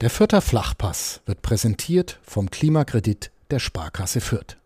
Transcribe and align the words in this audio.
Der 0.00 0.08
Fürther 0.08 0.40
Flachpass 0.40 1.20
wird 1.26 1.42
präsentiert 1.42 2.20
vom 2.22 2.50
Klimakredit 2.50 3.30
der 3.50 3.58
Sparkasse 3.58 4.22
Fürth. 4.22 4.56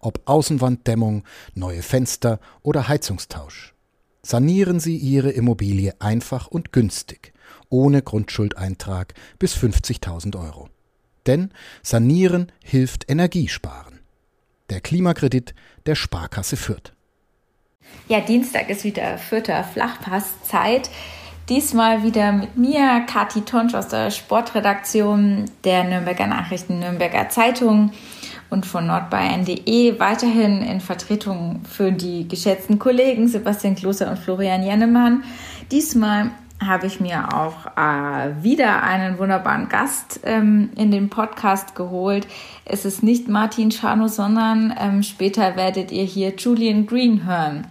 Ob 0.00 0.22
Außenwanddämmung, 0.24 1.22
neue 1.54 1.82
Fenster 1.82 2.40
oder 2.62 2.88
Heizungstausch. 2.88 3.74
Sanieren 4.22 4.80
Sie 4.80 4.96
Ihre 4.96 5.30
Immobilie 5.30 5.94
einfach 6.00 6.48
und 6.48 6.72
günstig, 6.72 7.32
ohne 7.68 8.02
Grundschuldeintrag 8.02 9.14
bis 9.38 9.54
50.000 9.54 10.36
Euro. 10.36 10.68
Denn 11.26 11.52
Sanieren 11.84 12.50
hilft 12.64 13.08
Energiesparen. 13.08 14.00
Der 14.68 14.80
Klimakredit 14.80 15.54
der 15.86 15.94
Sparkasse 15.94 16.56
Fürth. 16.56 16.92
Ja, 18.08 18.20
Dienstag 18.20 18.68
ist 18.68 18.82
wieder 18.82 19.16
Fürther 19.16 19.62
Flachpasszeit. 19.62 20.90
Diesmal 21.48 22.04
wieder 22.04 22.30
mit 22.30 22.56
mir, 22.56 23.00
Kati 23.06 23.40
Tonsch 23.40 23.74
aus 23.74 23.88
der 23.88 24.10
Sportredaktion 24.10 25.46
der 25.64 25.84
Nürnberger 25.84 26.26
Nachrichten, 26.26 26.78
Nürnberger 26.78 27.28
Zeitung 27.28 27.90
und 28.50 28.66
von 28.66 28.86
nordbayern.de. 28.86 29.98
Weiterhin 29.98 30.62
in 30.62 30.80
Vertretung 30.80 31.62
für 31.68 31.92
die 31.92 32.28
geschätzten 32.28 32.78
Kollegen 32.78 33.26
Sebastian 33.26 33.74
Klose 33.74 34.08
und 34.08 34.18
Florian 34.18 34.62
Jennemann. 34.62 35.24
Diesmal 35.72 36.30
habe 36.64 36.86
ich 36.86 37.00
mir 37.00 37.34
auch 37.34 37.66
äh, 37.76 38.42
wieder 38.42 38.82
einen 38.82 39.18
wunderbaren 39.18 39.68
Gast 39.68 40.20
ähm, 40.24 40.70
in 40.76 40.90
den 40.90 41.08
Podcast 41.08 41.74
geholt. 41.74 42.26
Es 42.64 42.84
ist 42.84 43.02
nicht 43.02 43.28
Martin 43.28 43.70
Schano, 43.70 44.08
sondern 44.08 44.74
ähm, 44.78 45.02
später 45.02 45.56
werdet 45.56 45.90
ihr 45.90 46.04
hier 46.04 46.34
Julian 46.36 46.86
Green 46.86 47.24
hören 47.24 47.66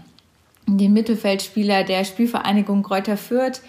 den 0.78 0.94
Mittelfeldspieler 0.94 1.84
der 1.84 2.04
Spielvereinigung 2.04 2.84
Kräuter 2.84 3.18
Fürth, 3.18 3.62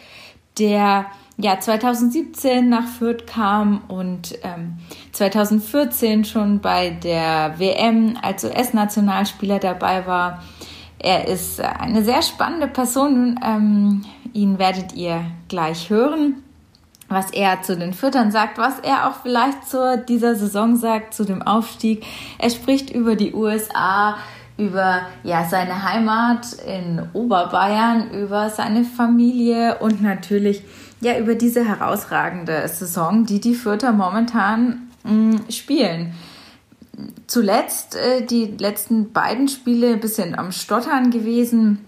der 0.59 1.07
ja 1.39 1.59
2017 1.59 2.69
nach 2.69 2.87
Fürth 2.87 3.27
kam 3.27 3.83
und 3.89 4.39
ähm, 4.43 4.79
2014 5.13 6.25
schon 6.25 6.61
bei 6.61 6.91
der 6.91 7.59
WM 7.59 8.19
als 8.21 8.45
US-Nationalspieler 8.45 9.59
dabei 9.59 10.07
war. 10.07 10.43
Er 10.99 11.29
ist 11.29 11.61
eine 11.61 12.05
sehr 12.05 12.23
spannende 12.23 12.69
Person. 12.69 13.41
Ähm, 13.43 14.05
ihn 14.35 14.59
werdet 14.59 14.93
ihr 14.93 15.25
gleich 15.49 15.89
hören, 15.89 16.43
was 17.09 17.31
er 17.31 17.63
zu 17.63 17.77
den 17.77 17.95
Füttern 17.95 18.31
sagt, 18.31 18.59
was 18.59 18.79
er 18.81 19.09
auch 19.09 19.23
vielleicht 19.23 19.67
zu 19.67 20.05
dieser 20.07 20.35
Saison 20.37 20.77
sagt, 20.77 21.15
zu 21.15 21.25
dem 21.25 21.43
Aufstieg. 21.43 22.05
Er 22.39 22.51
spricht 22.51 22.91
über 22.91 23.17
die 23.17 23.33
USA, 23.33 24.19
über 24.61 25.07
ja, 25.25 25.49
seine 25.49 25.83
Heimat 25.83 26.53
in 26.67 27.03
Oberbayern, 27.15 28.11
über 28.11 28.51
seine 28.51 28.85
Familie 28.85 29.79
und 29.79 30.03
natürlich 30.03 30.63
ja, 31.01 31.19
über 31.19 31.35
diese 31.35 31.65
herausragende 31.65 32.69
Saison, 32.69 33.25
die 33.25 33.41
die 33.41 33.55
Fürther 33.55 33.93
momentan 33.93 34.91
mh, 35.05 35.13
mm, 35.13 35.51
spielen. 35.51 36.15
Zuletzt 37.27 37.97
äh, 37.97 38.27
die 38.27 38.55
letzten 38.59 39.13
beiden 39.13 39.49
Spiele 39.49 39.95
ein 39.95 40.01
bisschen 40.01 40.39
am 40.39 40.53
Stottern 40.53 41.11
gewesen, 41.11 41.79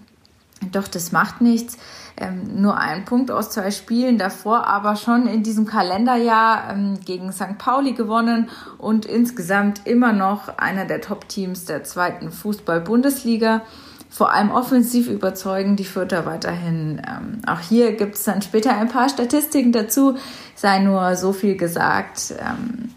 doch 0.71 0.87
das 0.87 1.11
macht 1.11 1.41
nichts 1.41 1.77
ähm, 2.17 2.61
nur 2.61 2.77
ein 2.77 3.05
Punkt 3.05 3.31
aus 3.31 3.49
zwei 3.49 3.71
Spielen 3.71 4.17
davor, 4.17 4.67
aber 4.67 4.95
schon 4.95 5.27
in 5.27 5.43
diesem 5.43 5.65
Kalenderjahr 5.65 6.71
ähm, 6.71 6.99
gegen 7.03 7.31
St. 7.31 7.57
Pauli 7.57 7.93
gewonnen 7.93 8.49
und 8.77 9.05
insgesamt 9.05 9.81
immer 9.85 10.13
noch 10.13 10.57
einer 10.57 10.85
der 10.85 11.01
Top-Teams 11.01 11.65
der 11.65 11.83
zweiten 11.83 12.31
Fußball-Bundesliga. 12.31 13.61
Vor 14.09 14.31
allem 14.31 14.51
offensiv 14.51 15.07
überzeugen 15.07 15.75
die 15.75 15.85
Fürther 15.85 16.27
weiterhin. 16.27 17.01
Ähm, 17.07 17.41
auch 17.47 17.59
hier 17.59 17.93
gibt 17.93 18.13
es 18.15 18.23
dann 18.23 18.43
später 18.43 18.77
ein 18.77 18.89
paar 18.89 19.09
Statistiken 19.09 19.71
dazu, 19.71 20.17
sei 20.55 20.79
nur 20.79 21.15
so 21.15 21.33
viel 21.33 21.57
gesagt. 21.57 22.35
Ähm, 22.39 22.89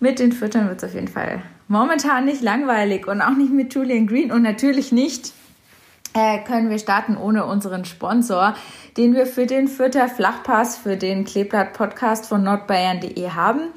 mit 0.00 0.18
den 0.18 0.32
Fürtern 0.32 0.66
wird 0.68 0.82
es 0.82 0.88
auf 0.88 0.94
jeden 0.94 1.08
Fall 1.08 1.42
momentan 1.68 2.24
nicht 2.24 2.42
langweilig 2.42 3.06
und 3.06 3.22
auch 3.22 3.36
nicht 3.36 3.52
mit 3.52 3.72
Julian 3.72 4.06
Green 4.06 4.32
und 4.32 4.42
natürlich 4.42 4.90
nicht 4.90 5.32
können 6.14 6.70
wir 6.70 6.78
starten 6.78 7.16
ohne 7.16 7.44
unseren 7.44 7.84
Sponsor, 7.84 8.54
den 8.96 9.14
wir 9.14 9.26
für 9.26 9.46
den 9.46 9.66
Fürther 9.66 10.08
Flachpass, 10.08 10.76
für 10.76 10.96
den 10.96 11.24
Kleeblatt 11.24 11.72
Podcast 11.72 12.26
von 12.26 12.44
nordbayern.de 12.44 13.30
haben. 13.30 13.72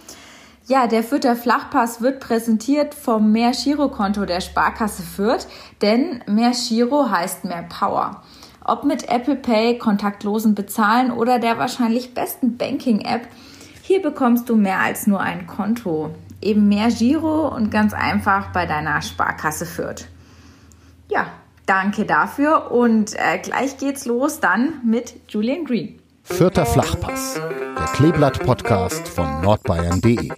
Ja, 0.67 0.85
der 0.85 1.01
Fürther 1.01 1.35
Flachpass 1.35 2.01
wird 2.01 2.19
präsentiert 2.19 2.93
vom 2.93 3.31
Mehr 3.31 3.51
Girokonto 3.51 4.25
der 4.25 4.41
Sparkasse 4.41 5.01
Fürth, 5.01 5.47
denn 5.81 6.21
Mehr 6.27 6.51
Giro 6.51 7.09
heißt 7.09 7.45
mehr 7.45 7.63
Power. 7.63 8.21
Ob 8.63 8.83
mit 8.83 9.09
Apple 9.09 9.37
Pay, 9.37 9.77
kontaktlosen 9.77 10.53
Bezahlen 10.53 11.11
oder 11.11 11.39
der 11.39 11.57
wahrscheinlich 11.57 12.13
besten 12.13 12.57
Banking-App, 12.57 13.27
hier 13.81 14.01
bekommst 14.01 14.49
du 14.49 14.57
mehr 14.57 14.81
als 14.81 15.07
nur 15.07 15.21
ein 15.21 15.47
Konto. 15.47 16.13
Eben 16.41 16.67
mehr 16.67 16.89
Giro 16.89 17.47
und 17.47 17.71
ganz 17.71 17.93
einfach 17.93 18.51
bei 18.51 18.65
deiner 18.65 19.01
Sparkasse 19.01 19.65
Fürth. 19.65 20.05
Ja, 21.07 21.27
Danke 21.67 22.05
dafür 22.05 22.71
und 22.71 23.13
äh, 23.15 23.39
gleich 23.39 23.77
geht's 23.77 24.05
los 24.05 24.39
dann 24.39 24.79
mit 24.85 25.15
Julian 25.27 25.65
Green. 25.65 25.99
Vierter 26.23 26.65
Flachpass, 26.65 27.33
der 27.35 27.85
Kleeblatt-Podcast 27.93 29.05
von 29.05 29.41
nordbayern.de. 29.41 30.29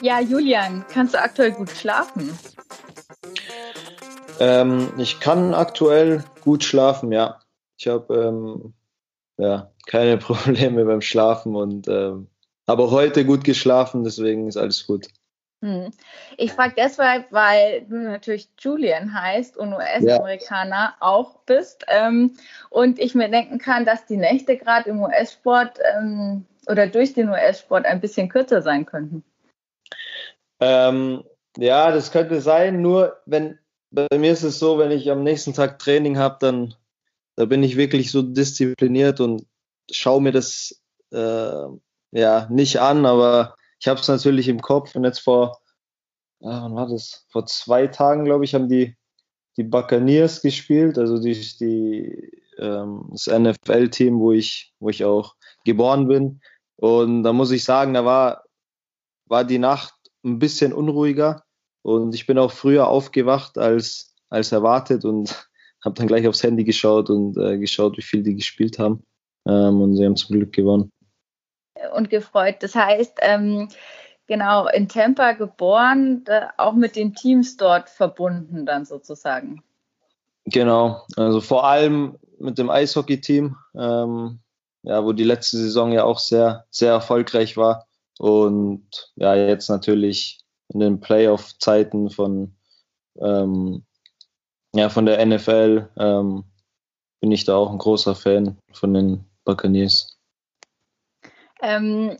Ja, 0.00 0.20
Julian, 0.20 0.86
kannst 0.90 1.12
du 1.12 1.20
aktuell 1.20 1.52
gut 1.52 1.68
schlafen? 1.68 2.30
Ähm, 4.40 4.88
ich 4.96 5.20
kann 5.20 5.52
aktuell 5.52 6.24
gut 6.40 6.64
schlafen, 6.64 7.12
ja. 7.12 7.38
Ich 7.76 7.88
habe 7.88 8.14
ähm, 8.14 8.72
ja, 9.36 9.70
keine 9.86 10.16
Probleme 10.16 10.86
beim 10.86 11.02
Schlafen 11.02 11.54
und 11.54 11.88
ähm, 11.88 12.28
habe 12.66 12.90
heute 12.90 13.26
gut 13.26 13.44
geschlafen, 13.44 14.02
deswegen 14.02 14.48
ist 14.48 14.56
alles 14.56 14.86
gut. 14.86 15.08
Hm. 15.62 15.92
Ich 16.38 16.52
frage 16.52 16.74
deshalb, 16.76 17.30
weil 17.30 17.82
du 17.82 17.94
natürlich 17.96 18.48
Julian 18.58 19.14
heißt 19.14 19.56
und 19.56 19.72
US-Amerikaner 19.72 20.74
ja. 20.74 20.96
auch 20.98 21.38
bist 21.46 21.84
ähm, 21.86 22.36
und 22.68 22.98
ich 22.98 23.14
mir 23.14 23.28
denken 23.28 23.58
kann, 23.58 23.84
dass 23.84 24.04
die 24.04 24.16
Nächte 24.16 24.56
gerade 24.56 24.90
im 24.90 25.00
US-Sport 25.00 25.78
ähm, 25.96 26.46
oder 26.66 26.88
durch 26.88 27.14
den 27.14 27.28
US-Sport 27.28 27.86
ein 27.86 28.00
bisschen 28.00 28.28
kürzer 28.28 28.60
sein 28.60 28.86
könnten. 28.86 29.22
Ähm, 30.58 31.22
ja, 31.56 31.92
das 31.92 32.10
könnte 32.10 32.40
sein, 32.40 32.82
nur 32.82 33.20
wenn 33.26 33.58
bei 33.92 34.08
mir 34.18 34.32
ist 34.32 34.42
es 34.42 34.58
so, 34.58 34.78
wenn 34.78 34.90
ich 34.90 35.10
am 35.12 35.22
nächsten 35.22 35.54
Tag 35.54 35.78
Training 35.78 36.18
habe, 36.18 36.38
dann 36.40 36.74
da 37.36 37.44
bin 37.44 37.62
ich 37.62 37.76
wirklich 37.76 38.10
so 38.10 38.22
diszipliniert 38.22 39.20
und 39.20 39.46
schaue 39.90 40.22
mir 40.22 40.32
das 40.32 40.82
äh, 41.12 41.66
ja 42.10 42.48
nicht 42.50 42.80
an, 42.80 43.06
aber 43.06 43.54
ich 43.82 43.88
habe 43.88 43.98
es 43.98 44.06
natürlich 44.06 44.46
im 44.46 44.62
Kopf 44.62 44.94
und 44.94 45.02
jetzt 45.02 45.18
vor, 45.18 45.60
äh, 46.40 46.46
wann 46.46 46.76
war 46.76 46.86
das? 46.86 47.26
Vor 47.30 47.46
zwei 47.46 47.88
Tagen, 47.88 48.24
glaube 48.24 48.44
ich, 48.44 48.54
haben 48.54 48.68
die, 48.68 48.96
die 49.56 49.64
Buccaneers 49.64 50.40
gespielt, 50.40 50.98
also 50.98 51.20
die, 51.20 51.32
die, 51.58 52.30
ähm, 52.58 53.08
das 53.10 53.26
NFL-Team, 53.26 54.20
wo 54.20 54.30
ich, 54.30 54.72
wo 54.78 54.88
ich 54.88 55.04
auch 55.04 55.34
geboren 55.64 56.06
bin. 56.06 56.40
Und 56.76 57.24
da 57.24 57.32
muss 57.32 57.50
ich 57.50 57.64
sagen, 57.64 57.94
da 57.94 58.04
war, 58.04 58.44
war 59.26 59.44
die 59.44 59.58
Nacht 59.58 59.94
ein 60.24 60.38
bisschen 60.38 60.72
unruhiger 60.72 61.42
und 61.82 62.14
ich 62.14 62.24
bin 62.24 62.38
auch 62.38 62.52
früher 62.52 62.86
aufgewacht 62.86 63.58
als, 63.58 64.14
als 64.28 64.52
erwartet 64.52 65.04
und 65.04 65.50
habe 65.84 65.96
dann 65.96 66.06
gleich 66.06 66.28
aufs 66.28 66.44
Handy 66.44 66.62
geschaut 66.62 67.10
und 67.10 67.36
äh, 67.36 67.58
geschaut, 67.58 67.96
wie 67.96 68.02
viel 68.02 68.22
die 68.22 68.36
gespielt 68.36 68.78
haben. 68.78 69.02
Ähm, 69.44 69.80
und 69.80 69.96
sie 69.96 70.04
haben 70.04 70.14
zum 70.14 70.36
Glück 70.36 70.52
gewonnen 70.52 70.92
und 71.94 72.10
gefreut. 72.10 72.56
Das 72.60 72.74
heißt, 72.74 73.18
ähm, 73.20 73.68
genau, 74.26 74.66
in 74.68 74.88
Tampa 74.88 75.32
geboren, 75.32 76.24
auch 76.56 76.74
mit 76.74 76.96
den 76.96 77.14
Teams 77.14 77.56
dort 77.56 77.88
verbunden 77.88 78.66
dann 78.66 78.84
sozusagen. 78.84 79.62
Genau, 80.44 81.02
also 81.16 81.40
vor 81.40 81.64
allem 81.64 82.18
mit 82.38 82.58
dem 82.58 82.70
Eishockey-Team, 82.70 83.56
ähm, 83.76 84.40
ja, 84.82 85.04
wo 85.04 85.12
die 85.12 85.24
letzte 85.24 85.58
Saison 85.58 85.92
ja 85.92 86.04
auch 86.04 86.18
sehr, 86.18 86.66
sehr 86.70 86.92
erfolgreich 86.92 87.56
war. 87.56 87.86
Und 88.18 89.12
ja, 89.14 89.34
jetzt 89.34 89.68
natürlich 89.68 90.40
in 90.68 90.80
den 90.80 91.00
Playoff-Zeiten 91.00 92.10
von, 92.10 92.56
ähm, 93.20 93.84
ja, 94.74 94.88
von 94.88 95.06
der 95.06 95.24
NFL 95.24 95.88
ähm, 95.98 96.44
bin 97.20 97.30
ich 97.30 97.44
da 97.44 97.54
auch 97.54 97.70
ein 97.70 97.78
großer 97.78 98.14
Fan 98.14 98.58
von 98.72 98.94
den 98.94 99.24
Buccaneers. 99.44 100.11
Ähm, 101.62 102.18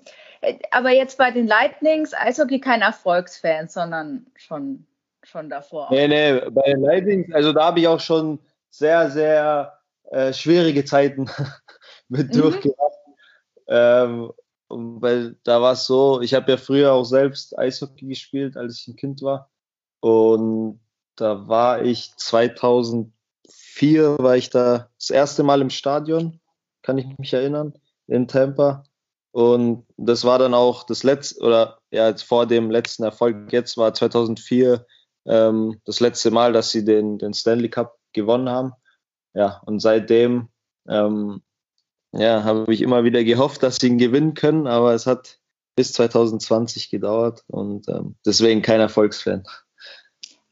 aber 0.71 0.91
jetzt 0.91 1.19
bei 1.19 1.31
den 1.31 1.47
Lightnings, 1.47 2.15
Eishockey 2.15 2.61
kein 2.61 2.83
Erfolgsfan, 2.83 3.69
sondern 3.69 4.27
schon, 4.37 4.87
schon 5.23 5.51
davor. 5.51 5.89
Nee, 5.91 6.09
nee, 6.09 6.41
bei 6.51 6.63
den 6.63 6.81
Lightnings, 6.81 7.35
also 7.35 7.53
da 7.53 7.67
habe 7.67 7.81
ich 7.81 7.89
auch 7.89 8.01
schon 8.01 8.39
sehr, 8.71 9.11
sehr 9.11 9.79
äh, 10.11 10.33
schwierige 10.33 10.85
Zeiten 10.85 11.29
mit 12.09 12.35
mhm. 12.35 12.41
durchgemacht. 12.41 12.99
Ähm, 13.69 14.33
weil 14.69 15.37
da 15.45 15.61
war 15.61 15.73
es 15.73 15.87
so, 15.87 16.21
ich 16.21 16.35
habe 16.35 16.53
ja 16.53 16.57
früher 16.57 16.93
auch 16.93 17.05
selbst 17.05 17.59
Eishockey 17.59 18.07
gespielt, 18.07 18.57
als 18.57 18.81
ich 18.81 18.89
ein 18.89 18.97
Kind 18.97 19.23
war. 19.23 19.51
Und 20.01 20.81
da 21.17 21.47
war 21.47 21.83
ich 21.83 22.17
2004, 22.17 24.19
war 24.19 24.37
ich 24.37 24.51
da 24.51 24.89
das 24.99 25.11
erste 25.11 25.43
Mal 25.43 25.61
im 25.61 25.71
Stadion, 25.71 26.41
kann 26.83 26.99
ich 26.99 27.19
mich 27.19 27.33
erinnern, 27.33 27.75
in 28.07 28.29
Tampa. 28.29 28.85
Und 29.33 29.87
das 29.97 30.25
war 30.25 30.39
dann 30.39 30.55
auch 30.55 30.85
das 30.85 31.03
letzte, 31.03 31.43
oder 31.43 31.79
ja, 31.91 32.15
vor 32.17 32.47
dem 32.47 32.71
letzten 32.71 33.03
Erfolg 33.03 33.51
jetzt 33.53 33.77
war 33.79 33.95
2004 33.95 34.87
ähm, 35.27 35.81
das 35.85 36.01
letzte 36.01 36.31
Mal, 36.31 36.53
dass 36.53 36.71
sie 36.71 36.85
den, 36.85 37.19
den 37.19 37.33
Stanley 37.33 37.71
Cup 37.71 37.97
gewonnen 38.13 38.51
haben. 38.51 38.73
Ja, 39.35 39.63
und 39.65 39.81
seitdem 39.81 40.49
ähm, 40.87 41.43
ja, 42.13 42.45
habe 42.45 42.73
ich 42.73 42.83
immer 42.83 43.05
wieder 43.05 43.25
gehofft, 43.25 43.63
dass 43.63 43.77
sie 43.77 43.89
ihn 43.89 43.99
gewinnen 43.99 44.35
können, 44.35 44.67
aber 44.67 44.93
es 44.93 45.07
hat 45.07 45.39
bis 45.77 45.95
2020 45.95 46.91
gedauert 46.91 47.45
und 47.47 47.89
ähm, 47.89 48.17
deswegen 48.27 48.61
kein 48.61 48.81
Erfolgsfan. 48.81 49.45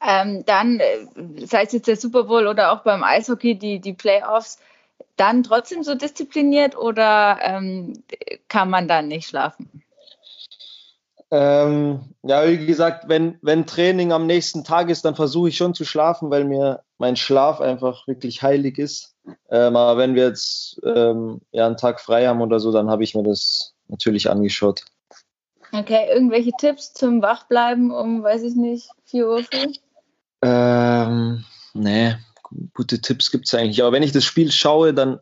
Ähm, 0.02 0.44
dann, 0.46 0.80
äh, 0.80 1.46
sei 1.46 1.64
es 1.64 1.72
jetzt 1.72 1.88
der 1.88 1.96
Super 1.96 2.24
Bowl 2.24 2.46
oder 2.46 2.72
auch 2.72 2.82
beim 2.82 3.04
Eishockey, 3.04 3.58
die, 3.58 3.80
die 3.80 3.92
Playoffs, 3.92 4.58
dann 5.20 5.42
trotzdem 5.42 5.82
so 5.82 5.94
diszipliniert 5.94 6.76
oder 6.76 7.38
ähm, 7.42 8.02
kann 8.48 8.70
man 8.70 8.88
dann 8.88 9.08
nicht 9.08 9.28
schlafen? 9.28 9.82
Ähm, 11.32 12.00
ja, 12.22 12.48
wie 12.48 12.66
gesagt, 12.66 13.04
wenn, 13.08 13.38
wenn 13.42 13.66
Training 13.66 14.12
am 14.12 14.26
nächsten 14.26 14.64
Tag 14.64 14.88
ist, 14.88 15.04
dann 15.04 15.14
versuche 15.14 15.50
ich 15.50 15.56
schon 15.56 15.74
zu 15.74 15.84
schlafen, 15.84 16.30
weil 16.30 16.44
mir 16.44 16.82
mein 16.98 17.14
Schlaf 17.14 17.60
einfach 17.60 18.08
wirklich 18.08 18.42
heilig 18.42 18.78
ist. 18.78 19.14
Ähm, 19.48 19.76
aber 19.76 19.96
wenn 19.96 20.16
wir 20.16 20.24
jetzt 20.24 20.80
ähm, 20.84 21.40
ja, 21.52 21.66
einen 21.66 21.76
Tag 21.76 22.00
frei 22.00 22.26
haben 22.26 22.40
oder 22.40 22.58
so, 22.58 22.72
dann 22.72 22.90
habe 22.90 23.04
ich 23.04 23.14
mir 23.14 23.22
das 23.22 23.74
natürlich 23.86 24.28
angeschaut. 24.28 24.84
Okay, 25.72 26.08
irgendwelche 26.12 26.50
Tipps 26.58 26.92
zum 26.94 27.22
Wachbleiben 27.22 27.92
um, 27.92 28.24
weiß 28.24 28.42
ich 28.42 28.56
nicht, 28.56 28.88
4 29.04 29.28
Uhr 29.28 29.44
früh? 29.44 29.72
Ähm, 30.42 31.44
nee, 31.74 32.16
gute 32.74 33.00
Tipps 33.00 33.30
gibt 33.30 33.46
es 33.46 33.54
eigentlich. 33.54 33.82
Aber 33.82 33.92
wenn 33.92 34.02
ich 34.02 34.12
das 34.12 34.24
Spiel 34.24 34.50
schaue, 34.50 34.94
dann, 34.94 35.20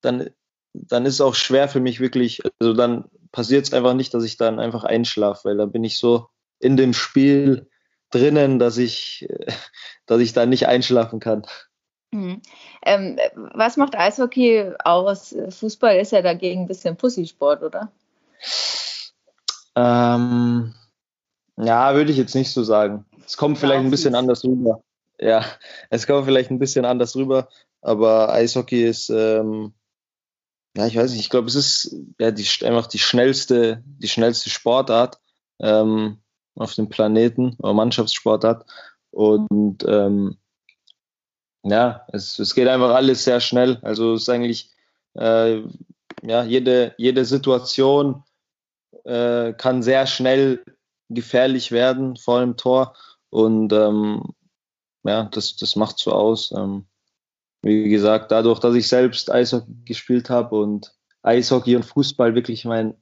dann, 0.00 0.30
dann 0.72 1.06
ist 1.06 1.14
es 1.14 1.20
auch 1.20 1.34
schwer 1.34 1.68
für 1.68 1.80
mich 1.80 2.00
wirklich, 2.00 2.42
also 2.60 2.72
dann 2.72 3.04
passiert 3.32 3.66
es 3.66 3.72
einfach 3.72 3.94
nicht, 3.94 4.14
dass 4.14 4.24
ich 4.24 4.36
dann 4.36 4.58
einfach 4.58 4.84
einschlafe, 4.84 5.48
weil 5.48 5.56
da 5.56 5.66
bin 5.66 5.84
ich 5.84 5.98
so 5.98 6.28
in 6.58 6.76
dem 6.76 6.92
Spiel 6.92 7.68
drinnen, 8.10 8.58
dass 8.58 8.78
ich, 8.78 9.28
dass 10.06 10.20
ich 10.20 10.32
da 10.32 10.46
nicht 10.46 10.66
einschlafen 10.66 11.20
kann. 11.20 11.46
Mhm. 12.12 12.40
Ähm, 12.84 13.18
was 13.34 13.76
macht 13.76 13.96
Eishockey 13.96 14.72
aus? 14.84 15.34
Fußball 15.50 15.96
ist 15.96 16.12
ja 16.12 16.22
dagegen 16.22 16.62
ein 16.62 16.68
bisschen 16.68 16.96
Pussysport, 16.96 17.62
oder? 17.62 17.90
Ähm, 19.74 20.72
ja, 21.56 21.94
würde 21.94 22.10
ich 22.10 22.16
jetzt 22.16 22.34
nicht 22.34 22.52
so 22.52 22.62
sagen. 22.62 23.04
Es 23.24 23.36
kommt 23.36 23.58
vielleicht 23.58 23.84
ein 23.84 23.90
bisschen 23.90 24.14
anders 24.14 24.44
rüber. 24.44 24.82
Ja, 25.18 25.44
es 25.90 26.06
kommt 26.06 26.26
vielleicht 26.26 26.50
ein 26.50 26.58
bisschen 26.58 26.84
anders 26.84 27.16
rüber, 27.16 27.48
aber 27.80 28.32
Eishockey 28.32 28.84
ist, 28.84 29.08
ähm, 29.10 29.72
ja, 30.76 30.86
ich 30.86 30.96
weiß 30.96 31.10
nicht, 31.10 31.20
ich 31.20 31.30
glaube, 31.30 31.48
es 31.48 31.54
ist 31.54 31.96
ja 32.18 32.30
die, 32.30 32.46
einfach 32.64 32.86
die 32.86 32.98
schnellste, 32.98 33.82
die 33.86 34.08
schnellste 34.08 34.50
Sportart 34.50 35.18
ähm, 35.58 36.18
auf 36.54 36.74
dem 36.74 36.88
Planeten, 36.88 37.56
oder 37.58 37.72
Mannschaftssportart. 37.72 38.66
Und 39.10 39.84
ähm, 39.88 40.36
ja, 41.62 42.06
es, 42.12 42.38
es 42.38 42.54
geht 42.54 42.68
einfach 42.68 42.94
alles 42.94 43.24
sehr 43.24 43.40
schnell. 43.40 43.78
Also 43.82 44.14
es 44.14 44.22
ist 44.22 44.28
eigentlich, 44.28 44.70
äh, 45.14 45.62
ja, 46.22 46.44
jede, 46.44 46.94
jede 46.98 47.24
Situation 47.24 48.22
äh, 49.04 49.54
kann 49.54 49.82
sehr 49.82 50.06
schnell 50.06 50.62
gefährlich 51.08 51.72
werden 51.72 52.16
vor 52.16 52.40
dem 52.40 52.56
Tor. 52.56 52.94
Und 53.30 53.72
ähm, 53.72 54.34
ja, 55.06 55.24
das, 55.24 55.56
das 55.56 55.76
macht 55.76 55.98
so 55.98 56.12
aus. 56.12 56.52
Ähm, 56.56 56.86
wie 57.62 57.88
gesagt, 57.88 58.30
dadurch, 58.30 58.60
dass 58.60 58.74
ich 58.74 58.88
selbst 58.88 59.30
Eishockey 59.30 59.72
gespielt 59.84 60.30
habe 60.30 60.56
und 60.56 60.94
Eishockey 61.22 61.76
und 61.76 61.84
Fußball 61.84 62.34
wirklich 62.34 62.64
mein, 62.64 62.94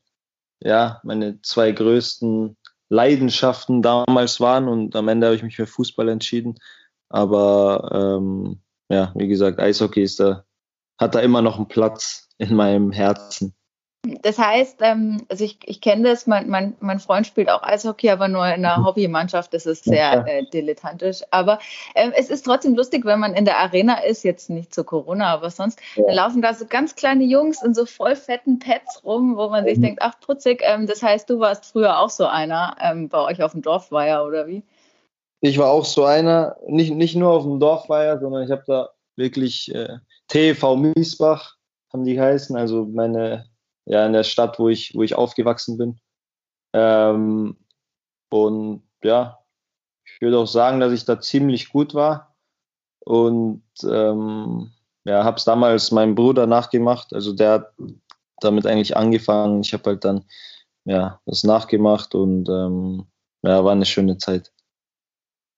ja, 0.61 1.01
meine 1.05 1.41
zwei 1.43 1.73
größten 1.73 2.57
Leidenschaften 2.89 3.83
damals 3.83 4.41
waren 4.41 4.69
und 4.69 4.97
am 4.97 5.09
Ende 5.09 5.27
habe 5.27 5.37
ich 5.37 5.43
mich 5.43 5.57
für 5.57 5.67
Fußball 5.67 6.09
entschieden. 6.09 6.57
Aber 7.09 7.91
ähm, 7.93 8.63
ja, 8.89 9.13
wie 9.15 9.29
gesagt, 9.29 9.59
Eishockey 9.59 10.03
ist 10.03 10.21
da, 10.21 10.45
hat 10.99 11.15
da 11.15 11.21
immer 11.21 11.43
noch 11.43 11.57
einen 11.57 11.69
Platz 11.69 12.29
in 12.39 12.55
meinem 12.55 12.93
Herzen. 12.93 13.55
Das 14.23 14.39
heißt, 14.39 14.79
ähm, 14.83 15.23
also 15.31 15.45
ich, 15.45 15.59
ich 15.65 15.81
kenne 15.81 16.11
das, 16.11 16.27
mein, 16.27 16.49
mein, 16.49 16.77
mein 16.81 17.01
Freund 17.01 17.27
spielt 17.27 17.49
auch 17.49 17.63
Eishockey, 17.63 18.11
aber 18.11 18.29
nur 18.29 18.45
in 18.47 18.65
einer 18.65 18.79
mhm. 18.79 18.87
Hobbymannschaft, 18.87 19.55
das 19.55 19.65
ist 19.65 19.85
sehr 19.85 20.27
äh, 20.27 20.45
dilettantisch. 20.53 21.23
Aber 21.31 21.59
ähm, 21.95 22.13
es 22.15 22.29
ist 22.29 22.45
trotzdem 22.45 22.75
lustig, 22.75 23.07
wenn 23.07 23.19
man 23.19 23.35
in 23.35 23.47
der 23.47 23.59
Arena 23.59 24.03
ist, 24.05 24.23
jetzt 24.23 24.51
nicht 24.51 24.75
zu 24.75 24.85
Corona, 24.85 25.33
aber 25.33 25.49
sonst, 25.51 25.81
ja. 25.97 26.05
dann 26.07 26.17
laufen 26.17 26.43
da 26.43 26.53
so 26.53 26.67
ganz 26.67 26.95
kleine 26.97 27.25
Jungs 27.25 27.63
in 27.63 27.75
so 27.75 27.87
voll 27.87 28.15
fetten 28.15 28.59
Pads 28.59 29.05
rum, 29.05 29.37
wo 29.37 29.49
man 29.49 29.65
sich 29.65 29.79
mhm. 29.79 29.83
denkt, 29.83 30.03
ach 30.03 30.21
putzig, 30.21 30.61
ähm, 30.63 30.87
das 30.87 31.03
heißt, 31.03 31.31
du 31.31 31.39
warst 31.39 31.65
früher 31.65 31.99
auch 31.99 32.11
so 32.11 32.27
einer, 32.27 32.77
ähm, 32.83 33.09
bei 33.09 33.21
euch 33.21 33.43
auf 33.43 33.53
dem 33.53 33.63
Dorfweiher 33.63 34.25
oder 34.27 34.47
wie? 34.47 34.63
Ich 35.41 35.57
war 35.57 35.71
auch 35.71 35.85
so 35.85 36.05
einer, 36.05 36.57
nicht, 36.67 36.95
nicht 36.95 37.17
nur 37.17 37.31
auf 37.31 37.45
dem 37.45 37.59
Dorfweiher, 37.59 38.19
sondern 38.19 38.45
ich 38.45 38.51
habe 38.51 38.65
da 38.67 38.91
wirklich 39.17 39.75
äh, 39.75 39.97
TV 40.29 40.77
Miesbach, 40.77 41.57
haben 41.93 42.05
die 42.05 42.21
heißen, 42.21 42.55
also 42.57 42.85
meine 42.85 43.47
ja, 43.87 44.07
in 44.07 44.13
der 44.13 44.25
Stadt, 44.25 44.59
wo 44.59 44.69
ich, 44.69 44.95
wo 44.95 45.03
ich 45.03 45.15
aufgewachsen 45.15 45.79
bin. 45.79 46.01
Ähm, 46.73 47.57
und 48.31 48.83
ja, 49.03 49.39
ich 50.05 50.21
würde 50.21 50.39
auch 50.39 50.47
sagen, 50.47 50.81
dass 50.81 50.93
ich 50.93 51.05
da 51.05 51.21
ziemlich 51.21 51.71
gut 51.71 51.95
war. 51.95 52.37
Und 53.01 53.63
ähm, 53.85 54.73
ja, 55.05 55.25
habe 55.25 55.37
es 55.37 55.45
damals 55.45 55.91
meinem 55.91 56.15
Bruder 56.15 56.47
nachgemacht. 56.47 57.13
Also 57.13 57.33
der 57.33 57.53
hat 57.53 57.75
damit 58.41 58.67
eigentlich 58.67 58.97
angefangen. 58.97 59.61
Ich 59.61 59.73
habe 59.73 59.91
halt 59.91 60.05
dann 60.05 60.25
ja 60.85 61.21
das 61.27 61.45
nachgemacht 61.45 62.15
und 62.15 62.49
ähm, 62.49 63.07
ja, 63.43 63.65
war 63.65 63.73
eine 63.73 63.87
schöne 63.87 64.19
Zeit. 64.19 64.53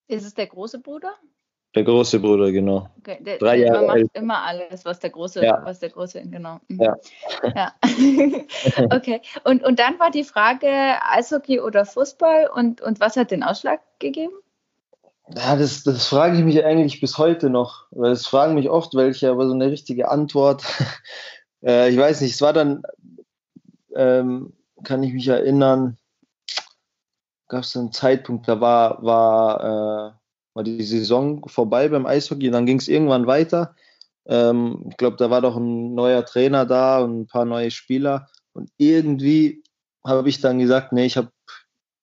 Ist 0.07 0.25
es 0.25 0.33
der 0.33 0.47
große 0.47 0.79
Bruder? 0.79 1.13
Der 1.77 1.83
große 1.83 2.19
Bruder, 2.19 2.51
genau. 2.51 2.89
Okay, 2.97 3.19
der, 3.21 3.37
Drei 3.37 3.57
der 3.57 3.67
Jahre 3.67 3.85
macht 3.85 3.97
älter. 3.97 4.19
immer 4.19 4.43
alles, 4.43 4.83
was 4.83 4.99
der 4.99 5.11
große, 5.11 5.45
ja. 5.45 5.61
was 5.63 5.77
der 5.77 5.89
große, 5.89 6.23
genau. 6.23 6.59
Mhm. 6.69 6.81
Ja. 6.81 6.95
ja. 7.55 7.73
okay. 8.95 9.21
Und, 9.43 9.63
und 9.63 9.77
dann 9.77 9.99
war 9.99 10.09
die 10.09 10.23
Frage 10.23 10.67
Eishockey 10.67 11.59
oder 11.59 11.85
Fußball 11.85 12.49
und, 12.51 12.81
und 12.81 12.99
was 12.99 13.15
hat 13.15 13.29
den 13.29 13.43
Ausschlag 13.43 13.81
gegeben? 13.99 14.33
Ja, 15.35 15.55
das, 15.55 15.83
das 15.83 16.07
frage 16.07 16.39
ich 16.39 16.43
mich 16.43 16.65
eigentlich 16.65 16.99
bis 16.99 17.19
heute 17.19 17.51
noch, 17.51 17.85
weil 17.91 18.11
es 18.11 18.25
fragen 18.25 18.55
mich 18.55 18.71
oft 18.71 18.95
welche, 18.95 19.29
aber 19.29 19.45
so 19.45 19.53
eine 19.53 19.69
richtige 19.69 20.09
Antwort. 20.09 20.63
äh, 21.63 21.91
ich 21.91 21.97
weiß 21.97 22.21
nicht, 22.21 22.33
es 22.33 22.41
war 22.41 22.53
dann, 22.53 22.81
ähm, 23.93 24.53
kann 24.83 25.03
ich 25.03 25.13
mich 25.13 25.27
erinnern, 25.27 25.99
gab 27.49 27.61
es 27.61 27.77
einen 27.77 27.91
Zeitpunkt, 27.91 28.47
da 28.47 28.59
war, 28.59 29.03
war 29.03 30.15
äh, 30.15 30.26
war 30.57 30.63
die 30.63 30.83
Saison 30.83 31.47
vorbei 31.47 31.87
beim 31.87 32.07
Eishockey. 32.07 32.49
Dann 32.49 32.65
ging 32.65 32.79
es 32.79 32.87
irgendwann 32.87 33.27
weiter. 33.27 33.75
Ähm, 34.25 34.87
ich 34.89 34.97
glaube, 34.97 35.15
da 35.15 35.29
war 35.29 35.41
doch 35.41 35.55
ein 35.55 35.93
neuer 35.93 36.25
Trainer 36.25 36.65
da 36.65 36.99
und 36.99 37.21
ein 37.21 37.27
paar 37.27 37.45
neue 37.45 37.69
Spieler. 37.69 38.27
Und 38.53 38.71
irgendwie 38.77 39.63
habe 40.03 40.27
ich 40.27 40.41
dann 40.41 40.57
gesagt, 40.57 40.91
nee, 40.91 41.05
ich 41.05 41.15
habe 41.15 41.29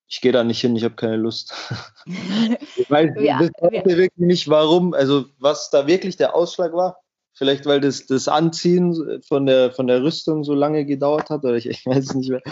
ich 0.06 0.20
gehe 0.20 0.30
da 0.30 0.44
nicht 0.44 0.60
hin, 0.60 0.76
ich 0.76 0.84
habe 0.84 0.94
keine 0.94 1.16
Lust. 1.16 1.52
ich 2.76 2.88
weiß 2.88 3.10
ja, 3.18 3.38
bis 3.38 3.50
heute 3.60 3.90
ja. 3.90 3.96
wirklich 3.96 4.26
nicht, 4.26 4.48
warum, 4.48 4.94
also 4.94 5.24
was 5.40 5.70
da 5.70 5.88
wirklich 5.88 6.16
der 6.16 6.36
Ausschlag 6.36 6.72
war. 6.72 6.98
Vielleicht, 7.32 7.66
weil 7.66 7.80
das, 7.80 8.06
das 8.06 8.28
Anziehen 8.28 9.20
von 9.26 9.46
der, 9.46 9.72
von 9.72 9.88
der 9.88 10.04
Rüstung 10.04 10.44
so 10.44 10.54
lange 10.54 10.84
gedauert 10.84 11.30
hat, 11.30 11.42
oder 11.44 11.54
ich, 11.54 11.66
ich 11.66 11.84
weiß 11.84 12.10
es 12.10 12.14
nicht 12.14 12.30
mehr. 12.30 12.42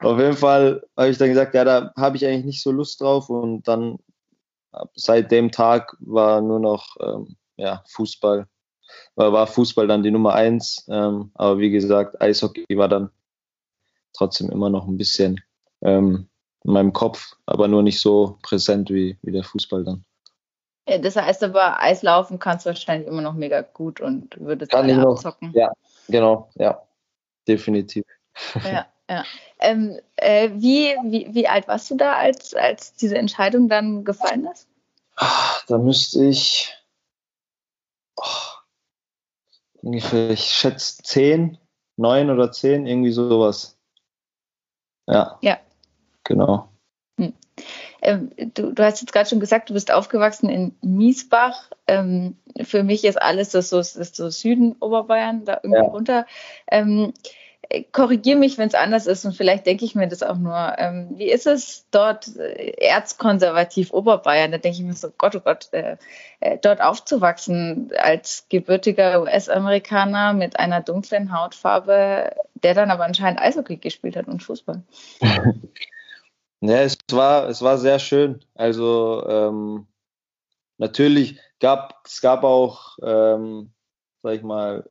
Auf 0.00 0.18
jeden 0.18 0.36
Fall 0.36 0.82
habe 0.94 1.08
ich 1.08 1.16
dann 1.16 1.30
gesagt, 1.30 1.54
ja, 1.54 1.64
da 1.64 1.94
habe 1.96 2.16
ich 2.18 2.26
eigentlich 2.26 2.44
nicht 2.44 2.62
so 2.62 2.70
Lust 2.70 3.00
drauf 3.00 3.30
und 3.30 3.66
dann 3.66 3.96
seit 4.94 5.30
dem 5.30 5.50
Tag 5.50 5.96
war 6.00 6.40
nur 6.40 6.60
noch 6.60 6.96
ähm, 7.00 7.36
ja, 7.56 7.82
Fußball. 7.88 8.46
War 9.16 9.46
Fußball 9.46 9.88
dann 9.88 10.02
die 10.02 10.10
Nummer 10.10 10.34
eins. 10.34 10.86
Ähm, 10.88 11.30
aber 11.34 11.58
wie 11.58 11.70
gesagt, 11.70 12.20
Eishockey 12.20 12.64
war 12.76 12.88
dann 12.88 13.10
trotzdem 14.12 14.50
immer 14.50 14.70
noch 14.70 14.86
ein 14.86 14.96
bisschen 14.96 15.40
ähm, 15.82 16.28
in 16.64 16.72
meinem 16.72 16.92
Kopf, 16.92 17.36
aber 17.46 17.68
nur 17.68 17.82
nicht 17.82 18.00
so 18.00 18.38
präsent 18.42 18.90
wie, 18.90 19.18
wie 19.22 19.32
der 19.32 19.44
Fußball 19.44 19.84
dann. 19.84 20.04
Ja, 20.88 20.98
das 20.98 21.16
heißt 21.16 21.42
aber, 21.42 21.80
Eislaufen 21.80 22.38
kannst 22.38 22.64
du 22.64 22.70
wahrscheinlich 22.70 23.08
immer 23.08 23.22
noch 23.22 23.34
mega 23.34 23.62
gut 23.62 24.00
und 24.00 24.38
würdest 24.40 24.70
Kann 24.70 24.88
alle 24.88 25.08
abzocken. 25.08 25.52
Ja, 25.52 25.72
genau, 26.08 26.48
ja, 26.54 26.80
definitiv. 27.48 28.04
Ja, 28.62 28.86
ja. 29.08 29.24
Ähm, 29.58 29.98
äh, 30.16 30.50
wie, 30.54 30.96
wie, 31.04 31.28
wie 31.34 31.48
alt 31.48 31.68
warst 31.68 31.90
du 31.90 31.96
da, 31.96 32.14
als, 32.14 32.54
als 32.54 32.94
diese 32.94 33.16
Entscheidung 33.16 33.68
dann 33.68 34.04
gefallen 34.04 34.46
ist? 34.52 34.68
Ach, 35.16 35.64
da 35.66 35.78
müsste 35.78 36.24
ich 36.24 36.74
oh, 38.16 38.22
ungefähr, 39.82 40.30
ich 40.30 40.44
schätze 40.44 41.02
zehn, 41.02 41.58
neun 41.96 42.30
oder 42.30 42.52
zehn, 42.52 42.86
irgendwie 42.86 43.12
sowas. 43.12 43.78
Ja. 45.06 45.38
Ja. 45.40 45.58
Genau. 46.24 46.68
Hm. 47.18 47.32
Ähm, 48.02 48.30
du, 48.36 48.72
du, 48.72 48.84
hast 48.84 49.00
jetzt 49.00 49.12
gerade 49.12 49.28
schon 49.28 49.40
gesagt, 49.40 49.70
du 49.70 49.74
bist 49.74 49.90
aufgewachsen 49.90 50.50
in 50.50 50.74
Miesbach. 50.82 51.70
Ähm, 51.86 52.36
für 52.62 52.82
mich 52.82 53.04
ist 53.04 53.20
alles 53.20 53.50
das 53.50 53.70
so, 53.70 53.78
das 53.78 53.94
so 53.94 54.28
Süden 54.28 54.76
Oberbayern, 54.80 55.44
da 55.44 55.60
irgendwie 55.62 55.84
ja. 55.84 55.90
runter. 55.90 56.26
Äh, 57.68 57.84
korrigiere 57.90 58.38
mich, 58.38 58.58
wenn 58.58 58.68
es 58.68 58.74
anders 58.74 59.06
ist 59.06 59.24
und 59.24 59.34
vielleicht 59.34 59.66
denke 59.66 59.84
ich 59.84 59.94
mir 59.94 60.08
das 60.08 60.22
auch 60.22 60.36
nur. 60.36 60.74
Ähm, 60.78 61.10
wie 61.16 61.30
ist 61.30 61.46
es 61.46 61.86
dort 61.90 62.36
äh, 62.36 62.72
erzkonservativ 62.78 63.92
Oberbayern? 63.92 64.52
Da 64.52 64.58
denke 64.58 64.78
ich 64.78 64.84
mir 64.84 64.94
so, 64.94 65.10
Gott, 65.16 65.34
oh 65.34 65.40
Gott, 65.40 65.68
äh, 65.72 65.96
äh, 66.40 66.58
dort 66.58 66.80
aufzuwachsen 66.80 67.90
als 67.98 68.46
gebürtiger 68.48 69.20
US-Amerikaner 69.22 70.32
mit 70.32 70.58
einer 70.58 70.80
dunklen 70.80 71.36
Hautfarbe, 71.36 72.30
der 72.54 72.74
dann 72.74 72.90
aber 72.90 73.04
anscheinend 73.04 73.40
Eishockey 73.40 73.76
gespielt 73.78 74.16
hat 74.16 74.28
und 74.28 74.42
Fußball. 74.42 74.82
ja, 76.60 76.82
es 76.82 76.96
war, 77.10 77.48
es 77.48 77.62
war 77.62 77.78
sehr 77.78 77.98
schön. 77.98 78.44
Also 78.54 79.26
ähm, 79.28 79.86
natürlich 80.78 81.40
gab 81.58 82.02
es 82.04 82.20
gab 82.20 82.44
auch, 82.44 82.96
ähm, 83.02 83.72
sag 84.22 84.34
ich 84.34 84.42
mal, 84.42 84.88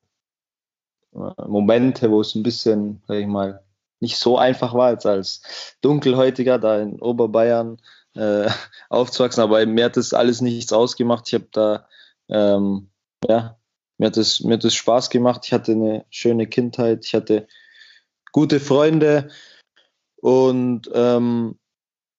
Momente, 1.48 2.12
wo 2.12 2.22
es 2.22 2.36
ein 2.36 2.44
bisschen, 2.44 3.02
sag 3.08 3.18
ich 3.18 3.28
mal, 3.28 3.64
nicht 4.00 4.18
so 4.18 4.38
einfach 4.38 4.74
war 4.74 4.88
als 4.88 5.06
als 5.06 5.42
Dunkelhäutiger 5.82 6.60
da 6.60 6.80
in 6.80 7.02
Oberbayern 7.02 7.78
äh, 8.16 8.50
aufzuwachsen, 8.90 9.42
aber 9.42 9.66
mir 9.66 9.86
hat 9.86 9.98
das 9.98 10.14
alles 10.14 10.42
nichts 10.42 10.74
ausgemacht. 10.74 11.28
Ich 11.28 11.34
habe 11.34 11.48
da, 11.52 11.88
ähm, 12.30 12.90
ja, 13.28 13.58
mir 13.98 14.08
hat, 14.08 14.18
das, 14.18 14.42
mir 14.42 14.56
hat 14.56 14.64
das 14.64 14.76
Spaß 14.76 15.10
gemacht. 15.10 15.42
Ich 15.46 15.54
hatte 15.54 15.72
eine 15.72 16.06
schöne 16.10 16.48
Kindheit, 16.48 17.06
ich 17.06 17.14
hatte 17.14 17.48
gute 18.32 18.60
Freunde 18.60 19.30
und 20.18 20.90
ähm, 20.94 21.58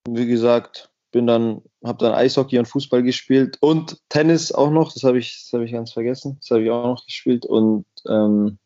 wie 0.09 0.27
gesagt, 0.27 0.91
bin 1.13 1.27
dann, 1.27 1.63
habe 1.85 1.99
dann 1.99 2.15
Eishockey 2.15 2.59
und 2.59 2.67
Fußball 2.67 3.03
gespielt 3.03 3.59
und 3.61 3.99
Tennis 4.09 4.53
auch 4.53 4.71
noch. 4.71 4.93
Das 4.93 5.03
habe 5.03 5.19
ich, 5.19 5.49
das 5.51 5.61
ich 5.61 5.73
ganz 5.73 5.93
vergessen. 5.93 6.39
Das 6.41 6.51
habe 6.51 6.63
ich 6.63 6.71
auch 6.71 6.85
noch 6.85 7.05
gespielt 7.05 7.47
und 7.47 7.87
ähm, 8.09 8.59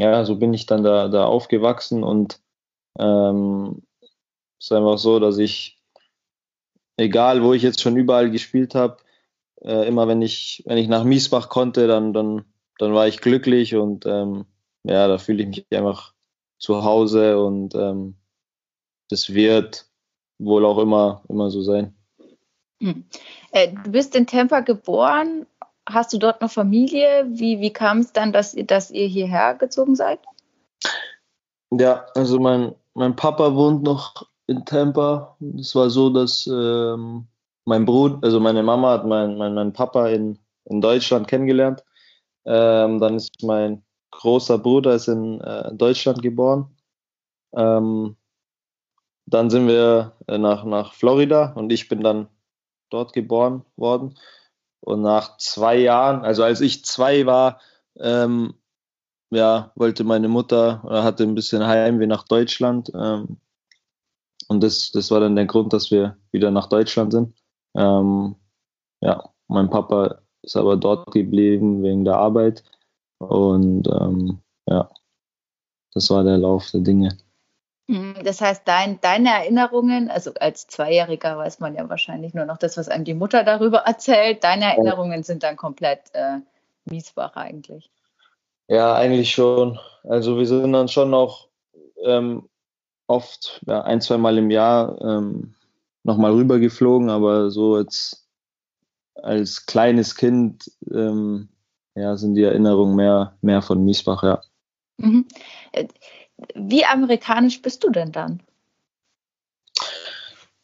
ja, 0.00 0.24
so 0.24 0.36
bin 0.36 0.54
ich 0.54 0.64
dann 0.64 0.82
da, 0.82 1.08
da 1.08 1.26
aufgewachsen 1.26 2.02
und 2.02 2.40
ähm, 2.98 3.82
es 4.58 4.66
ist 4.66 4.72
einfach 4.72 4.96
so, 4.96 5.20
dass 5.20 5.36
ich, 5.36 5.78
egal 6.96 7.42
wo 7.42 7.52
ich 7.52 7.62
jetzt 7.62 7.82
schon 7.82 7.96
überall 7.96 8.30
gespielt 8.30 8.74
habe, 8.74 8.96
äh, 9.60 9.86
immer 9.86 10.08
wenn 10.08 10.22
ich, 10.22 10.62
wenn 10.64 10.78
ich 10.78 10.88
nach 10.88 11.04
Miesbach 11.04 11.50
konnte, 11.50 11.86
dann, 11.86 12.14
dann, 12.14 12.46
dann 12.78 12.94
war 12.94 13.08
ich 13.08 13.20
glücklich 13.20 13.76
und 13.76 14.06
ähm, 14.06 14.46
ja, 14.84 15.06
da 15.06 15.18
fühle 15.18 15.42
ich 15.42 15.48
mich 15.48 15.66
einfach 15.70 16.14
zu 16.58 16.82
Hause 16.82 17.38
und 17.38 17.74
ähm, 17.74 18.14
das 19.10 19.34
wird 19.34 19.86
wohl 20.38 20.64
auch 20.64 20.78
immer, 20.78 21.22
immer 21.28 21.50
so 21.50 21.60
sein. 21.60 21.94
Hm. 22.80 23.04
Äh, 23.52 23.74
du 23.84 23.90
bist 23.90 24.16
in 24.16 24.26
Tampa 24.26 24.60
geboren 24.60 25.46
hast 25.92 26.12
du 26.12 26.18
dort 26.18 26.40
noch 26.40 26.50
Familie? 26.50 27.26
Wie, 27.28 27.60
wie 27.60 27.72
kam 27.72 27.98
es 27.98 28.12
dann, 28.12 28.32
dass 28.32 28.54
ihr, 28.54 28.64
dass 28.64 28.90
ihr 28.90 29.06
hierher 29.06 29.54
gezogen 29.54 29.96
seid? 29.96 30.20
Ja, 31.70 32.06
also 32.14 32.38
mein, 32.38 32.74
mein 32.94 33.14
Papa 33.16 33.54
wohnt 33.54 33.82
noch 33.82 34.26
in 34.46 34.64
Tampa. 34.64 35.36
Es 35.58 35.74
war 35.74 35.90
so, 35.90 36.10
dass 36.10 36.46
ähm, 36.46 37.26
mein 37.64 37.84
Bruder, 37.84 38.18
also 38.22 38.40
meine 38.40 38.62
Mama 38.62 38.90
hat 38.90 39.06
meinen 39.06 39.38
mein, 39.38 39.54
mein 39.54 39.72
Papa 39.72 40.08
in, 40.08 40.38
in 40.64 40.80
Deutschland 40.80 41.28
kennengelernt. 41.28 41.84
Ähm, 42.44 42.98
dann 42.98 43.16
ist 43.16 43.42
mein 43.42 43.82
großer 44.10 44.58
Bruder 44.58 44.94
ist 44.94 45.08
in 45.08 45.40
äh, 45.40 45.72
Deutschland 45.74 46.22
geboren. 46.22 46.76
Ähm, 47.54 48.16
dann 49.26 49.50
sind 49.50 49.68
wir 49.68 50.16
äh, 50.26 50.38
nach, 50.38 50.64
nach 50.64 50.94
Florida 50.94 51.52
und 51.54 51.72
ich 51.72 51.88
bin 51.88 52.02
dann 52.02 52.28
dort 52.90 53.12
geboren 53.12 53.64
worden. 53.76 54.16
Und 54.80 55.02
nach 55.02 55.36
zwei 55.38 55.76
Jahren, 55.78 56.24
also 56.24 56.42
als 56.42 56.60
ich 56.60 56.84
zwei 56.84 57.26
war, 57.26 57.60
ähm, 57.98 58.54
ja, 59.30 59.72
wollte 59.76 60.04
meine 60.04 60.28
Mutter 60.28 60.82
oder 60.84 61.04
hatte 61.04 61.22
ein 61.22 61.34
bisschen 61.34 61.66
Heimweh 61.66 62.06
nach 62.06 62.24
Deutschland. 62.24 62.90
Ähm, 62.94 63.38
und 64.48 64.62
das, 64.62 64.90
das 64.90 65.10
war 65.10 65.20
dann 65.20 65.36
der 65.36 65.46
Grund, 65.46 65.72
dass 65.72 65.90
wir 65.90 66.16
wieder 66.32 66.50
nach 66.50 66.68
Deutschland 66.68 67.12
sind. 67.12 67.36
Ähm, 67.76 68.34
ja, 69.00 69.30
mein 69.48 69.70
Papa 69.70 70.22
ist 70.42 70.56
aber 70.56 70.76
dort 70.76 71.12
geblieben 71.12 71.82
wegen 71.82 72.04
der 72.04 72.16
Arbeit. 72.16 72.64
Und 73.18 73.86
ähm, 73.88 74.40
ja, 74.66 74.90
das 75.92 76.10
war 76.10 76.24
der 76.24 76.38
Lauf 76.38 76.70
der 76.70 76.80
Dinge. 76.80 77.16
Mhm, 77.90 78.14
das 78.22 78.40
heißt, 78.40 78.62
dein, 78.66 79.00
deine 79.00 79.30
Erinnerungen, 79.30 80.12
also 80.12 80.32
als 80.34 80.68
Zweijähriger 80.68 81.36
weiß 81.36 81.58
man 81.58 81.74
ja 81.74 81.88
wahrscheinlich 81.88 82.34
nur 82.34 82.44
noch 82.44 82.56
das, 82.56 82.76
was 82.76 82.88
einem 82.88 83.02
die 83.04 83.14
Mutter 83.14 83.42
darüber 83.42 83.78
erzählt. 83.84 84.44
Deine 84.44 84.66
Erinnerungen 84.66 85.24
sind 85.24 85.42
dann 85.42 85.56
komplett 85.56 86.02
äh, 86.12 86.38
Miesbach 86.84 87.34
eigentlich. 87.34 87.90
Ja, 88.68 88.94
eigentlich 88.94 89.32
schon. 89.32 89.80
Also 90.04 90.38
wir 90.38 90.46
sind 90.46 90.72
dann 90.72 90.86
schon 90.86 91.10
noch 91.10 91.48
ähm, 92.04 92.48
oft, 93.08 93.60
ja, 93.66 93.80
ein, 93.82 94.00
zwei 94.00 94.18
Mal 94.18 94.38
im 94.38 94.52
Jahr 94.52 94.96
ähm, 95.02 95.56
nochmal 96.04 96.30
rübergeflogen, 96.30 97.10
aber 97.10 97.50
so 97.50 97.76
jetzt 97.76 98.24
als 99.16 99.66
kleines 99.66 100.14
Kind 100.14 100.70
ähm, 100.94 101.48
ja, 101.96 102.16
sind 102.16 102.36
die 102.36 102.44
Erinnerungen 102.44 102.94
mehr, 102.94 103.36
mehr 103.42 103.62
von 103.62 103.84
Miesbach, 103.84 104.22
ja. 104.22 104.40
Mhm. 104.98 105.26
Wie 106.54 106.84
amerikanisch 106.84 107.62
bist 107.62 107.84
du 107.84 107.90
denn 107.90 108.12
dann? 108.12 108.42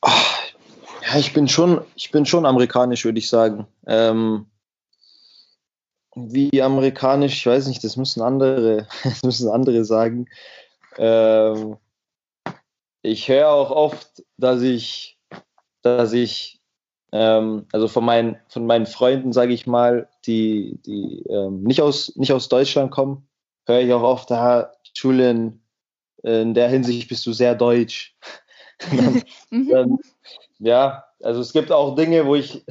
ja, 0.05 1.19
ich 1.19 1.33
bin 1.33 1.49
schon, 1.49 1.81
ich 1.95 2.11
bin 2.11 2.27
schon 2.27 2.47
amerikanisch, 2.47 3.05
würde 3.05 3.19
ich 3.19 3.29
sagen. 3.29 3.67
Ähm, 3.87 4.47
wie 6.15 6.63
amerikanisch, 6.63 7.35
ich 7.35 7.47
weiß 7.47 7.67
nicht, 7.69 7.85
das 7.85 7.97
müssen 7.97 8.23
andere, 8.23 8.87
das 9.05 9.23
müssen 9.23 9.51
andere 9.51 9.85
sagen. 9.85 10.27
Ähm, 10.97 11.77
ich 13.03 13.29
höre 13.29 13.51
auch 13.51 13.71
oft, 13.71 14.25
dass 14.37 14.63
ich, 14.63 15.19
dass 15.83 16.13
ich, 16.13 16.61
ähm, 17.13 17.67
also 17.73 17.87
von 17.87 18.05
meinen, 18.05 18.37
von 18.49 18.67
meinen 18.67 18.87
Freunden, 18.87 19.33
sage 19.33 19.53
ich 19.53 19.67
mal, 19.67 20.09
die, 20.27 20.81
die 20.87 21.23
ähm, 21.29 21.63
nicht, 21.63 21.83
aus, 21.83 22.17
nicht 22.17 22.33
aus 22.33 22.49
Deutschland 22.49 22.91
kommen, 22.91 23.29
höre 23.67 23.81
ich 23.81 23.93
auch 23.93 24.03
oft, 24.03 24.31
da, 24.31 24.73
Julian, 24.95 25.61
in 26.27 26.55
der 26.55 26.69
Hinsicht 26.69 27.09
bist 27.09 27.25
du 27.27 27.33
sehr 27.33 27.55
deutsch. 27.55 28.17
dann, 28.91 29.23
mhm. 29.51 29.69
dann, 29.71 29.99
ja, 30.59 31.05
also 31.23 31.41
es 31.41 31.53
gibt 31.53 31.73
auch 31.73 31.95
Dinge, 31.95 32.27
wo 32.27 32.35
ich 32.35 32.65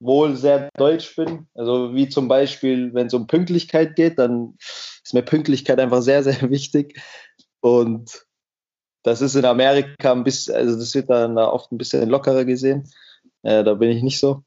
wohl 0.00 0.34
sehr 0.34 0.70
deutsch 0.76 1.14
bin. 1.14 1.46
Also 1.54 1.94
wie 1.94 2.08
zum 2.08 2.26
Beispiel, 2.26 2.92
wenn 2.94 3.08
es 3.08 3.14
um 3.14 3.26
Pünktlichkeit 3.26 3.96
geht, 3.96 4.18
dann 4.18 4.54
ist 4.58 5.12
mir 5.12 5.22
Pünktlichkeit 5.22 5.78
einfach 5.78 6.02
sehr, 6.02 6.22
sehr 6.22 6.50
wichtig. 6.50 7.00
Und 7.60 8.26
das 9.02 9.20
ist 9.20 9.34
in 9.34 9.44
Amerika 9.44 10.12
ein 10.12 10.24
bisschen, 10.24 10.54
also 10.54 10.78
das 10.78 10.94
wird 10.94 11.10
dann 11.10 11.36
da 11.36 11.48
oft 11.48 11.70
ein 11.70 11.78
bisschen 11.78 12.08
lockerer 12.08 12.44
gesehen. 12.44 12.90
Äh, 13.42 13.62
da 13.62 13.74
bin 13.74 13.90
ich 13.90 14.02
nicht 14.02 14.18
so. 14.18 14.42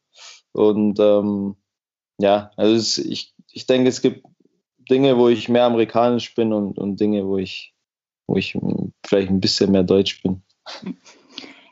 Und 0.51 0.99
ähm, 0.99 1.55
ja, 2.19 2.51
also 2.57 2.75
es, 2.75 2.97
ich, 2.97 3.33
ich 3.51 3.67
denke, 3.67 3.89
es 3.89 4.01
gibt 4.01 4.25
Dinge, 4.89 5.17
wo 5.17 5.29
ich 5.29 5.49
mehr 5.49 5.65
amerikanisch 5.65 6.33
bin 6.35 6.51
und, 6.51 6.77
und 6.77 6.99
Dinge, 6.99 7.25
wo 7.25 7.37
ich 7.37 7.72
wo 8.33 8.37
ich 8.37 8.57
vielleicht 9.05 9.29
ein 9.29 9.39
bisschen 9.39 9.71
mehr 9.71 9.83
deutsch 9.83 10.23
bin. 10.23 10.41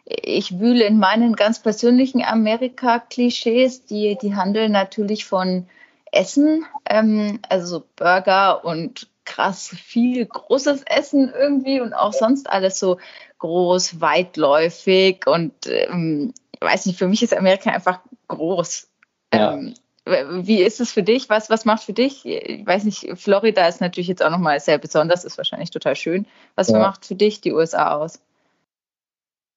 Ich 0.05 0.59
wühle 0.59 0.85
in 0.85 0.99
meinen 0.99 1.35
ganz 1.35 1.61
persönlichen 1.61 2.23
Amerika-Klischees, 2.23 3.85
die, 3.85 4.17
die 4.21 4.35
handeln 4.35 4.71
natürlich 4.71 5.25
von 5.25 5.67
Essen, 6.11 6.65
ähm, 6.87 7.39
also 7.49 7.83
Burger 7.95 8.63
und 8.63 9.07
krass 9.25 9.69
viel 9.69 10.25
großes 10.25 10.83
Essen 10.83 11.31
irgendwie 11.33 11.79
und 11.81 11.93
auch 11.93 12.13
sonst 12.13 12.49
alles 12.49 12.77
so 12.77 12.97
groß, 13.39 14.01
weitläufig 14.01 15.25
und 15.25 15.53
ähm, 15.67 16.33
weiß 16.59 16.85
nicht, 16.85 16.99
für 16.99 17.07
mich 17.07 17.23
ist 17.23 17.35
Amerika 17.35 17.71
einfach 17.71 18.01
groß. 18.27 18.87
Ja. 19.33 19.53
Ähm, 19.53 19.73
wie 20.05 20.63
ist 20.63 20.81
es 20.81 20.91
für 20.91 21.03
dich? 21.03 21.29
Was, 21.29 21.49
was 21.49 21.65
macht 21.65 21.83
für 21.83 21.93
dich? 21.93 22.25
Ich 22.25 22.65
weiß 22.65 22.85
nicht, 22.85 23.07
Florida 23.15 23.67
ist 23.67 23.81
natürlich 23.81 24.07
jetzt 24.07 24.23
auch 24.23 24.31
nochmal 24.31 24.59
sehr 24.59 24.77
besonders, 24.77 25.23
ist 25.23 25.37
wahrscheinlich 25.37 25.69
total 25.69 25.95
schön. 25.95 26.25
Was 26.55 26.69
ja. 26.69 26.79
macht 26.79 27.05
für 27.05 27.15
dich 27.15 27.41
die 27.41 27.53
USA 27.53 27.95
aus? 27.95 28.19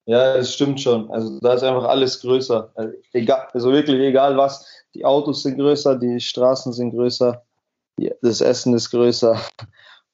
Ja, 0.07 0.37
es 0.37 0.53
stimmt 0.53 0.81
schon. 0.81 1.11
Also 1.11 1.41
da 1.41 1.55
ist 1.55 1.63
einfach 1.63 1.85
alles 1.85 2.21
größer. 2.21 2.71
Also, 2.75 2.93
egal, 3.13 3.49
also 3.53 3.73
wirklich 3.73 3.99
egal 4.01 4.37
was. 4.37 4.67
Die 4.95 5.05
Autos 5.05 5.43
sind 5.43 5.57
größer, 5.57 5.97
die 5.97 6.21
Straßen 6.21 6.73
sind 6.73 6.91
größer, 6.91 7.43
das 8.21 8.41
Essen 8.41 8.75
ist 8.75 8.91
größer. 8.91 9.41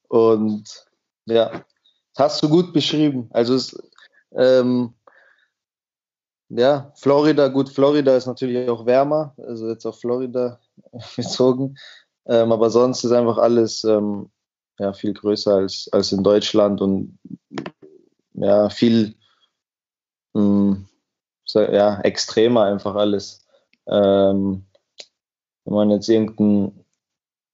Und 0.07 0.85
ja, 1.25 1.49
das 2.15 2.25
hast 2.25 2.43
du 2.43 2.49
gut 2.49 2.71
beschrieben. 2.71 3.29
Also 3.31 3.55
es, 3.55 3.77
ähm, 4.33 4.93
ja, 6.53 6.91
Florida, 6.95 7.47
gut, 7.47 7.69
Florida 7.69 8.15
ist 8.15 8.25
natürlich 8.25 8.69
auch 8.69 8.85
wärmer, 8.85 9.33
also 9.37 9.69
jetzt 9.69 9.85
auf 9.85 9.99
Florida 9.99 10.59
bezogen. 11.15 11.77
Ähm, 12.25 12.51
aber 12.51 12.69
sonst 12.69 13.03
ist 13.03 13.11
einfach 13.11 13.37
alles 13.37 13.83
ähm, 13.83 14.29
ja, 14.79 14.93
viel 14.93 15.13
größer 15.13 15.55
als, 15.55 15.89
als 15.91 16.11
in 16.11 16.23
Deutschland 16.23 16.81
und 16.81 17.17
ja, 18.33 18.69
viel 18.69 19.15
hm, 20.33 20.87
so, 21.45 21.61
ja, 21.61 21.99
extremer 22.01 22.63
einfach 22.63 22.95
alles. 22.95 23.45
Ähm, 23.87 24.65
wenn 25.65 25.73
man 25.73 25.89
jetzt 25.89 26.09
irgendein 26.09 26.85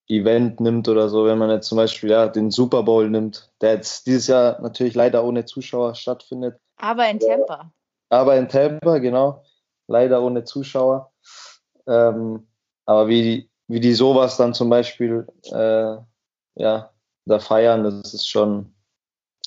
Event 0.07 0.59
nimmt 0.59 0.87
oder 0.87 1.09
so, 1.09 1.25
wenn 1.25 1.37
man 1.37 1.49
jetzt 1.49 1.67
zum 1.67 1.77
Beispiel 1.77 2.09
ja, 2.09 2.27
den 2.27 2.51
Super 2.51 2.83
Bowl 2.83 3.09
nimmt, 3.09 3.51
der 3.61 3.73
jetzt 3.73 4.07
dieses 4.07 4.27
Jahr 4.27 4.61
natürlich 4.61 4.95
leider 4.95 5.23
ohne 5.23 5.45
Zuschauer 5.45 5.95
stattfindet. 5.95 6.59
Aber 6.77 7.09
in 7.09 7.19
Tampa. 7.19 7.71
Aber 8.09 8.35
in 8.37 8.47
Tampa, 8.47 8.99
genau. 8.99 9.43
Leider 9.87 10.21
ohne 10.21 10.43
Zuschauer. 10.43 11.11
Ähm, 11.87 12.47
aber 12.85 13.07
wie, 13.07 13.49
wie 13.67 13.79
die 13.79 13.93
sowas 13.93 14.37
dann 14.37 14.53
zum 14.53 14.69
Beispiel 14.69 15.27
äh, 15.51 15.97
ja, 16.55 16.91
da 17.25 17.39
feiern, 17.39 17.83
das 17.83 18.13
ist 18.13 18.27
schon, 18.27 18.73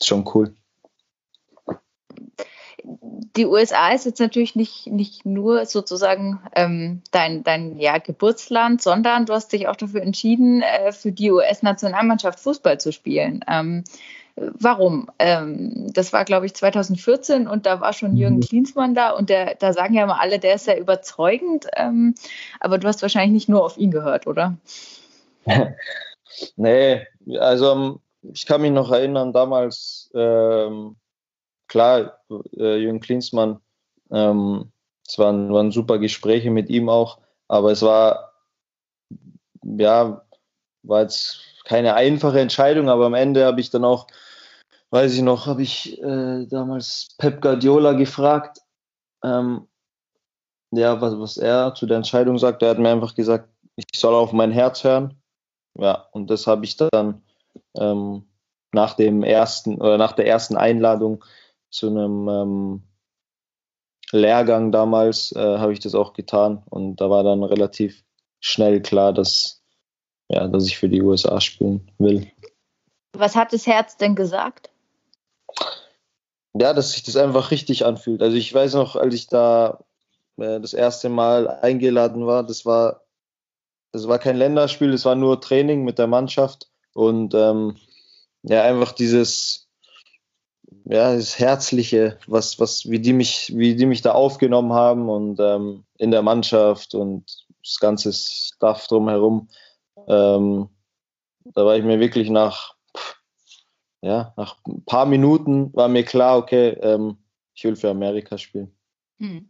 schon 0.02 0.28
cool 0.34 0.54
die 3.36 3.46
USA 3.46 3.92
ist 3.92 4.06
jetzt 4.06 4.20
natürlich 4.20 4.56
nicht, 4.56 4.86
nicht 4.86 5.24
nur 5.24 5.66
sozusagen 5.66 6.40
ähm, 6.54 7.02
dein, 7.10 7.42
dein 7.44 7.78
ja, 7.78 7.98
Geburtsland, 7.98 8.82
sondern 8.82 9.26
du 9.26 9.32
hast 9.32 9.52
dich 9.52 9.68
auch 9.68 9.76
dafür 9.76 10.02
entschieden, 10.02 10.62
äh, 10.62 10.92
für 10.92 11.12
die 11.12 11.30
US-Nationalmannschaft 11.30 12.40
Fußball 12.40 12.80
zu 12.80 12.92
spielen. 12.92 13.44
Ähm, 13.48 13.84
warum? 14.58 15.10
Ähm, 15.18 15.92
das 15.92 16.12
war, 16.12 16.24
glaube 16.24 16.46
ich, 16.46 16.54
2014 16.54 17.46
und 17.46 17.66
da 17.66 17.80
war 17.80 17.92
schon 17.92 18.16
Jürgen 18.16 18.36
mhm. 18.36 18.40
Klinsmann 18.40 18.94
da 18.94 19.10
und 19.10 19.28
der, 19.28 19.54
da 19.56 19.72
sagen 19.72 19.94
ja 19.94 20.04
immer 20.04 20.20
alle, 20.20 20.38
der 20.38 20.54
ist 20.54 20.64
sehr 20.64 20.80
überzeugend, 20.80 21.66
ähm, 21.76 22.14
aber 22.58 22.78
du 22.78 22.88
hast 22.88 23.02
wahrscheinlich 23.02 23.32
nicht 23.32 23.48
nur 23.48 23.64
auf 23.64 23.76
ihn 23.76 23.90
gehört, 23.90 24.26
oder? 24.26 24.56
nee, 26.56 27.06
also 27.38 28.00
ich 28.22 28.46
kann 28.46 28.62
mich 28.62 28.72
noch 28.72 28.90
erinnern, 28.90 29.32
damals 29.32 30.10
ähm, 30.14 30.96
klar, 31.68 32.18
äh, 32.56 32.76
Jürgen 32.76 33.00
Klinsmann, 33.00 33.60
ähm, 34.10 34.72
es 35.06 35.18
waren, 35.18 35.52
waren 35.52 35.70
super 35.70 35.98
Gespräche 35.98 36.50
mit 36.50 36.68
ihm 36.68 36.88
auch, 36.88 37.18
aber 37.48 37.72
es 37.72 37.82
war, 37.82 38.32
ja, 39.62 40.22
war 40.82 41.02
jetzt 41.02 41.40
keine 41.64 41.94
einfache 41.94 42.40
Entscheidung, 42.40 42.88
aber 42.88 43.06
am 43.06 43.14
Ende 43.14 43.44
habe 43.44 43.60
ich 43.60 43.70
dann 43.70 43.84
auch, 43.84 44.06
weiß 44.90 45.14
ich 45.14 45.22
noch, 45.22 45.46
habe 45.46 45.62
ich 45.62 46.00
äh, 46.02 46.46
damals 46.46 47.14
Pep 47.18 47.40
Guardiola 47.40 47.92
gefragt, 47.92 48.58
ähm, 49.24 49.68
ja, 50.72 51.00
was, 51.00 51.18
was 51.18 51.36
er 51.36 51.74
zu 51.74 51.86
der 51.86 51.98
Entscheidung 51.98 52.38
sagt. 52.38 52.62
Er 52.62 52.70
hat 52.70 52.78
mir 52.78 52.90
einfach 52.90 53.14
gesagt, 53.14 53.48
ich 53.76 53.86
soll 53.94 54.14
auf 54.14 54.32
mein 54.32 54.52
Herz 54.52 54.84
hören. 54.84 55.20
Ja, 55.78 56.06
und 56.12 56.30
das 56.30 56.46
habe 56.46 56.64
ich 56.64 56.76
dann 56.76 57.22
ähm, 57.76 58.26
nach 58.72 58.94
dem 58.94 59.22
ersten 59.22 59.76
oder 59.80 59.98
nach 59.98 60.12
der 60.12 60.26
ersten 60.26 60.56
Einladung 60.56 61.24
zu 61.70 61.88
einem 61.88 62.28
ähm, 62.28 62.82
Lehrgang 64.12 64.72
damals 64.72 65.32
äh, 65.32 65.58
habe 65.58 65.72
ich 65.72 65.80
das 65.80 65.94
auch 65.94 66.12
getan 66.12 66.62
und 66.68 66.96
da 66.96 67.10
war 67.10 67.22
dann 67.22 67.44
relativ 67.44 68.04
schnell 68.40 68.80
klar, 68.82 69.12
dass, 69.12 69.62
ja, 70.28 70.48
dass 70.48 70.66
ich 70.66 70.78
für 70.78 70.88
die 70.88 71.02
USA 71.02 71.40
spielen 71.40 71.90
will. 71.98 72.30
Was 73.12 73.36
hat 73.36 73.52
das 73.52 73.66
Herz 73.66 73.96
denn 73.96 74.16
gesagt? 74.16 74.69
Ja, 76.54 76.72
dass 76.74 76.92
sich 76.92 77.02
das 77.02 77.16
einfach 77.16 77.50
richtig 77.50 77.84
anfühlt. 77.84 78.22
Also 78.22 78.36
ich 78.36 78.52
weiß 78.52 78.74
noch, 78.74 78.96
als 78.96 79.14
ich 79.14 79.28
da 79.28 79.84
äh, 80.36 80.60
das 80.60 80.72
erste 80.72 81.08
Mal 81.08 81.48
eingeladen 81.48 82.26
war, 82.26 82.42
das 82.42 82.66
war, 82.66 83.02
das 83.92 84.08
war 84.08 84.18
kein 84.18 84.36
Länderspiel, 84.36 84.92
das 84.92 85.04
war 85.04 85.14
nur 85.14 85.40
Training 85.40 85.84
mit 85.84 85.98
der 85.98 86.06
Mannschaft 86.06 86.68
und 86.94 87.34
ähm, 87.34 87.76
ja, 88.42 88.62
einfach 88.62 88.92
dieses, 88.92 89.68
ja, 90.84 91.14
das 91.14 91.38
Herzliche, 91.38 92.18
was, 92.26 92.58
was, 92.58 92.88
wie 92.88 93.00
die 93.00 93.12
mich, 93.12 93.52
wie 93.54 93.76
die 93.76 93.86
mich 93.86 94.02
da 94.02 94.12
aufgenommen 94.12 94.72
haben 94.72 95.08
und 95.08 95.38
ähm, 95.40 95.84
in 95.98 96.10
der 96.10 96.22
Mannschaft 96.22 96.94
und 96.94 97.46
das 97.62 97.78
ganze 97.78 98.12
Stuff 98.12 98.86
drumherum. 98.88 99.48
Ähm, 100.08 100.68
da 101.44 101.64
war 101.64 101.76
ich 101.76 101.84
mir 101.84 102.00
wirklich 102.00 102.30
nach, 102.30 102.74
ja, 104.02 104.32
nach 104.36 104.56
ein 104.66 104.84
paar 104.84 105.06
Minuten 105.06 105.74
war 105.74 105.88
mir 105.88 106.04
klar, 106.04 106.38
okay, 106.38 106.70
ähm, 106.80 107.18
ich 107.54 107.64
will 107.64 107.76
für 107.76 107.90
Amerika 107.90 108.38
spielen. 108.38 108.72
Hm. 109.18 109.48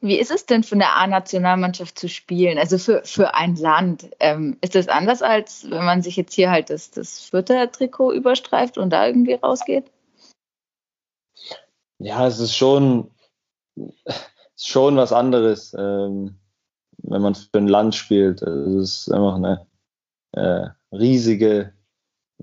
Wie 0.00 0.18
ist 0.18 0.30
es 0.30 0.46
denn 0.46 0.62
für 0.62 0.76
eine 0.76 0.92
A-Nationalmannschaft 0.92 1.98
zu 1.98 2.08
spielen? 2.08 2.56
Also 2.56 2.78
für, 2.78 3.02
für 3.04 3.34
ein 3.34 3.56
Land. 3.56 4.10
Ähm, 4.20 4.56
ist 4.60 4.76
das 4.76 4.86
anders, 4.86 5.22
als 5.22 5.68
wenn 5.68 5.84
man 5.84 6.02
sich 6.02 6.16
jetzt 6.16 6.34
hier 6.34 6.50
halt 6.50 6.70
das, 6.70 6.90
das 6.92 7.20
vierte 7.20 7.68
Trikot 7.72 8.12
überstreift 8.12 8.78
und 8.78 8.90
da 8.90 9.06
irgendwie 9.06 9.34
rausgeht? 9.34 9.90
Ja, 11.98 12.28
es 12.28 12.38
ist 12.38 12.54
schon, 12.54 13.10
schon 14.56 14.96
was 14.96 15.12
anderes, 15.12 15.74
ähm, 15.76 16.38
wenn 16.98 17.22
man 17.22 17.34
für 17.34 17.58
ein 17.58 17.66
Land 17.66 17.96
spielt. 17.96 18.40
Also 18.42 18.78
es 18.78 19.06
ist 19.06 19.12
einfach 19.12 19.34
eine 19.34 19.66
äh, 20.32 20.68
riesige, 20.94 21.72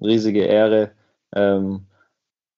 riesige 0.01 0.43
Ehre. 0.43 0.91
Ähm, 1.35 1.87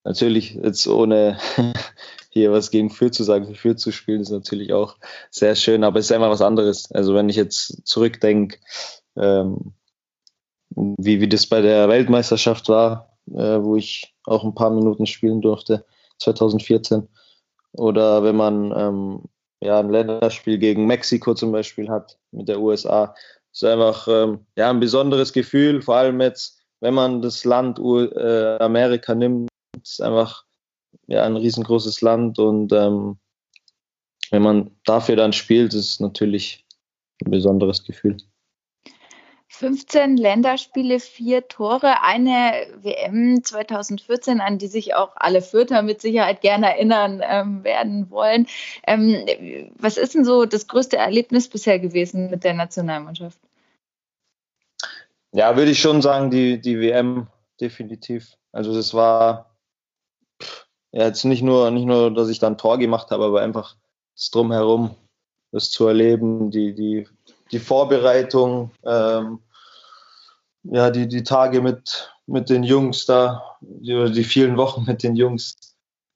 natürlich 0.03 0.55
jetzt 0.55 0.87
ohne 0.87 1.37
hier 2.29 2.51
was 2.51 2.71
gegen 2.71 2.89
Fürth 2.89 3.13
zu 3.13 3.23
sagen, 3.23 3.47
für 3.47 3.55
Fürth 3.55 3.79
zu 3.79 3.91
spielen, 3.91 4.21
ist 4.21 4.29
natürlich 4.29 4.73
auch 4.73 4.97
sehr 5.29 5.55
schön, 5.55 5.83
aber 5.83 5.99
es 5.99 6.05
ist 6.05 6.11
einfach 6.11 6.29
was 6.29 6.41
anderes. 6.41 6.91
Also 6.91 7.13
wenn 7.15 7.29
ich 7.29 7.35
jetzt 7.35 7.85
zurückdenke, 7.85 8.57
ähm, 9.15 9.73
wie, 10.69 11.19
wie 11.19 11.27
das 11.27 11.47
bei 11.47 11.61
der 11.61 11.89
Weltmeisterschaft 11.89 12.69
war, 12.69 13.17
äh, 13.31 13.61
wo 13.61 13.75
ich 13.75 14.15
auch 14.25 14.43
ein 14.43 14.55
paar 14.55 14.69
Minuten 14.69 15.05
spielen 15.05 15.41
durfte, 15.41 15.85
2014. 16.19 17.07
Oder 17.73 18.23
wenn 18.23 18.35
man 18.35 18.71
ähm, 18.75 19.23
ja, 19.61 19.79
ein 19.79 19.89
Länderspiel 19.89 20.57
gegen 20.57 20.85
Mexiko 20.85 21.33
zum 21.33 21.51
Beispiel 21.51 21.89
hat 21.89 22.17
mit 22.31 22.47
der 22.47 22.59
USA. 22.59 23.15
Das 23.51 23.61
ist 23.61 23.63
einfach 23.63 24.07
ähm, 24.07 24.45
ja, 24.55 24.69
ein 24.69 24.79
besonderes 24.79 25.33
Gefühl, 25.33 25.81
vor 25.81 25.95
allem 25.95 26.21
jetzt, 26.21 26.57
wenn 26.79 26.93
man 26.93 27.21
das 27.21 27.43
Land 27.45 27.79
äh, 27.79 28.57
Amerika 28.59 29.15
nimmt. 29.15 29.49
Ist 29.81 30.01
einfach 30.01 30.45
ja, 31.07 31.23
ein 31.23 31.37
riesengroßes 31.37 32.01
Land 32.01 32.39
und 32.39 32.71
ähm, 32.73 33.17
wenn 34.31 34.41
man 34.41 34.71
dafür 34.85 35.15
dann 35.15 35.33
spielt, 35.33 35.73
ist 35.73 35.91
es 35.91 35.99
natürlich 35.99 36.65
ein 37.23 37.31
besonderes 37.31 37.83
Gefühl. 37.83 38.17
15 39.49 40.17
Länderspiele, 40.17 40.99
vier 40.99 41.47
Tore, 41.47 42.03
eine 42.03 42.67
WM 42.81 43.43
2014, 43.43 44.41
an 44.41 44.57
die 44.59 44.67
sich 44.67 44.93
auch 44.93 45.13
alle 45.15 45.41
Fürther 45.41 45.81
mit 45.81 46.01
Sicherheit 46.01 46.41
gerne 46.41 46.67
erinnern 46.67 47.23
ähm, 47.23 47.63
werden 47.63 48.11
wollen. 48.11 48.45
Ähm, 48.85 49.25
was 49.79 49.97
ist 49.97 50.13
denn 50.13 50.25
so 50.25 50.45
das 50.45 50.67
größte 50.67 50.97
Erlebnis 50.97 51.47
bisher 51.47 51.79
gewesen 51.79 52.29
mit 52.29 52.43
der 52.43 52.53
Nationalmannschaft? 52.53 53.39
Ja, 55.38 55.56
würde 55.56 55.69
ich 55.69 55.80
schon 55.80 56.02
sagen, 56.02 56.32
die, 56.32 56.60
die 56.60 56.80
WM 56.80 57.28
definitiv. 57.62 58.36
Also 58.52 58.76
es 58.76 58.95
war 58.95 59.56
ja, 60.91 61.06
jetzt 61.06 61.26
nicht 61.26 61.43
nur, 61.43 61.69
nicht 61.69 61.86
nur, 61.86 62.12
dass 62.12 62.30
ich 62.30 62.39
dann 62.39 62.58
Tor 62.58 62.80
gemacht 62.80 63.12
habe, 63.12 63.26
aber 63.26 63.41
einfach 63.41 63.76
das 64.15 64.32
Drumherum, 64.32 64.95
das 65.52 65.69
zu 65.69 65.86
erleben, 65.86 66.50
die, 66.50 66.73
die, 66.73 67.08
die 67.52 67.60
Vorbereitung, 67.60 68.71
ähm, 68.84 69.43
ja, 70.63 70.89
die, 70.89 71.08
die 71.08 71.21
Tage 71.21 71.62
mit, 71.62 72.12
mit 72.26 72.50
den 72.50 72.63
Jungs 72.63 73.06
da, 73.06 73.58
die, 73.62 74.12
die 74.12 74.23
vielen 74.23 74.58
Wochen 74.58 74.86
mit 74.86 75.04
den 75.04 75.15
Jungs. 75.15 75.56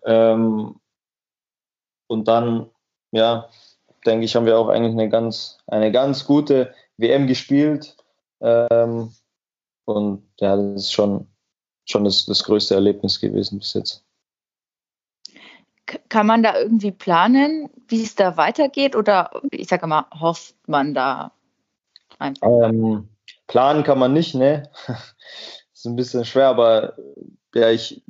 Ähm, 0.04 0.80
und 2.08 2.28
dann, 2.28 2.72
ja, 3.12 3.50
denke 4.04 4.26
ich, 4.26 4.36
haben 4.36 4.48
wir 4.48 4.58
auch 4.58 4.70
eigentlich 4.70 4.94
eine 4.94 5.10
ganz, 5.10 5.60
eine 5.68 5.92
ganz 5.92 6.26
gute 6.26 6.74
WM 6.98 7.28
gespielt. 7.28 7.96
Ähm, 8.42 9.14
und 9.86 10.28
ja, 10.40 10.56
das 10.56 10.84
ist 10.84 10.94
schon, 10.94 11.28
schon 11.86 12.04
das, 12.04 12.26
das 12.26 12.44
größte 12.44 12.76
Erlebnis 12.76 13.20
gewesen 13.20 13.60
bis 13.60 13.74
jetzt. 13.74 14.06
Kann 16.10 16.28
man 16.28 16.42
da 16.42 16.58
irgendwie 16.58 16.92
planen, 16.92 17.70
wie 17.88 18.04
es 18.04 18.16
da 18.16 18.38
weitergeht? 18.38 18.96
Oder 18.96 19.32
ich 19.52 19.68
sage 19.68 19.88
mal, 19.88 20.06
hofft 20.18 20.56
man 20.68 20.94
da 20.94 21.34
einfach? 22.18 22.48
Ähm, 22.48 23.10
Planen 23.48 23.84
kann 23.84 24.00
man 24.00 24.14
nicht, 24.14 24.34
ne? 24.34 24.70
ist 25.74 25.86
ein 25.86 25.96
bisschen 25.96 26.24
schwer, 26.26 26.48
aber 26.48 26.96
ja, 27.54 27.70
ich 27.70 28.04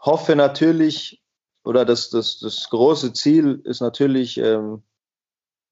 hoffe 0.00 0.34
natürlich, 0.34 1.22
oder 1.64 1.84
das, 1.84 2.10
das, 2.10 2.40
das 2.40 2.68
große 2.70 3.12
Ziel 3.12 3.60
ist 3.64 3.80
natürlich, 3.80 4.38
ähm, 4.38 4.82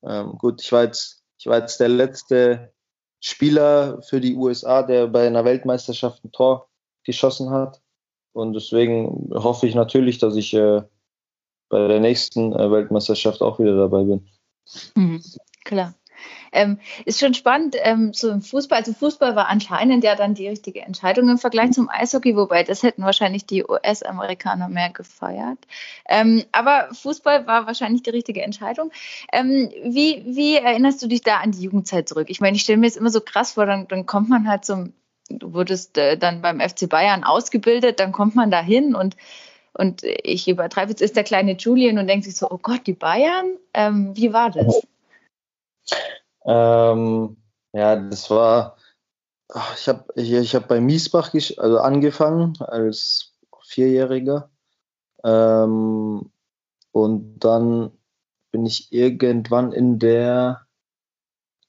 ähm, 0.05 0.39
gut, 0.39 0.63
ich 0.63 0.71
war, 0.71 0.85
jetzt, 0.85 1.25
ich 1.39 1.47
war 1.47 1.59
jetzt 1.59 1.81
der 1.81 1.89
letzte 1.89 2.73
Spieler 3.21 4.01
für 4.03 4.21
die 4.21 4.35
USA, 4.35 4.83
der 4.83 5.07
bei 5.07 5.27
einer 5.27 5.45
Weltmeisterschaft 5.45 6.25
ein 6.25 6.33
Tor 6.33 6.69
geschossen 7.05 7.51
hat. 7.51 7.81
Und 8.33 8.55
deswegen 8.55 9.31
hoffe 9.35 9.67
ich 9.67 9.75
natürlich, 9.75 10.19
dass 10.19 10.37
ich 10.37 10.55
äh, 10.55 10.83
bei 11.69 11.89
der 11.89 12.01
nächsten 12.01 12.53
äh, 12.53 12.71
Weltmeisterschaft 12.71 13.43
auch 13.43 13.59
wieder 13.59 13.77
dabei 13.77 14.05
bin. 14.05 14.29
Mhm, 14.95 15.23
klar. 15.65 15.95
Ähm, 16.53 16.79
ist 17.05 17.21
schon 17.21 17.35
spannend, 17.35 17.77
ähm, 17.79 18.13
so 18.13 18.31
im 18.31 18.43
Fußball, 18.43 18.79
also 18.79 18.93
Fußball 18.93 19.37
war 19.37 19.49
anscheinend 19.49 20.05
ja 20.05 20.17
dann 20.17 20.35
die 20.35 20.49
richtige 20.49 20.81
Entscheidung 20.81 21.29
im 21.29 21.39
Vergleich 21.39 21.73
zum 21.73 21.89
Eishockey, 21.89 22.37
wobei 22.37 22.65
das 22.65 22.83
hätten 22.83 23.03
wahrscheinlich 23.03 23.47
die 23.47 23.65
US-Amerikaner 23.65 24.69
mehr 24.69 24.91
gefeiert. 24.91 25.59
Ähm, 26.09 26.45
aber 26.53 26.89
Fußball 26.93 27.47
war 27.47 27.67
wahrscheinlich 27.67 28.03
die 28.03 28.11
richtige 28.11 28.43
Entscheidung. 28.43 28.91
Ähm, 29.33 29.71
wie, 29.85 30.23
wie 30.27 30.57
erinnerst 30.57 31.03
du 31.03 31.07
dich 31.07 31.23
da 31.23 31.39
an 31.39 31.53
die 31.53 31.63
Jugendzeit 31.63 32.09
zurück? 32.09 32.29
Ich 32.31 32.41
meine, 32.41 32.57
ich 32.57 32.63
stelle 32.63 32.79
mir 32.79 32.87
jetzt 32.87 32.97
immer 32.97 33.11
so 33.11 33.21
krass 33.21 33.53
vor, 33.53 33.67
dann, 33.67 33.87
dann 33.89 34.07
kommt 34.07 34.29
man 34.29 34.49
halt 34.49 34.65
zum, 34.65 34.93
du 35.29 35.55
wurdest 35.55 35.97
äh, 35.99 36.17
dann 36.17 36.43
beim 36.43 36.61
FC 36.61 36.89
Bayern 36.89 37.25
ausgebildet, 37.25 38.01
dann 38.01 38.13
kommt 38.13 38.35
man 38.35 38.51
da 38.51 38.61
hin 38.61 38.95
und 38.95 39.17
und 39.73 40.03
ich 40.03 40.49
übertreibe 40.49 40.91
jetzt, 40.91 41.01
ist 41.01 41.17
der 41.17 41.25
kleine 41.25 41.53
Julian 41.53 41.99
und 41.99 42.09
denkt 42.09 42.25
sich 42.25 42.37
so, 42.37 42.51
oh 42.51 42.59
Gott, 42.61 42.87
die 42.87 42.93
Bayern, 42.93 43.47
ähm, 43.73 44.17
wie 44.17 44.33
war 44.33 44.51
das? 44.51 44.83
Ähm, 46.45 47.37
ja, 47.73 47.97
das 47.97 48.31
war, 48.31 48.77
ich 49.77 49.89
habe 49.89 50.05
ich, 50.17 50.33
ich 50.33 50.55
hab 50.55 50.69
bei 50.69 50.81
Miesbach 50.81 51.33
also 51.59 51.79
angefangen 51.79 52.57
als 52.61 53.35
Vierjähriger. 53.71 54.51
Ähm, 55.25 56.31
und 56.93 57.39
dann 57.39 57.93
bin 58.51 58.67
ich 58.67 58.93
irgendwann 58.93 59.73
in 59.73 59.99
der, 59.99 60.67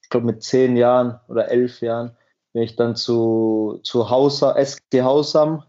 ich 0.02 0.08
glaube 0.08 0.26
mit 0.26 0.42
zehn 0.42 0.76
Jahren 0.76 1.20
oder 1.28 1.48
elf 1.48 1.80
Jahren, 1.80 2.16
bin 2.52 2.62
ich 2.62 2.76
dann 2.76 2.96
zu, 2.96 3.80
zu 3.84 4.10
Hausa, 4.10 4.56
SG 4.56 5.02
Hausam 5.02 5.62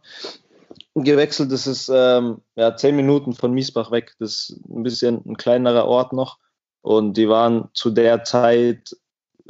gewechselt. 0.96 1.52
Das 1.52 1.68
ist 1.68 1.90
ähm, 1.94 2.42
ja, 2.56 2.76
zehn 2.76 2.96
Minuten 2.96 3.34
von 3.34 3.54
Miesbach 3.54 3.92
weg. 3.92 4.16
Das 4.20 4.50
ist 4.50 4.60
ein 4.70 4.84
bisschen 4.84 5.22
ein 5.26 5.38
kleinerer 5.38 5.86
Ort 5.86 6.14
noch. 6.14 6.40
Und 6.84 7.16
die 7.16 7.30
waren 7.30 7.70
zu 7.74 7.90
der 7.90 8.26
Zeit, 8.26 8.96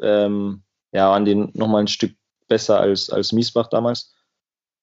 ähm, 0.02 0.62
ja, 0.92 1.10
waren 1.10 1.26
die 1.26 1.36
nochmal 1.36 1.82
ein 1.82 1.88
Stück 1.88 2.16
besser 2.48 2.80
als, 2.80 3.10
als 3.10 3.32
Miesbach 3.32 3.68
damals. 3.68 4.14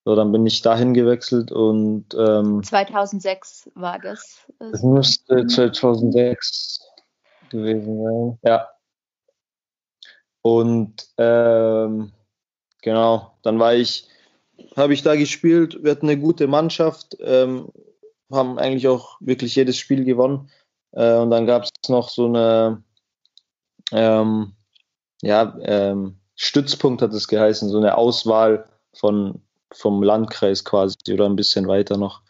So, 0.04 0.16
dann 0.16 0.32
bin 0.32 0.44
ich 0.46 0.60
dahin 0.60 0.92
gewechselt 0.92 1.52
und 1.52 2.06
ähm, 2.14 2.62
2006 2.62 3.70
war 3.74 3.98
das. 4.00 4.40
Das 4.58 4.82
müsste 4.82 5.46
2006 5.46 6.80
gewesen 7.50 8.02
sein. 8.02 8.38
Ja. 8.42 8.68
Und 10.42 11.06
ähm, 11.18 12.12
genau, 12.82 13.38
dann 13.42 13.58
war 13.60 13.74
ich 13.74 14.08
habe 14.76 14.92
ich 14.92 15.02
da 15.02 15.14
gespielt. 15.14 15.78
Wir 15.82 15.92
hatten 15.92 16.08
eine 16.08 16.18
gute 16.18 16.48
Mannschaft, 16.48 17.16
ähm, 17.20 17.70
haben 18.30 18.58
eigentlich 18.58 18.88
auch 18.88 19.18
wirklich 19.20 19.54
jedes 19.54 19.76
Spiel 19.76 20.04
gewonnen. 20.04 20.50
Äh, 20.92 21.16
und 21.16 21.30
dann 21.30 21.46
gab 21.46 21.64
es 21.64 21.70
noch 21.88 22.08
so 22.08 22.26
eine, 22.26 22.82
ähm, 23.92 24.52
ja, 25.22 25.56
ähm, 25.62 26.20
Stützpunkt 26.36 27.02
hat 27.02 27.12
es 27.12 27.28
geheißen, 27.28 27.68
so 27.68 27.76
eine 27.76 27.98
Auswahl 27.98 28.64
von, 28.94 29.42
vom 29.72 30.02
Landkreis 30.02 30.64
quasi 30.64 30.96
oder 31.12 31.26
ein 31.26 31.36
bisschen 31.36 31.68
weiter 31.68 31.96
noch, 31.96 32.22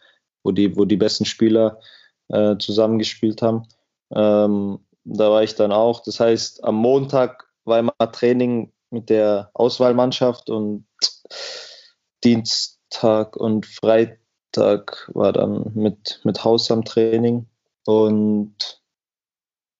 wo 0.43 0.51
die, 0.51 0.75
wo 0.75 0.85
die 0.85 0.97
besten 0.97 1.25
Spieler 1.25 1.79
äh, 2.27 2.57
zusammengespielt 2.57 3.41
haben. 3.41 3.67
Ähm, 4.13 4.79
da 5.03 5.31
war 5.31 5.43
ich 5.43 5.55
dann 5.55 5.71
auch. 5.71 6.01
Das 6.01 6.19
heißt, 6.19 6.63
am 6.63 6.75
Montag 6.75 7.47
war 7.63 7.79
immer 7.79 7.93
Training 8.11 8.71
mit 8.89 9.09
der 9.09 9.49
Auswahlmannschaft 9.53 10.49
und 10.49 10.85
Dienstag 12.23 13.35
und 13.35 13.65
Freitag 13.65 15.09
war 15.13 15.31
dann 15.33 15.71
mit, 15.73 16.19
mit 16.23 16.43
Haus 16.43 16.69
am 16.69 16.83
Training. 16.83 17.47
Und 17.85 18.55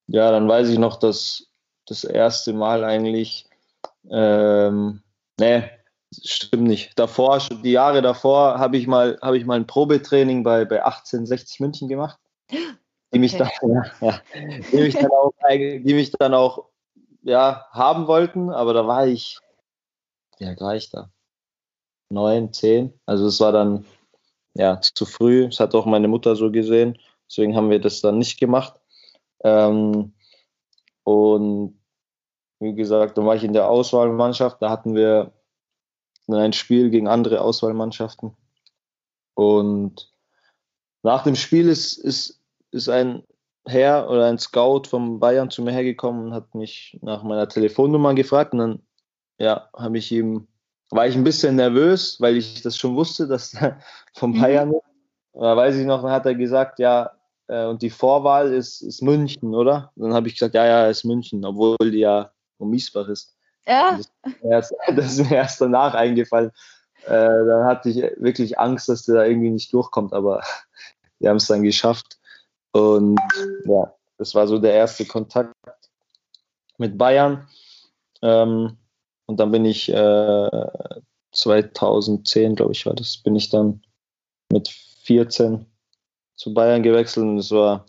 ja, 0.08 0.32
dann 0.32 0.48
weiß 0.48 0.70
ich 0.70 0.80
noch, 0.80 0.98
dass 0.98 1.48
das 1.86 2.04
erste 2.04 2.54
Mal 2.54 2.84
eigentlich, 2.84 3.46
ähm, 4.10 5.02
nee, 5.40 5.70
stimmt 6.12 6.64
nicht. 6.64 6.98
Davor, 6.98 7.40
die 7.64 7.72
Jahre 7.72 8.02
davor, 8.02 8.60
habe 8.60 8.78
ich 8.78 8.88
mal, 8.88 9.18
habe 9.22 9.38
ich 9.38 9.46
mal 9.46 9.56
ein 9.56 9.68
Probetraining 9.68 10.44
bei, 10.44 10.66
bei 10.66 10.84
1860 10.84 11.60
München 11.60 11.88
gemacht. 11.88 12.20
Die 13.14 13.20
mich 13.20 13.40
okay. 13.40 13.50
dann, 13.62 13.92
ja, 14.02 14.22
die 14.72 14.78
mich 14.78 14.96
dann 14.96 15.12
auch, 15.12 15.32
die 15.50 15.94
mich 15.94 16.12
dann 16.12 16.34
auch 16.34 16.70
ja, 17.24 17.66
haben 17.72 18.08
wollten, 18.08 18.50
aber 18.50 18.74
da 18.74 18.88
war 18.88 19.08
ich, 19.08 19.38
ja, 20.40 20.60
war 20.60 20.76
ich 20.76 20.90
da? 20.90 21.12
neun, 22.12 22.54
zehn. 22.54 22.94
Also 23.06 23.28
es 23.28 23.40
war 23.40 23.52
dann 23.52 23.86
ja 24.54 24.80
zu 24.82 25.06
früh. 25.06 25.48
Das 25.48 25.60
hat 25.60 25.74
auch 25.74 25.86
meine 25.86 26.08
Mutter 26.08 26.36
so 26.36 26.52
gesehen. 26.52 26.98
Deswegen 27.32 27.56
haben 27.56 27.70
wir 27.70 27.80
das 27.80 28.02
dann 28.02 28.18
nicht 28.18 28.40
gemacht. 28.40 28.78
Ähm, 29.44 30.14
und 31.04 31.80
wie 32.60 32.76
gesagt, 32.76 33.18
dann 33.18 33.26
war 33.26 33.36
ich 33.36 33.46
in 33.46 33.54
der 33.54 33.70
Auswahlmannschaft. 33.70 34.62
Da 34.62 34.70
hatten 34.70 34.94
wir 34.96 35.32
ein 36.28 36.54
Spiel 36.54 36.90
gegen 36.90 37.08
andere 37.08 37.40
Auswahlmannschaften. 37.40 38.36
Und 39.34 40.12
nach 41.04 41.24
dem 41.24 41.36
Spiel 41.36 41.70
ist, 41.70 41.98
ist, 41.98 42.44
ist 42.72 42.90
ein 42.90 43.24
Herr 43.66 44.10
oder 44.10 44.26
ein 44.26 44.38
Scout 44.38 44.84
von 44.88 45.20
Bayern 45.20 45.50
zu 45.50 45.62
mir 45.62 45.72
hergekommen 45.72 46.26
und 46.26 46.34
hat 46.34 46.54
mich 46.54 47.00
nach 47.02 47.24
meiner 47.24 47.48
Telefonnummer 47.48 48.14
gefragt. 48.14 48.52
Und 48.52 48.60
dann 48.60 48.82
ja, 49.40 49.70
habe 49.74 49.98
ich 49.98 50.12
ihm 50.12 50.48
war 50.92 51.08
ich 51.08 51.16
ein 51.16 51.24
bisschen 51.24 51.56
nervös, 51.56 52.20
weil 52.20 52.36
ich 52.36 52.62
das 52.62 52.78
schon 52.78 52.96
wusste, 52.96 53.28
dass 53.28 53.56
vom 54.14 54.34
mhm. 54.34 54.42
Bayern. 54.42 54.70
Mhm. 54.70 54.82
Da 55.34 55.56
weiß 55.56 55.78
ich 55.78 55.86
noch, 55.86 56.02
dann 56.02 56.12
hat 56.12 56.26
er 56.26 56.36
gesagt, 56.36 56.80
ja, 56.80 57.12
äh, 57.52 57.66
und 57.66 57.82
die 57.82 57.90
Vorwahl 57.90 58.54
ist, 58.54 58.82
ist 58.82 59.02
München, 59.02 59.54
oder? 59.54 59.92
Und 59.96 60.04
dann 60.04 60.14
habe 60.14 60.30
ich 60.30 60.36
gesagt, 60.36 60.56
ja, 60.56 60.66
ja, 60.66 60.88
ist 60.88 61.04
München, 61.04 61.44
obwohl 61.44 61.76
die 61.82 62.00
ja 62.00 62.32
um 62.58 62.70
Miesbach 62.70 63.10
ist. 63.10 63.36
Ja. 63.68 64.00
Das, 64.42 64.74
das, 64.96 65.20
ist 65.20 65.30
mir 65.30 65.36
erst 65.36 65.60
danach 65.60 65.94
eingefallen. 65.94 66.52
Äh, 67.06 67.10
dann 67.10 67.66
hatte 67.66 67.90
ich 67.90 67.98
wirklich 68.18 68.58
Angst, 68.58 68.88
dass 68.88 69.04
der 69.04 69.16
da 69.16 69.26
irgendwie 69.26 69.50
nicht 69.50 69.74
durchkommt, 69.74 70.14
aber 70.14 70.42
wir 71.20 71.30
haben 71.30 71.38
es 71.38 71.48
dann 71.48 71.64
geschafft. 71.64 72.20
Und 72.72 73.20
ja, 73.66 73.94
das 74.18 74.34
war 74.34 74.48
so 74.48 74.58
der 74.58 74.74
erste 74.74 75.06
Kontakt 75.06 75.54
mit 76.78 76.98
Bayern. 76.98 77.50
Ähm, 78.22 78.78
und 79.26 79.40
dann 79.40 79.52
bin 79.52 79.66
ich 79.66 79.90
äh, 79.90 80.68
2010, 81.34 82.56
glaube 82.56 82.72
ich, 82.72 82.86
war 82.86 82.94
das, 82.94 83.18
bin 83.18 83.36
ich 83.36 83.50
dann 83.50 83.82
mit 84.50 84.70
14 85.04 85.66
zu 86.42 86.56
Bayern 86.56 86.82
gewechselt 86.82 87.24
und 87.24 87.38
es 87.38 87.52
war, 87.52 87.86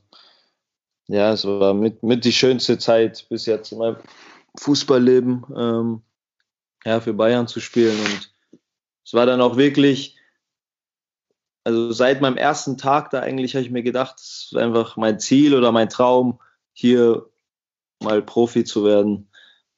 ja, 1.08 1.32
es 1.32 1.46
war 1.46 1.72
mit, 1.72 2.02
mit 2.02 2.26
die 2.26 2.32
schönste 2.32 2.76
Zeit 2.76 3.26
bis 3.30 3.46
jetzt 3.46 3.72
in 3.72 3.78
meinem 3.78 3.96
Fußballleben, 4.58 5.46
ähm, 5.56 6.02
ja, 6.84 7.00
für 7.00 7.14
Bayern 7.14 7.48
zu 7.48 7.60
spielen. 7.60 7.98
Und 7.98 8.30
es 9.06 9.14
war 9.14 9.24
dann 9.24 9.40
auch 9.40 9.56
wirklich, 9.56 10.18
also 11.64 11.92
seit 11.92 12.20
meinem 12.20 12.36
ersten 12.36 12.76
Tag 12.76 13.08
da 13.08 13.20
eigentlich 13.20 13.54
habe 13.54 13.64
ich 13.64 13.70
mir 13.70 13.82
gedacht, 13.82 14.16
es 14.18 14.50
ist 14.50 14.58
einfach 14.58 14.98
mein 14.98 15.18
Ziel 15.18 15.54
oder 15.54 15.72
mein 15.72 15.88
Traum, 15.88 16.38
hier 16.74 17.30
mal 18.02 18.20
Profi 18.20 18.64
zu 18.64 18.84
werden 18.84 19.30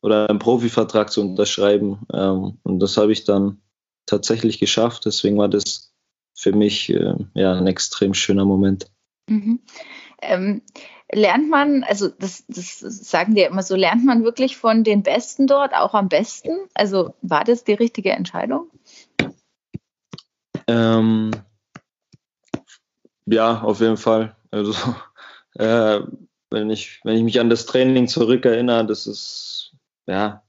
oder 0.02 0.28
einen 0.28 0.40
Profivertrag 0.40 1.12
zu 1.12 1.20
unterschreiben. 1.20 2.00
Ähm, 2.12 2.58
und 2.64 2.80
das 2.80 2.96
habe 2.96 3.12
ich 3.12 3.22
dann 3.22 3.62
tatsächlich 4.06 4.58
geschafft. 4.58 5.04
Deswegen 5.04 5.38
war 5.38 5.48
das 5.48 5.93
für 6.34 6.52
mich 6.52 6.90
äh, 6.90 7.14
ja 7.34 7.54
ein 7.54 7.66
extrem 7.66 8.14
schöner 8.14 8.44
Moment. 8.44 8.90
Mhm. 9.28 9.60
Ähm, 10.20 10.62
lernt 11.12 11.48
man, 11.48 11.84
also 11.84 12.08
das, 12.08 12.44
das 12.48 12.80
sagen 12.80 13.34
die 13.34 13.42
ja 13.42 13.48
immer 13.48 13.62
so, 13.62 13.76
lernt 13.76 14.04
man 14.04 14.24
wirklich 14.24 14.56
von 14.56 14.84
den 14.84 15.02
Besten 15.02 15.46
dort 15.46 15.74
auch 15.74 15.94
am 15.94 16.08
besten? 16.08 16.50
Also 16.74 17.14
war 17.22 17.44
das 17.44 17.64
die 17.64 17.74
richtige 17.74 18.10
Entscheidung? 18.10 18.70
Ähm, 20.66 21.30
ja, 23.26 23.60
auf 23.62 23.80
jeden 23.80 23.96
Fall. 23.96 24.36
Also 24.50 24.74
äh, 25.54 26.00
wenn 26.50 26.70
ich, 26.70 27.00
wenn 27.04 27.16
ich 27.16 27.22
mich 27.22 27.40
an 27.40 27.50
das 27.50 27.66
Training 27.66 28.08
zurückerinnere, 28.08 28.86
das 28.86 29.06
ist 29.06 29.74
ja, 30.06 30.42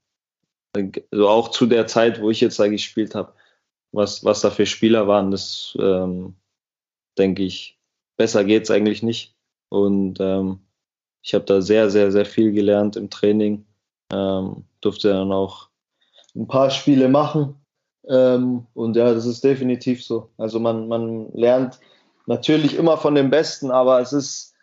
also 0.73 1.29
auch 1.29 1.49
zu 1.49 1.65
der 1.65 1.87
Zeit, 1.87 2.21
wo 2.21 2.29
ich 2.29 2.41
jetzt 2.41 2.59
da 2.59 2.67
gespielt 2.67 3.15
habe, 3.15 3.33
was, 3.95 4.23
was 4.23 4.41
da 4.41 4.49
für 4.49 4.65
Spieler 4.65 5.07
waren, 5.07 5.31
das 5.31 5.77
ähm, 5.79 6.35
denke 7.17 7.43
ich, 7.43 7.79
besser 8.17 8.43
geht's 8.43 8.71
eigentlich 8.71 9.03
nicht. 9.03 9.35
Und 9.69 10.19
ähm, 10.19 10.59
ich 11.21 11.33
habe 11.33 11.45
da 11.45 11.61
sehr, 11.61 11.89
sehr, 11.89 12.11
sehr 12.11 12.25
viel 12.25 12.51
gelernt 12.51 12.95
im 12.95 13.09
Training. 13.09 13.65
Ähm, 14.13 14.65
durfte 14.81 15.09
dann 15.09 15.31
auch 15.31 15.69
ein 16.35 16.47
paar 16.47 16.69
Spiele 16.69 17.09
machen. 17.09 17.55
Ähm, 18.07 18.67
und 18.73 18.95
ja, 18.95 19.13
das 19.13 19.25
ist 19.25 19.43
definitiv 19.43 20.03
so. 20.03 20.29
Also 20.37 20.59
man, 20.59 20.87
man 20.87 21.31
lernt 21.33 21.79
natürlich 22.27 22.75
immer 22.75 22.97
von 22.97 23.15
dem 23.15 23.31
Besten, 23.31 23.71
aber 23.71 23.99
es 23.99 24.13
ist, 24.13 24.53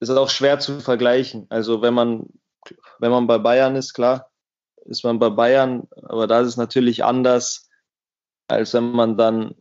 es 0.00 0.08
ist 0.08 0.16
auch 0.16 0.30
schwer 0.30 0.58
zu 0.58 0.80
vergleichen. 0.80 1.46
Also 1.48 1.82
wenn 1.82 1.94
man 1.94 2.26
wenn 2.98 3.10
man 3.10 3.26
bei 3.26 3.38
Bayern 3.38 3.76
ist, 3.76 3.94
klar, 3.94 4.30
ist 4.84 5.04
man 5.04 5.18
bei 5.18 5.30
Bayern, 5.30 5.88
aber 6.02 6.26
da 6.26 6.40
ist 6.40 6.48
es 6.48 6.56
natürlich 6.56 7.04
anders, 7.04 7.65
als 8.48 8.74
wenn 8.74 8.92
man 8.92 9.16
dann, 9.16 9.54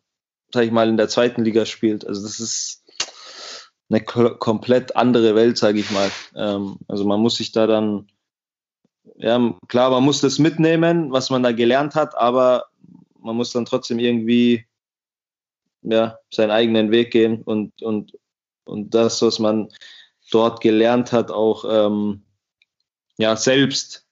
sag 0.53 0.65
ich 0.65 0.71
mal, 0.71 0.89
in 0.89 0.97
der 0.97 1.09
zweiten 1.09 1.43
Liga 1.43 1.65
spielt. 1.65 2.05
Also 2.05 2.23
das 2.23 2.39
ist 2.39 2.83
eine 3.89 4.03
komplett 4.03 4.95
andere 4.95 5.35
Welt, 5.35 5.57
sage 5.57 5.79
ich 5.79 5.91
mal. 5.91 6.11
Ähm, 6.35 6.77
also 6.87 7.05
man 7.05 7.19
muss 7.19 7.35
sich 7.35 7.51
da 7.51 7.67
dann 7.67 8.07
ja, 9.17 9.55
klar, 9.67 9.91
man 9.91 10.03
muss 10.03 10.21
das 10.21 10.39
mitnehmen, 10.39 11.11
was 11.11 11.29
man 11.29 11.43
da 11.43 11.51
gelernt 11.51 11.95
hat, 11.95 12.17
aber 12.17 12.65
man 13.19 13.35
muss 13.35 13.51
dann 13.51 13.65
trotzdem 13.65 13.99
irgendwie 13.99 14.65
ja, 15.81 16.17
seinen 16.31 16.51
eigenen 16.51 16.91
Weg 16.91 17.11
gehen 17.11 17.41
und, 17.43 17.81
und, 17.81 18.13
und 18.65 18.93
das, 18.93 19.21
was 19.21 19.39
man 19.39 19.69
dort 20.31 20.61
gelernt 20.61 21.11
hat, 21.11 21.31
auch 21.31 21.65
ähm, 21.69 22.23
ja, 23.17 23.35
selbst 23.35 24.05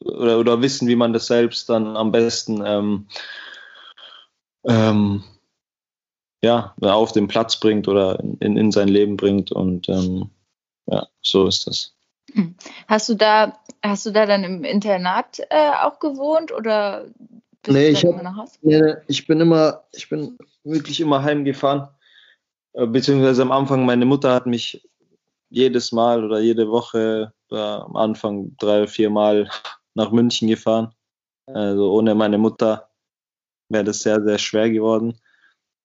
oder, 0.00 0.38
oder 0.38 0.62
wissen, 0.62 0.86
wie 0.88 0.96
man 0.96 1.12
das 1.12 1.26
selbst 1.26 1.68
dann 1.68 1.96
am 1.96 2.12
besten 2.12 2.62
ähm, 2.64 3.08
ähm, 4.64 5.24
ja, 6.42 6.74
auf 6.80 7.12
den 7.12 7.28
Platz 7.28 7.58
bringt 7.58 7.88
oder 7.88 8.20
in, 8.20 8.56
in 8.56 8.70
sein 8.70 8.88
Leben 8.88 9.16
bringt. 9.16 9.52
Und 9.52 9.88
ähm, 9.88 10.30
ja, 10.86 11.06
so 11.22 11.46
ist 11.46 11.66
das. 11.66 11.94
Hm. 12.32 12.54
Hast 12.86 13.08
du 13.08 13.14
da, 13.14 13.58
hast 13.82 14.06
du 14.06 14.10
da 14.10 14.26
dann 14.26 14.44
im 14.44 14.64
Internat 14.64 15.40
äh, 15.50 15.70
auch 15.82 15.98
gewohnt 15.98 16.52
oder 16.52 17.06
bist 17.62 17.76
nee, 17.76 17.86
du 17.86 17.92
ich 17.92 18.04
hab, 18.04 18.22
nach 18.22 18.36
Hause? 18.36 18.58
Nee, 18.62 18.94
ich 19.08 19.26
bin 19.26 19.40
immer, 19.40 19.84
ich 19.92 20.08
bin 20.08 20.38
wirklich 20.64 21.00
immer 21.00 21.22
heimgefahren. 21.22 21.88
Äh, 22.74 22.86
beziehungsweise 22.86 23.42
am 23.42 23.52
Anfang, 23.52 23.84
meine 23.84 24.04
Mutter 24.04 24.32
hat 24.32 24.46
mich 24.46 24.86
jedes 25.50 25.92
Mal 25.92 26.24
oder 26.24 26.40
jede 26.40 26.70
Woche 26.70 27.32
am 27.50 27.96
Anfang 27.96 28.54
drei, 28.58 28.86
vier 28.86 29.08
Mal 29.08 29.48
nach 29.94 30.10
München 30.10 30.48
gefahren. 30.48 30.94
Also 31.46 31.90
ohne 31.92 32.14
meine 32.14 32.36
Mutter 32.36 32.87
wäre 33.68 33.84
das 33.84 34.00
sehr, 34.00 34.22
sehr 34.22 34.38
schwer 34.38 34.70
geworden. 34.70 35.18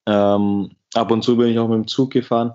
Ähm, 0.05 0.75
ab 0.93 1.11
und 1.11 1.23
zu 1.23 1.37
bin 1.37 1.49
ich 1.49 1.59
auch 1.59 1.67
mit 1.67 1.77
dem 1.77 1.87
Zug 1.87 2.11
gefahren. 2.11 2.53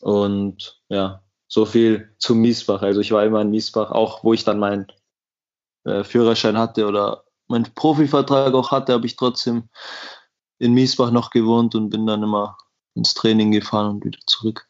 Und 0.00 0.80
ja, 0.88 1.22
so 1.48 1.64
viel 1.64 2.14
zu 2.18 2.34
Miesbach. 2.34 2.82
Also 2.82 3.00
ich 3.00 3.12
war 3.12 3.24
immer 3.24 3.42
in 3.42 3.50
Miesbach, 3.50 3.90
auch 3.90 4.24
wo 4.24 4.32
ich 4.32 4.44
dann 4.44 4.58
meinen 4.58 4.86
äh, 5.84 6.04
Führerschein 6.04 6.58
hatte 6.58 6.86
oder 6.86 7.24
meinen 7.48 7.72
Profivertrag 7.74 8.54
auch 8.54 8.72
hatte, 8.72 8.92
habe 8.92 9.06
ich 9.06 9.16
trotzdem 9.16 9.68
in 10.58 10.74
Miesbach 10.74 11.10
noch 11.10 11.30
gewohnt 11.30 11.74
und 11.74 11.90
bin 11.90 12.06
dann 12.06 12.22
immer 12.22 12.56
ins 12.94 13.14
Training 13.14 13.52
gefahren 13.52 13.96
und 13.96 14.04
wieder 14.04 14.18
zurück. 14.26 14.66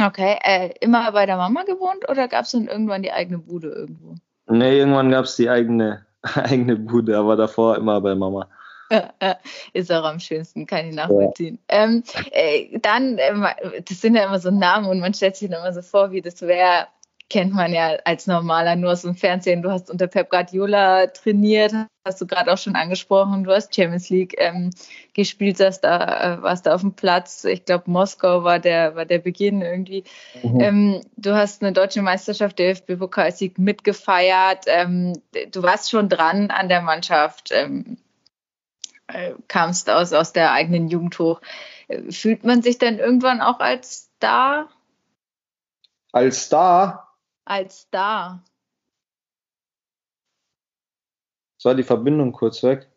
Okay, 0.00 0.38
äh, 0.42 0.70
immer 0.80 1.10
bei 1.12 1.26
der 1.26 1.36
Mama 1.36 1.64
gewohnt 1.64 2.08
oder 2.08 2.28
gab 2.28 2.44
es 2.44 2.52
dann 2.52 2.68
irgendwann 2.68 3.02
die 3.02 3.12
eigene 3.12 3.38
Bude 3.38 3.68
irgendwo? 3.68 4.14
Nee, 4.46 4.78
irgendwann 4.78 5.10
gab 5.10 5.24
es 5.24 5.36
die 5.36 5.50
eigene, 5.50 6.06
eigene 6.34 6.76
Bude, 6.76 7.16
aber 7.16 7.36
davor 7.36 7.76
immer 7.76 8.00
bei 8.00 8.14
Mama. 8.14 8.48
Ist 9.72 9.92
auch 9.92 10.04
am 10.04 10.18
schönsten, 10.18 10.66
kann 10.66 10.88
ich 10.88 10.94
nachvollziehen. 10.94 11.58
Ja. 11.70 11.84
Ähm, 11.84 12.02
äh, 12.32 12.78
dann, 12.80 13.18
äh, 13.18 13.82
das 13.88 14.00
sind 14.00 14.16
ja 14.16 14.24
immer 14.24 14.40
so 14.40 14.50
Namen 14.50 14.86
und 14.86 15.00
man 15.00 15.14
stellt 15.14 15.36
sich 15.36 15.48
dann 15.48 15.60
immer 15.60 15.72
so 15.72 15.82
vor, 15.82 16.10
wie 16.10 16.20
das 16.20 16.42
wäre, 16.42 16.88
kennt 17.30 17.54
man 17.54 17.72
ja 17.72 17.96
als 18.04 18.26
normaler 18.26 18.74
nur 18.76 18.90
aus 18.90 19.02
dem 19.02 19.14
Fernsehen. 19.14 19.62
Du 19.62 19.70
hast 19.70 19.88
unter 19.88 20.08
Pep 20.08 20.30
Guardiola 20.30 21.06
trainiert, 21.06 21.72
hast 22.04 22.20
du 22.20 22.26
gerade 22.26 22.52
auch 22.52 22.58
schon 22.58 22.74
angesprochen. 22.74 23.44
Du 23.44 23.52
hast 23.52 23.74
Champions 23.74 24.10
League 24.10 24.34
ähm, 24.36 24.70
gespielt, 25.14 25.60
hast 25.60 25.82
da, 25.82 26.38
äh, 26.38 26.42
warst 26.42 26.66
da 26.66 26.74
auf 26.74 26.80
dem 26.80 26.92
Platz. 26.92 27.44
Ich 27.44 27.64
glaube, 27.64 27.88
Moskau 27.88 28.42
war 28.42 28.58
der, 28.58 28.96
war 28.96 29.06
der 29.06 29.20
Beginn 29.20 29.62
irgendwie. 29.62 30.02
Mhm. 30.42 30.60
Ähm, 30.60 31.00
du 31.16 31.34
hast 31.34 31.62
eine 31.62 31.72
deutsche 31.72 32.02
Meisterschaft, 32.02 32.58
der 32.58 32.74
DFB-Pokalsieg 32.74 33.58
mitgefeiert. 33.58 34.64
Ähm, 34.66 35.22
du 35.52 35.62
warst 35.62 35.90
schon 35.90 36.08
dran 36.08 36.50
an 36.50 36.68
der 36.68 36.82
Mannschaft. 36.82 37.50
Ähm, 37.52 37.96
äh, 39.06 39.34
kamst 39.46 39.88
aus, 39.88 40.12
aus 40.12 40.32
der 40.32 40.52
eigenen 40.52 40.88
Jugend 40.88 41.18
hoch. 41.20 41.40
Äh, 41.86 42.10
fühlt 42.10 42.44
man 42.44 42.62
sich 42.62 42.78
dann 42.78 42.98
irgendwann 42.98 43.40
auch 43.40 43.60
als 43.60 44.10
Star? 44.16 44.68
Als 46.12 46.46
Star? 46.46 47.09
Als 47.50 47.80
Star. 47.80 48.44
So 51.58 51.68
war 51.68 51.74
die 51.74 51.82
Verbindung 51.82 52.30
kurz 52.30 52.62
weg. 52.62 52.88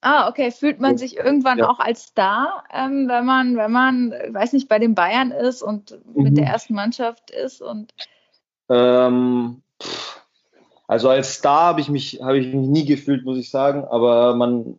Ah, 0.00 0.28
okay. 0.28 0.52
Fühlt 0.52 0.78
man 0.78 0.96
sich 0.96 1.16
irgendwann 1.16 1.58
ja. 1.58 1.68
auch 1.68 1.80
als 1.80 2.04
Star, 2.04 2.62
ähm, 2.72 3.08
wenn 3.08 3.24
man, 3.24 3.56
wenn 3.56 3.72
man, 3.72 4.12
weiß 4.12 4.52
nicht, 4.52 4.68
bei 4.68 4.78
den 4.78 4.94
Bayern 4.94 5.32
ist 5.32 5.60
und 5.60 5.98
mhm. 6.06 6.22
mit 6.22 6.36
der 6.36 6.46
ersten 6.46 6.74
Mannschaft 6.74 7.32
ist 7.32 7.60
und 7.62 7.92
ähm, 8.68 9.60
also 10.86 11.08
als 11.08 11.34
Star 11.34 11.62
habe 11.62 11.80
ich 11.80 11.88
mich 11.88 12.20
habe 12.22 12.38
ich 12.38 12.54
mich 12.54 12.68
nie 12.68 12.84
gefühlt, 12.84 13.24
muss 13.24 13.38
ich 13.38 13.50
sagen. 13.50 13.84
Aber 13.84 14.36
man 14.36 14.78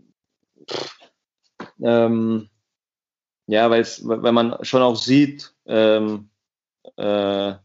ähm, 1.82 2.50
ja, 3.48 3.70
weil 3.70 3.86
weil 4.04 4.32
man 4.32 4.64
schon 4.64 4.82
auch 4.82 4.96
sieht, 4.96 5.54
ähm, 5.66 6.30
äh, 6.96 7.56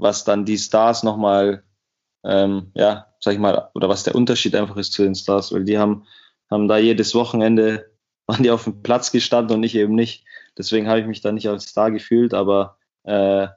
was 0.00 0.24
dann 0.24 0.44
die 0.44 0.58
Stars 0.58 1.02
nochmal, 1.02 1.64
ähm, 2.24 2.70
ja, 2.74 3.06
sag 3.20 3.34
ich 3.34 3.40
mal, 3.40 3.70
oder 3.74 3.88
was 3.88 4.02
der 4.02 4.14
Unterschied 4.14 4.54
einfach 4.54 4.76
ist 4.76 4.92
zu 4.92 5.02
den 5.02 5.14
Stars, 5.14 5.52
weil 5.52 5.64
die 5.64 5.78
haben, 5.78 6.06
haben 6.50 6.68
da 6.68 6.78
jedes 6.78 7.14
Wochenende, 7.14 7.90
waren 8.26 8.42
die 8.42 8.50
auf 8.50 8.64
dem 8.64 8.82
Platz 8.82 9.12
gestanden 9.12 9.56
und 9.56 9.62
ich 9.62 9.74
eben 9.74 9.94
nicht. 9.94 10.24
Deswegen 10.56 10.88
habe 10.88 11.00
ich 11.00 11.06
mich 11.06 11.20
da 11.20 11.32
nicht 11.32 11.48
als 11.48 11.64
Star 11.64 11.90
gefühlt, 11.90 12.34
aber 12.34 12.78
äh, 13.04 13.48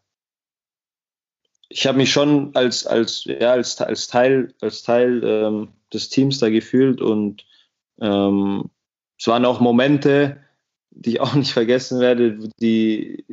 ich 1.70 1.88
habe 1.88 1.98
mich 1.98 2.12
schon 2.12 2.56
als, 2.56 2.86
als, 2.86 3.26
ja, 3.26 3.52
als, 3.52 3.82
als 3.82 4.08
Teil, 4.08 4.54
als 4.62 4.84
Teil 4.84 5.24
ähm, 5.24 5.70
des 5.92 6.10
Teams 6.10 6.40
da 6.40 6.50
gefühlt 6.50 7.02
und 7.02 7.46
ähm, 8.00 8.70
es 9.18 9.28
waren 9.28 9.46
auch 9.46 9.60
Momente, 9.60 10.44
die 10.92 11.12
ich 11.12 11.22
auch 11.22 11.34
nicht 11.34 11.54
vergessen 11.54 12.00
werde, 12.00 12.38
die, 12.60 13.26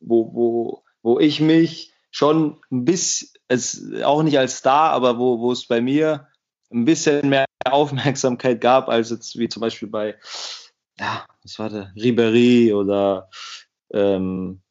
wo, 0.00 0.34
wo, 0.34 0.83
wo 1.04 1.20
ich 1.20 1.38
mich 1.38 1.92
schon 2.10 2.58
ein 2.72 2.84
bisschen, 2.84 3.28
es, 3.46 3.92
auch 4.02 4.22
nicht 4.22 4.38
als 4.38 4.56
Star, 4.56 4.90
aber 4.90 5.18
wo, 5.18 5.38
wo 5.38 5.52
es 5.52 5.68
bei 5.68 5.80
mir 5.80 6.28
ein 6.72 6.86
bisschen 6.86 7.28
mehr 7.28 7.44
Aufmerksamkeit 7.66 8.60
gab, 8.60 8.88
als 8.88 9.10
jetzt 9.10 9.38
wie 9.38 9.48
zum 9.48 9.60
Beispiel 9.60 9.88
bei, 9.88 10.16
ja, 10.98 11.24
was 11.42 11.58
war 11.58 11.68
der, 11.68 11.92
Ribery 11.94 12.72
oder 12.72 13.28
ähm, 13.92 14.62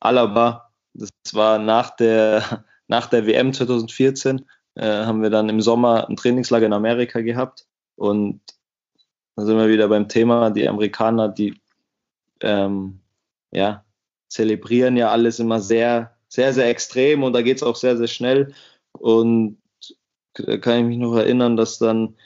Alaba. 0.00 0.70
Das 0.92 1.10
war 1.32 1.58
nach 1.58 1.96
der, 1.96 2.64
nach 2.86 3.06
der 3.06 3.26
WM 3.26 3.52
2014, 3.52 4.46
äh, 4.74 4.86
haben 4.86 5.22
wir 5.22 5.30
dann 5.30 5.48
im 5.48 5.62
Sommer 5.62 6.08
ein 6.08 6.16
Trainingslager 6.16 6.66
in 6.66 6.72
Amerika 6.74 7.22
gehabt 7.22 7.66
und 7.96 8.42
da 9.34 9.46
sind 9.46 9.56
wir 9.56 9.68
wieder 9.68 9.88
beim 9.88 10.08
Thema, 10.08 10.50
die 10.50 10.68
Amerikaner, 10.68 11.28
die 11.28 11.58
ähm, 12.42 13.00
ja, 13.50 13.84
zelebrieren 14.30 14.96
ja 14.96 15.10
alles 15.10 15.38
immer 15.38 15.60
sehr, 15.60 16.16
sehr, 16.28 16.54
sehr 16.54 16.68
extrem 16.68 17.22
und 17.22 17.32
da 17.34 17.42
geht 17.42 17.58
es 17.58 17.62
auch 17.62 17.76
sehr, 17.76 17.96
sehr 17.96 18.06
schnell. 18.06 18.54
Und 18.92 19.60
da 20.34 20.56
kann 20.56 20.78
ich 20.78 20.84
mich 20.84 20.98
noch 20.98 21.16
erinnern, 21.16 21.56
dass 21.56 21.78
dann 21.78 22.16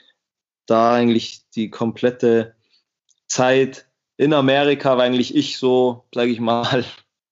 da 0.66 0.94
eigentlich 0.94 1.48
die 1.50 1.70
komplette 1.70 2.54
Zeit 3.26 3.88
in 4.16 4.32
Amerika 4.32 4.96
war 4.96 5.04
eigentlich 5.04 5.34
ich 5.34 5.58
so, 5.58 6.04
sage 6.14 6.30
ich 6.30 6.40
mal, 6.40 6.84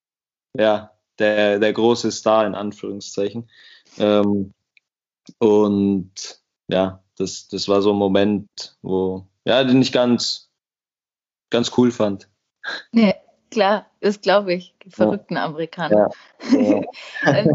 ja, 0.57 0.91
der, 1.19 1.59
der 1.59 1.73
große 1.73 2.11
Star 2.11 2.45
in 2.45 2.55
Anführungszeichen. 2.55 3.49
Ähm, 3.97 4.51
und 5.39 6.41
ja, 6.67 7.03
das, 7.15 7.47
das 7.47 7.67
war 7.67 7.81
so 7.81 7.91
ein 7.91 7.97
Moment, 7.97 8.77
wo, 8.81 9.27
ja, 9.45 9.63
den 9.63 9.81
ich 9.81 9.91
ganz, 9.91 10.49
ganz 11.51 11.71
cool 11.77 11.91
fand. 11.91 12.29
Nee, 12.91 13.13
klar, 13.53 13.85
das 14.01 14.21
glaube 14.21 14.53
ich. 14.53 14.75
Die 14.85 14.89
verrückten. 14.89 15.37
Amerikaner. 15.37 16.09
Ja. 16.51 16.81
Ja. 17.23 17.53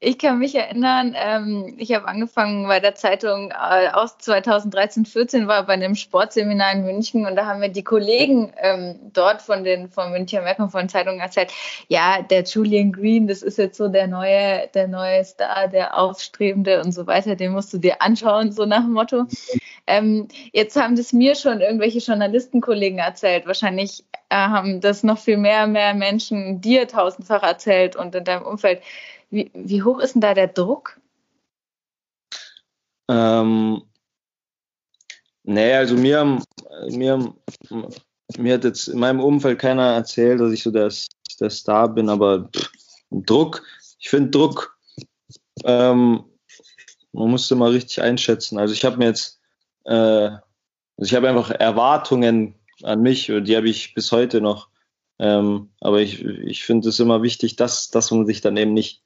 Ich 0.00 0.16
kann 0.18 0.38
mich 0.38 0.54
erinnern, 0.54 1.16
ähm, 1.16 1.74
ich 1.76 1.92
habe 1.92 2.06
angefangen 2.06 2.68
bei 2.68 2.78
der 2.78 2.94
Zeitung 2.94 3.50
äh, 3.50 3.88
aus 3.92 4.16
2013, 4.18 5.04
14 5.04 5.48
war 5.48 5.66
bei 5.66 5.72
einem 5.72 5.96
Sportseminar 5.96 6.72
in 6.72 6.84
München 6.84 7.26
und 7.26 7.34
da 7.34 7.46
haben 7.46 7.58
mir 7.58 7.70
die 7.70 7.82
Kollegen 7.82 8.52
ähm, 8.58 9.10
dort 9.12 9.42
von 9.42 9.64
den 9.64 9.88
von 9.88 10.12
Münchner 10.12 10.42
Merkur 10.42 10.68
von 10.68 10.88
Zeitungen 10.88 11.18
erzählt, 11.18 11.52
ja, 11.88 12.22
der 12.22 12.44
Julian 12.44 12.92
Green, 12.92 13.26
das 13.26 13.42
ist 13.42 13.58
jetzt 13.58 13.76
so 13.76 13.88
der 13.88 14.06
neue, 14.06 14.68
der 14.72 14.86
neue 14.86 15.24
Star, 15.24 15.66
der 15.66 15.98
Aufstrebende 15.98 16.80
und 16.80 16.92
so 16.92 17.08
weiter, 17.08 17.34
den 17.34 17.50
musst 17.50 17.72
du 17.72 17.78
dir 17.78 18.00
anschauen, 18.00 18.52
so 18.52 18.66
nach 18.66 18.82
dem 18.82 18.92
Motto. 18.92 19.24
Ähm, 19.88 20.28
jetzt 20.52 20.80
haben 20.80 20.94
das 20.94 21.12
mir 21.12 21.34
schon 21.34 21.60
irgendwelche 21.60 21.98
Journalistenkollegen 21.98 23.00
erzählt. 23.00 23.48
Wahrscheinlich 23.48 24.04
äh, 24.28 24.36
haben 24.36 24.80
das 24.80 25.02
noch 25.02 25.18
viel 25.18 25.38
mehr, 25.38 25.66
mehr 25.66 25.94
Menschen 25.94 26.60
dir 26.60 26.86
tausendfach 26.86 27.42
erzählt 27.42 27.96
und 27.96 28.14
in 28.14 28.22
deinem 28.22 28.46
Umfeld. 28.46 28.80
Wie, 29.30 29.50
wie 29.54 29.82
hoch 29.82 29.98
ist 30.00 30.14
denn 30.14 30.20
da 30.20 30.34
der 30.34 30.48
Druck? 30.48 31.00
Ähm, 33.08 33.82
nee, 35.44 35.74
also 35.74 35.96
mir, 35.96 36.40
mir, 36.88 37.34
mir 38.38 38.54
hat 38.54 38.64
jetzt 38.64 38.88
in 38.88 38.98
meinem 38.98 39.20
Umfeld 39.20 39.58
keiner 39.58 39.94
erzählt, 39.94 40.40
dass 40.40 40.52
ich 40.52 40.62
so 40.62 40.70
der, 40.70 40.92
der 41.40 41.50
Star 41.50 41.88
bin, 41.88 42.08
aber 42.08 42.50
Druck, 43.10 43.62
ich 43.98 44.10
finde 44.10 44.30
Druck, 44.30 44.78
ähm, 45.64 46.24
man 47.12 47.30
muss 47.30 47.50
immer 47.50 47.70
richtig 47.70 48.02
einschätzen. 48.02 48.58
Also 48.58 48.74
ich 48.74 48.84
habe 48.84 48.98
mir 48.98 49.06
jetzt, 49.06 49.40
äh, 49.84 49.92
also 49.92 50.40
ich 51.00 51.14
habe 51.14 51.28
einfach 51.28 51.50
Erwartungen 51.50 52.54
an 52.82 53.02
mich 53.02 53.30
und 53.30 53.44
die 53.46 53.56
habe 53.56 53.68
ich 53.68 53.94
bis 53.94 54.12
heute 54.12 54.40
noch. 54.40 54.68
Ähm, 55.18 55.70
aber 55.80 56.00
ich, 56.00 56.22
ich 56.24 56.64
finde 56.64 56.90
es 56.90 57.00
immer 57.00 57.22
wichtig, 57.22 57.56
dass, 57.56 57.90
dass 57.90 58.10
man 58.10 58.26
sich 58.26 58.40
dann 58.40 58.56
eben 58.56 58.72
nicht 58.72 59.02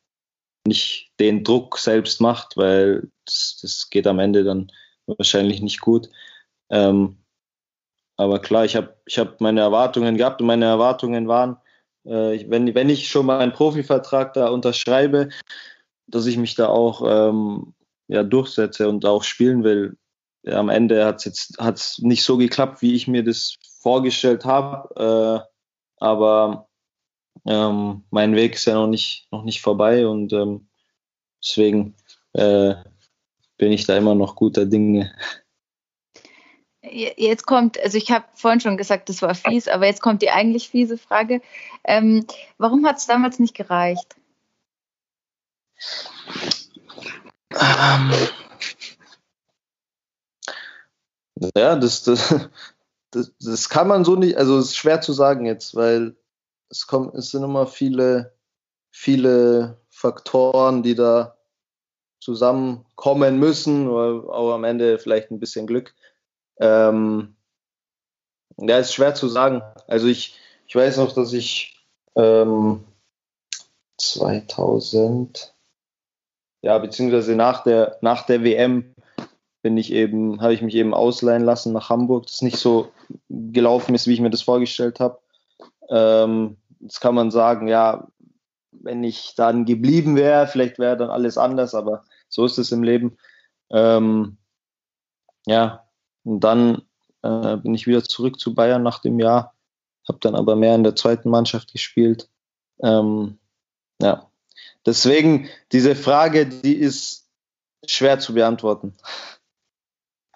nicht 0.66 1.12
den 1.18 1.44
Druck 1.44 1.79
selbst 1.79 2.20
macht, 2.20 2.57
weil 2.57 3.11
das, 3.25 3.59
das 3.62 3.90
geht 3.90 4.07
am 4.07 4.18
Ende 4.18 4.44
dann 4.44 4.70
wahrscheinlich 5.07 5.61
nicht 5.61 5.81
gut. 5.81 6.09
Ähm, 6.70 7.18
aber 8.16 8.40
klar, 8.40 8.64
ich 8.64 8.77
habe 8.77 8.96
ich 9.07 9.18
hab 9.18 9.40
meine 9.40 9.61
Erwartungen 9.61 10.16
gehabt 10.16 10.40
und 10.40 10.46
meine 10.46 10.66
Erwartungen 10.66 11.29
waren, 11.29 11.57
äh, 12.05 12.44
wenn, 12.48 12.75
wenn 12.75 12.88
ich 12.88 13.09
schon 13.09 13.27
mal 13.27 13.40
einen 13.40 13.53
Profivertrag 13.53 14.35
da 14.35 14.48
unterschreibe, 14.48 15.31
dass 16.07 16.27
ich 16.27 16.37
mich 16.37 16.55
da 16.55 16.68
auch 16.68 17.03
ähm, 17.05 17.75
ja, 18.09 18.22
durchsetze 18.22 18.88
und 18.88 19.05
auch 19.07 19.25
spielen 19.25 19.64
will. 19.64 19.96
Ja, 20.44 20.59
am 20.59 20.68
Ende 20.68 21.05
hat 21.05 21.18
es 21.18 21.25
jetzt 21.25 21.59
hat's 21.59 21.98
nicht 22.01 22.25
so 22.25 22.37
geklappt, 22.37 22.83
wie 22.83 22.94
ich 22.94 23.09
mir 23.09 23.25
das 23.25 23.57
vorgestellt 23.81 24.44
habe. 24.44 25.44
Äh, 25.46 25.48
aber 25.98 26.68
ähm, 27.46 28.05
mein 28.11 28.35
Weg 28.35 28.55
ist 28.55 28.66
ja 28.66 28.74
noch 28.74 28.87
nicht, 28.87 29.26
noch 29.31 29.44
nicht 29.44 29.61
vorbei 29.61 30.07
und 30.07 30.33
ähm, 30.33 30.68
deswegen 31.42 31.94
äh, 32.35 32.74
bin 33.57 33.72
ich 33.72 33.87
da 33.87 33.96
immer 33.96 34.14
noch 34.14 34.37
guter 34.37 34.66
Dinge. 34.66 35.12
Jetzt 36.83 37.46
kommt, 37.46 37.78
also 37.78 37.96
ich 37.96 38.11
habe 38.11 38.24
vorhin 38.35 38.61
schon 38.61 38.76
gesagt, 38.76 39.09
das 39.09 39.22
war 39.22 39.35
fies, 39.35 39.68
aber 39.68 39.87
jetzt 39.87 40.02
kommt 40.02 40.20
die 40.20 40.31
eigentlich 40.31 40.68
fiese 40.68 40.98
Frage. 40.98 41.40
Ähm, 41.85 42.26
warum 42.59 42.85
hat 42.87 42.98
es 42.98 43.07
damals 43.07 43.38
nicht 43.38 43.55
gereicht? 43.55 44.16
Ähm, 47.52 48.12
ja, 51.57 51.76
das, 51.76 52.02
das, 52.02 52.48
das, 53.11 53.33
das, 53.38 53.68
kann 53.68 53.88
man 53.88 54.05
so 54.05 54.16
nicht, 54.16 54.37
also 54.37 54.59
es 54.59 54.66
ist 54.66 54.76
schwer 54.76 55.00
zu 55.00 55.12
sagen 55.12 55.46
jetzt, 55.46 55.74
weil 55.74 56.16
es, 56.72 56.87
kommt, 56.87 57.14
es 57.14 57.30
sind 57.30 57.44
immer 57.44 57.66
viele, 57.66 58.35
viele 58.90 59.78
Faktoren, 59.90 60.82
die 60.82 60.94
da 60.94 61.37
zusammenkommen 62.20 63.38
müssen, 63.38 63.88
auch 63.88 64.52
am 64.52 64.64
Ende 64.64 64.98
vielleicht 64.98 65.30
ein 65.30 65.38
bisschen 65.38 65.66
Glück. 65.66 65.94
Ähm, 66.58 67.37
ja, 68.56 68.78
ist 68.78 68.94
schwer 68.94 69.14
zu 69.14 69.28
sagen. 69.28 69.62
Also 69.87 70.06
ich, 70.06 70.38
ich 70.66 70.74
weiß 70.74 70.96
noch, 70.96 71.12
dass 71.12 71.32
ich 71.32 71.87
ähm, 72.16 72.85
2000, 73.98 75.54
ja, 76.62 76.78
beziehungsweise 76.78 77.35
nach 77.37 77.64
der, 77.64 77.98
nach 78.00 78.24
der 78.24 78.44
WM 78.44 78.94
bin 79.62 79.76
ich 79.76 79.92
eben, 79.92 80.40
habe 80.40 80.54
ich 80.54 80.62
mich 80.62 80.74
eben 80.74 80.94
ausleihen 80.94 81.44
lassen 81.44 81.72
nach 81.72 81.90
Hamburg, 81.90 82.26
das 82.26 82.42
nicht 82.42 82.56
so 82.56 82.92
gelaufen 83.28 83.94
ist, 83.94 84.06
wie 84.06 84.14
ich 84.14 84.20
mir 84.20 84.30
das 84.30 84.42
vorgestellt 84.42 85.00
habe. 85.00 85.20
Ähm, 85.88 86.56
jetzt 86.83 87.01
kann 87.01 87.14
man 87.14 87.31
sagen, 87.31 87.68
ja, 87.68 88.09
wenn 88.73 89.05
ich 89.05 89.35
dann 89.37 89.64
geblieben 89.64 90.16
wäre, 90.16 90.47
vielleicht 90.47 90.79
wäre 90.79 90.97
dann 90.97 91.11
alles 91.11 91.38
anders, 91.38 91.75
aber 91.75 92.05
so 92.29 92.45
ist 92.45 92.59
es 92.59 92.73
im 92.73 92.83
Leben. 92.83 93.16
Ähm, 93.71 94.38
ja, 95.47 95.87
und 96.25 96.40
dann 96.40 96.83
äh, 97.23 97.57
bin 97.57 97.75
ich 97.75 97.87
wieder 97.87 98.03
zurück 98.03 98.38
zu 98.38 98.55
Bayern 98.55 98.83
nach 98.83 99.01
dem 99.01 99.18
Jahr, 99.21 99.55
habe 100.09 100.18
dann 100.21 100.35
aber 100.35 100.57
mehr 100.57 100.75
in 100.75 100.85
der 100.85 100.97
zweiten 100.97 101.31
Mannschaft 101.31 101.73
gespielt. 101.73 102.29
Ähm, 102.83 103.38
ja, 104.01 104.31
deswegen 104.85 105.49
diese 105.71 105.95
Frage, 105.95 106.47
die 106.47 106.75
ist 106.75 107.29
schwer 107.87 108.18
zu 108.18 108.35
beantworten. 108.35 108.95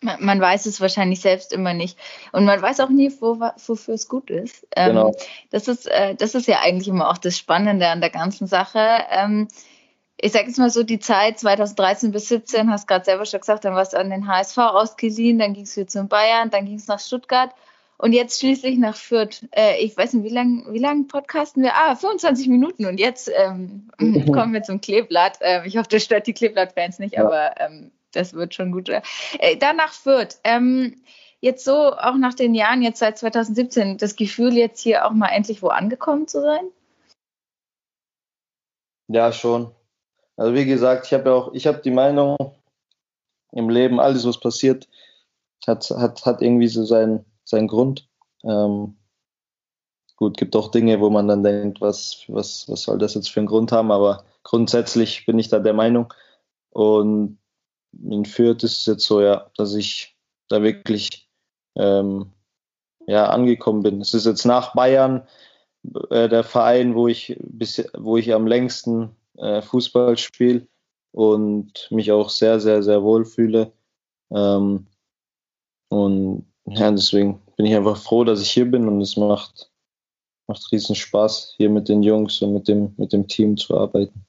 Man, 0.06 0.24
man, 0.24 0.40
weiß 0.40 0.66
es 0.66 0.80
wahrscheinlich 0.80 1.20
selbst 1.20 1.52
immer 1.52 1.74
nicht. 1.74 1.98
Und 2.32 2.44
man 2.44 2.62
weiß 2.62 2.80
auch 2.80 2.88
nie, 2.88 3.12
wo, 3.20 3.40
wofür 3.40 3.94
es 3.94 4.08
gut 4.08 4.30
ist. 4.30 4.66
Ähm, 4.76 4.90
genau. 4.90 5.12
das, 5.50 5.68
ist 5.68 5.86
äh, 5.86 6.14
das 6.14 6.34
ist 6.34 6.46
ja 6.46 6.60
eigentlich 6.60 6.88
immer 6.88 7.10
auch 7.10 7.18
das 7.18 7.36
Spannende 7.36 7.88
an 7.88 8.00
der 8.00 8.10
ganzen 8.10 8.46
Sache. 8.46 8.78
Ähm, 9.10 9.48
ich 10.18 10.32
sage 10.32 10.46
jetzt 10.46 10.58
mal 10.58 10.70
so, 10.70 10.82
die 10.82 10.98
Zeit 10.98 11.38
2013 11.38 12.12
bis 12.12 12.28
17, 12.28 12.70
hast 12.70 12.88
gerade 12.88 13.04
selber 13.04 13.26
schon 13.26 13.40
gesagt, 13.40 13.64
dann 13.64 13.74
warst 13.74 13.92
du 13.92 13.98
an 13.98 14.10
den 14.10 14.26
HSV 14.26 14.56
ausgeliehen, 14.58 15.38
dann 15.38 15.52
ging 15.52 15.64
es 15.64 15.76
wieder 15.76 15.88
zum 15.88 16.08
Bayern, 16.08 16.50
dann 16.50 16.64
ging 16.64 16.76
es 16.76 16.86
nach 16.86 17.00
Stuttgart 17.00 17.50
und 17.98 18.12
jetzt 18.12 18.40
schließlich 18.40 18.78
nach 18.78 18.96
Fürth. 18.96 19.46
Äh, 19.52 19.82
ich 19.82 19.96
weiß 19.96 20.14
nicht, 20.14 20.24
wie 20.24 20.34
lange 20.34 20.64
wie 20.72 20.78
lang 20.78 21.08
podcasten 21.08 21.62
wir? 21.62 21.74
Ah, 21.74 21.96
25 21.96 22.48
Minuten 22.48 22.86
und 22.86 22.98
jetzt 22.98 23.30
ähm, 23.34 23.90
kommen 24.32 24.52
wir 24.52 24.62
zum 24.62 24.80
Kleeblatt. 24.80 25.38
Äh, 25.40 25.66
ich 25.66 25.76
hoffe, 25.76 25.88
das 25.90 26.04
stört 26.04 26.26
die 26.26 26.32
Kleeblatt-Fans 26.32 26.98
nicht, 26.98 27.14
ja. 27.14 27.24
aber 27.24 27.60
ähm, 27.60 27.90
das 28.12 28.34
wird 28.34 28.54
schon 28.54 28.72
gut. 28.72 28.88
Äh, 28.88 29.02
danach 29.58 29.92
Fürth. 29.92 30.38
Ähm, 30.44 31.02
jetzt 31.40 31.64
so, 31.64 31.92
auch 31.92 32.16
nach 32.16 32.34
den 32.34 32.54
Jahren, 32.54 32.82
jetzt 32.82 32.98
seit 32.98 33.18
2017, 33.18 33.98
das 33.98 34.16
Gefühl, 34.16 34.54
jetzt 34.54 34.80
hier 34.80 35.06
auch 35.06 35.12
mal 35.12 35.28
endlich 35.28 35.62
wo 35.62 35.68
angekommen 35.68 36.26
zu 36.26 36.40
sein? 36.40 36.70
Ja, 39.08 39.32
schon. 39.32 39.72
Also 40.36 40.54
wie 40.54 40.66
gesagt, 40.66 41.06
ich 41.06 41.14
habe 41.14 41.30
ja 41.30 41.34
auch, 41.34 41.52
ich 41.54 41.66
habe 41.66 41.78
die 41.78 41.90
Meinung 41.90 42.36
im 43.52 43.68
Leben, 43.68 44.00
alles 44.00 44.26
was 44.26 44.38
passiert, 44.40 44.88
hat, 45.66 45.88
hat, 45.90 46.26
hat 46.26 46.42
irgendwie 46.42 46.68
so 46.68 46.84
seinen, 46.84 47.24
seinen 47.44 47.68
Grund. 47.68 48.08
Ähm, 48.44 48.96
gut, 50.16 50.36
gibt 50.36 50.56
auch 50.56 50.70
Dinge, 50.70 51.00
wo 51.00 51.10
man 51.10 51.28
dann 51.28 51.42
denkt, 51.42 51.80
was, 51.80 52.24
was, 52.28 52.68
was 52.68 52.82
soll 52.82 52.98
das 52.98 53.14
jetzt 53.14 53.30
für 53.30 53.40
einen 53.40 53.46
Grund 53.46 53.72
haben, 53.72 53.90
aber 53.90 54.24
grundsätzlich 54.42 55.24
bin 55.26 55.38
ich 55.38 55.48
da 55.48 55.58
der 55.58 55.74
Meinung. 55.74 56.12
Und 56.70 57.38
in 58.02 58.24
Fürth 58.24 58.62
ist 58.62 58.78
es 58.78 58.86
jetzt 58.86 59.04
so, 59.04 59.20
ja, 59.20 59.50
dass 59.56 59.74
ich 59.74 60.16
da 60.48 60.62
wirklich 60.62 61.28
ähm, 61.76 62.32
ja, 63.06 63.28
angekommen 63.28 63.82
bin. 63.82 64.00
Es 64.00 64.14
ist 64.14 64.26
jetzt 64.26 64.44
nach 64.44 64.74
Bayern 64.74 65.26
äh, 66.10 66.28
der 66.28 66.44
Verein, 66.44 66.94
wo 66.94 67.08
ich, 67.08 67.36
bis, 67.40 67.84
wo 67.96 68.16
ich 68.16 68.32
am 68.34 68.46
längsten 68.46 69.16
äh, 69.38 69.62
Fußball 69.62 70.16
spiele 70.16 70.66
und 71.12 71.88
mich 71.90 72.12
auch 72.12 72.30
sehr, 72.30 72.60
sehr, 72.60 72.82
sehr 72.82 73.02
wohl 73.02 73.24
fühle. 73.24 73.72
Ähm, 74.30 74.86
und 75.88 76.46
ja, 76.66 76.90
deswegen 76.90 77.40
bin 77.56 77.66
ich 77.66 77.74
einfach 77.74 77.96
froh, 77.96 78.24
dass 78.24 78.42
ich 78.42 78.50
hier 78.50 78.70
bin 78.70 78.88
und 78.88 79.00
es 79.00 79.16
macht, 79.16 79.70
macht 80.48 80.70
riesen 80.72 80.96
Spaß, 80.96 81.54
hier 81.56 81.70
mit 81.70 81.88
den 81.88 82.02
Jungs 82.02 82.42
und 82.42 82.54
mit 82.54 82.68
dem, 82.68 82.94
mit 82.96 83.12
dem 83.12 83.28
Team 83.28 83.56
zu 83.56 83.78
arbeiten. 83.78 84.25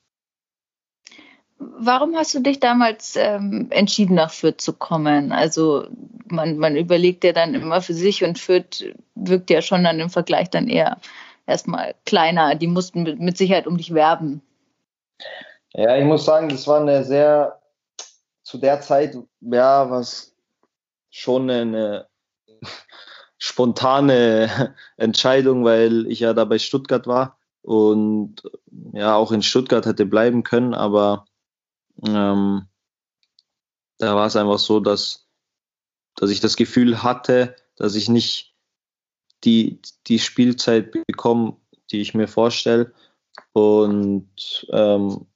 Warum 1.59 2.15
hast 2.15 2.33
du 2.35 2.39
dich 2.39 2.59
damals 2.59 3.15
ähm, 3.15 3.67
entschieden, 3.71 4.15
nach 4.15 4.31
Fürth 4.31 4.61
zu 4.61 4.73
kommen? 4.73 5.31
Also 5.31 5.87
man, 6.27 6.57
man 6.57 6.75
überlegt 6.75 7.23
ja 7.23 7.33
dann 7.33 7.55
immer 7.55 7.81
für 7.81 7.93
sich 7.93 8.23
und 8.23 8.37
Fürth 8.37 8.83
wirkt 9.15 9.49
ja 9.49 9.61
schon 9.61 9.83
dann 9.83 9.99
im 9.99 10.09
Vergleich 10.09 10.49
dann 10.49 10.67
eher 10.67 10.97
erstmal 11.47 11.95
kleiner. 12.05 12.55
Die 12.55 12.67
mussten 12.67 13.03
mit, 13.03 13.19
mit 13.19 13.37
Sicherheit 13.37 13.65
um 13.65 13.77
dich 13.77 13.93
werben. 13.93 14.41
Ja, 15.73 15.97
ich 15.97 16.05
muss 16.05 16.25
sagen, 16.25 16.49
das 16.49 16.67
war 16.67 16.81
eine 16.81 17.03
sehr, 17.03 17.59
zu 18.43 18.57
der 18.57 18.81
Zeit, 18.81 19.17
ja, 19.41 19.89
was 19.89 20.35
schon 21.09 21.49
eine 21.49 22.07
spontane 23.37 24.75
Entscheidung, 24.97 25.65
weil 25.65 26.05
ich 26.07 26.19
ja 26.19 26.33
da 26.33 26.45
bei 26.45 26.59
Stuttgart 26.59 27.07
war 27.07 27.37
und 27.61 28.43
ja 28.93 29.15
auch 29.15 29.31
in 29.31 29.41
Stuttgart 29.41 29.85
hätte 29.85 30.05
bleiben 30.05 30.43
können, 30.43 30.73
aber 30.73 31.25
ähm, 32.05 32.67
da 33.97 34.15
war 34.15 34.27
es 34.27 34.35
einfach 34.35 34.59
so, 34.59 34.79
dass, 34.79 35.27
dass 36.15 36.29
ich 36.29 36.39
das 36.39 36.55
Gefühl 36.55 37.03
hatte, 37.03 37.55
dass 37.75 37.95
ich 37.95 38.09
nicht 38.09 38.55
die, 39.43 39.81
die 40.07 40.19
Spielzeit 40.19 40.91
bekomme, 40.91 41.57
die 41.91 42.01
ich 42.01 42.13
mir 42.13 42.27
vorstelle. 42.27 42.93
Und 43.53 44.67
ähm, 44.71 45.27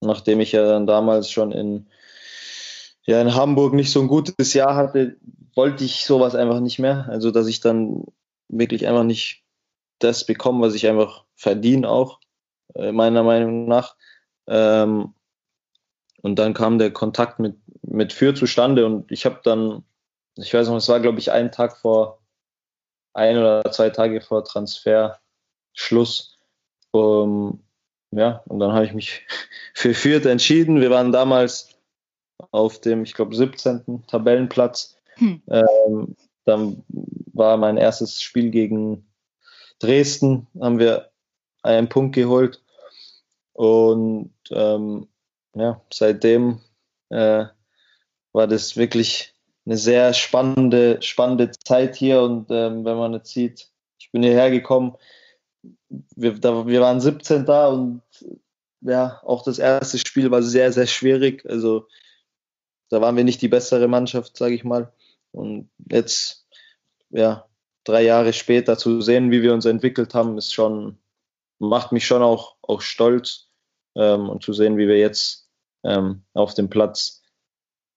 nachdem 0.00 0.40
ich 0.40 0.52
ja 0.52 0.66
dann 0.66 0.86
damals 0.86 1.30
schon 1.30 1.52
in, 1.52 1.88
ja, 3.04 3.20
in 3.20 3.34
Hamburg 3.34 3.74
nicht 3.74 3.90
so 3.90 4.00
ein 4.00 4.08
gutes 4.08 4.54
Jahr 4.54 4.76
hatte, 4.76 5.16
wollte 5.54 5.84
ich 5.84 6.04
sowas 6.04 6.34
einfach 6.34 6.60
nicht 6.60 6.78
mehr. 6.78 7.06
Also, 7.08 7.30
dass 7.30 7.46
ich 7.46 7.60
dann 7.60 8.04
wirklich 8.48 8.86
einfach 8.86 9.04
nicht 9.04 9.44
das 9.98 10.24
bekomme, 10.24 10.66
was 10.66 10.74
ich 10.74 10.86
einfach 10.86 11.24
verdiene, 11.34 11.88
auch 11.88 12.20
äh, 12.74 12.92
meiner 12.92 13.22
Meinung 13.22 13.66
nach. 13.66 13.96
Ähm, 14.46 15.14
und 16.22 16.38
dann 16.38 16.54
kam 16.54 16.78
der 16.78 16.92
Kontakt 16.92 17.38
mit, 17.38 17.56
mit 17.82 18.12
Für 18.12 18.34
zustande 18.34 18.86
und 18.86 19.10
ich 19.10 19.24
habe 19.24 19.40
dann, 19.42 19.84
ich 20.36 20.52
weiß 20.52 20.68
noch, 20.68 20.76
es 20.76 20.88
war 20.88 21.00
glaube 21.00 21.18
ich 21.18 21.32
ein 21.32 21.52
Tag 21.52 21.76
vor, 21.76 22.20
ein 23.12 23.38
oder 23.38 23.70
zwei 23.72 23.90
Tage 23.90 24.20
vor 24.20 24.44
Transferschluss, 24.44 26.36
um, 26.92 27.62
ja, 28.12 28.42
und 28.46 28.58
dann 28.58 28.72
habe 28.72 28.84
ich 28.84 28.92
mich 28.92 29.26
für 29.74 29.94
Fürth 29.94 30.26
entschieden. 30.26 30.80
Wir 30.80 30.90
waren 30.90 31.12
damals 31.12 31.68
auf 32.50 32.80
dem, 32.80 33.04
ich 33.04 33.14
glaube, 33.14 33.34
17. 33.34 34.04
Tabellenplatz. 34.06 34.96
Hm. 35.14 35.42
Ähm, 35.48 36.16
dann 36.44 36.82
war 37.32 37.56
mein 37.56 37.76
erstes 37.76 38.20
Spiel 38.22 38.50
gegen 38.50 39.06
Dresden, 39.78 40.46
haben 40.60 40.78
wir 40.78 41.10
einen 41.62 41.88
Punkt 41.88 42.14
geholt. 42.14 42.62
Und 43.52 44.32
ähm, 44.50 45.08
ja, 45.54 45.80
seitdem 45.92 46.60
äh, 47.10 47.46
war 48.32 48.46
das 48.46 48.76
wirklich 48.76 49.34
eine 49.66 49.76
sehr 49.76 50.14
spannende, 50.14 51.00
spannende 51.02 51.50
Zeit 51.50 51.96
hier. 51.96 52.22
Und 52.22 52.50
ähm, 52.50 52.84
wenn 52.84 52.96
man 52.96 53.14
jetzt 53.14 53.32
sieht, 53.32 53.70
ich 53.98 54.10
bin 54.10 54.22
hierher 54.22 54.50
gekommen, 54.50 54.96
wir, 56.16 56.38
da, 56.38 56.66
wir 56.66 56.80
waren 56.80 57.00
17 57.00 57.44
da 57.44 57.68
und 57.68 58.02
ja, 58.80 59.20
auch 59.24 59.42
das 59.42 59.58
erste 59.58 59.98
Spiel 59.98 60.30
war 60.30 60.42
sehr, 60.42 60.72
sehr 60.72 60.86
schwierig. 60.86 61.44
Also 61.46 61.86
da 62.88 63.00
waren 63.00 63.16
wir 63.16 63.24
nicht 63.24 63.42
die 63.42 63.48
bessere 63.48 63.88
Mannschaft, 63.88 64.36
sage 64.36 64.54
ich 64.54 64.64
mal. 64.64 64.92
Und 65.32 65.70
jetzt, 65.90 66.46
ja, 67.10 67.46
drei 67.84 68.02
Jahre 68.02 68.32
später 68.32 68.78
zu 68.78 69.00
sehen, 69.00 69.30
wie 69.30 69.42
wir 69.42 69.52
uns 69.52 69.66
entwickelt 69.66 70.14
haben, 70.14 70.38
ist 70.38 70.52
schon, 70.52 70.98
macht 71.58 71.92
mich 71.92 72.06
schon 72.06 72.22
auch, 72.22 72.56
auch 72.62 72.80
stolz. 72.80 73.48
Ähm, 73.96 74.28
und 74.28 74.42
zu 74.42 74.52
sehen, 74.52 74.78
wie 74.78 74.88
wir 74.88 74.98
jetzt 74.98 75.39
ähm, 75.84 76.22
auf 76.34 76.54
dem 76.54 76.70
Platz, 76.70 77.22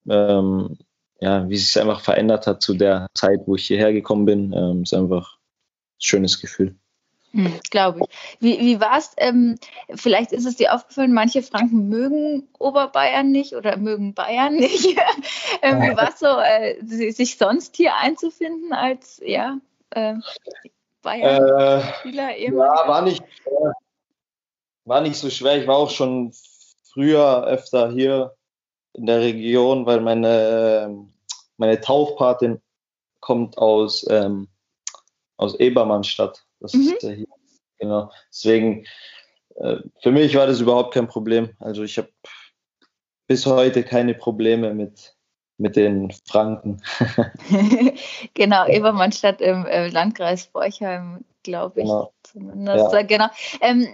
ähm, 0.09 0.77
ja, 1.19 1.47
wie 1.49 1.57
sich 1.57 1.79
einfach 1.79 2.01
verändert 2.01 2.47
hat 2.47 2.61
zu 2.61 2.73
der 2.73 3.07
Zeit, 3.13 3.41
wo 3.45 3.55
ich 3.55 3.67
hierher 3.67 3.93
gekommen 3.93 4.25
bin, 4.25 4.53
ähm, 4.53 4.83
ist 4.83 4.93
einfach 4.93 5.35
ein 5.35 6.01
schönes 6.01 6.41
Gefühl. 6.41 6.75
Hm, 7.33 7.59
Glaube 7.71 8.01
ich. 8.01 8.39
Wie, 8.39 8.59
wie 8.59 8.79
war 8.79 8.97
es? 8.97 9.11
Ähm, 9.17 9.57
vielleicht 9.95 10.31
ist 10.31 10.45
es 10.45 10.55
dir 10.55 10.73
aufgefallen, 10.73 11.13
manche 11.13 11.41
Franken 11.41 11.89
mögen 11.89 12.47
Oberbayern 12.59 13.31
nicht 13.31 13.53
oder 13.55 13.75
mögen 13.77 14.13
Bayern 14.13 14.55
nicht. 14.55 14.85
ähm, 15.63 15.81
wie 15.81 15.97
war 15.97 16.09
es 16.09 16.19
so, 16.19 16.27
äh, 16.27 17.11
sich 17.11 17.37
sonst 17.37 17.75
hier 17.75 17.95
einzufinden 17.95 18.71
als 18.71 19.19
ja, 19.25 19.57
äh, 19.89 20.15
Bayern-Spieler? 21.01 22.37
Äh, 22.37 22.51
ja, 22.51 22.53
war 22.55 23.01
nicht, 23.01 23.23
war 24.85 25.01
nicht 25.01 25.17
so 25.17 25.31
schwer. 25.31 25.59
Ich 25.59 25.67
war 25.67 25.77
auch 25.77 25.89
schon 25.89 26.33
früher 26.93 27.43
öfter 27.45 27.91
hier 27.91 28.35
in 28.93 29.05
der 29.05 29.19
Region, 29.19 29.85
weil 29.85 30.01
meine, 30.01 30.85
ähm, 30.85 31.13
meine 31.57 31.81
Taufpatin 31.81 32.61
kommt 33.19 33.57
aus, 33.57 34.05
ähm, 34.09 34.47
aus 35.37 35.55
Ebermannstadt. 35.55 36.45
Das 36.59 36.73
mhm. 36.73 36.81
ist 36.81 37.01
hier. 37.01 37.25
Genau. 37.79 38.11
Deswegen, 38.29 38.85
äh, 39.55 39.77
für 40.01 40.11
mich 40.11 40.35
war 40.35 40.47
das 40.47 40.61
überhaupt 40.61 40.93
kein 40.93 41.07
Problem. 41.07 41.49
Also 41.59 41.83
ich 41.83 41.97
habe 41.97 42.09
bis 43.27 43.45
heute 43.45 43.83
keine 43.83 44.13
Probleme 44.13 44.73
mit, 44.73 45.15
mit 45.57 45.75
den 45.75 46.11
Franken. 46.25 46.81
genau, 48.33 48.67
Ebermannstadt 48.67 49.41
im 49.41 49.65
äh, 49.65 49.87
Landkreis 49.89 50.47
Borchheim, 50.47 51.25
glaube 51.43 51.81
ich. 51.81 51.87
Genau. 51.87 52.13
Zumindest. 52.23 52.93
Ja. 52.93 53.01
Genau. 53.03 53.27
Ähm, 53.61 53.87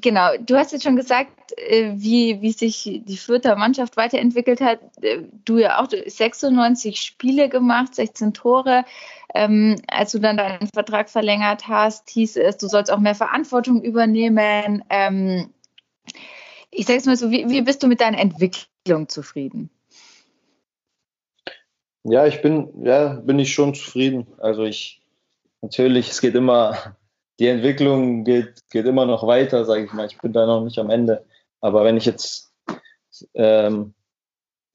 genau, 0.00 0.30
du 0.38 0.56
hast 0.56 0.72
jetzt 0.72 0.82
schon 0.84 0.96
gesagt, 0.96 1.30
äh, 1.56 1.92
wie, 1.94 2.42
wie 2.42 2.52
sich 2.52 3.02
die 3.04 3.16
Fürther 3.16 3.56
Mannschaft 3.56 3.96
weiterentwickelt 3.96 4.60
hat. 4.60 4.80
Äh, 5.00 5.22
du 5.44 5.58
ja 5.58 5.80
auch 5.80 5.88
96 5.88 7.00
Spiele 7.00 7.48
gemacht, 7.48 7.94
16 7.94 8.34
Tore. 8.34 8.84
Ähm, 9.34 9.76
als 9.88 10.12
du 10.12 10.18
dann 10.18 10.36
deinen 10.36 10.68
Vertrag 10.74 11.08
verlängert 11.08 11.68
hast, 11.68 12.10
hieß 12.10 12.36
es, 12.36 12.56
du 12.56 12.66
sollst 12.66 12.92
auch 12.92 12.98
mehr 12.98 13.14
Verantwortung 13.14 13.82
übernehmen. 13.82 14.84
Ähm, 14.90 15.50
ich 16.70 16.86
sage 16.86 16.98
es 16.98 17.06
mal 17.06 17.16
so, 17.16 17.30
wie, 17.30 17.48
wie 17.48 17.62
bist 17.62 17.82
du 17.82 17.86
mit 17.86 18.00
deiner 18.00 18.18
Entwicklung 18.18 19.08
zufrieden? 19.08 19.70
Ja, 22.04 22.26
ich 22.26 22.40
bin, 22.40 22.84
ja, 22.84 23.14
bin 23.14 23.38
ich 23.38 23.52
schon 23.52 23.74
zufrieden. 23.74 24.26
Also 24.38 24.64
ich, 24.64 24.99
natürlich, 25.62 26.10
es 26.10 26.20
geht 26.20 26.34
immer, 26.34 26.96
die 27.38 27.48
Entwicklung 27.48 28.24
geht, 28.24 28.60
geht 28.70 28.86
immer 28.86 29.06
noch 29.06 29.26
weiter, 29.26 29.64
sage 29.64 29.84
ich 29.84 29.92
mal. 29.92 30.06
Ich 30.06 30.18
bin 30.18 30.32
da 30.32 30.46
noch 30.46 30.64
nicht 30.64 30.78
am 30.78 30.90
Ende. 30.90 31.24
Aber 31.60 31.84
wenn 31.84 31.96
ich 31.96 32.06
jetzt, 32.06 32.52
ähm, 33.34 33.94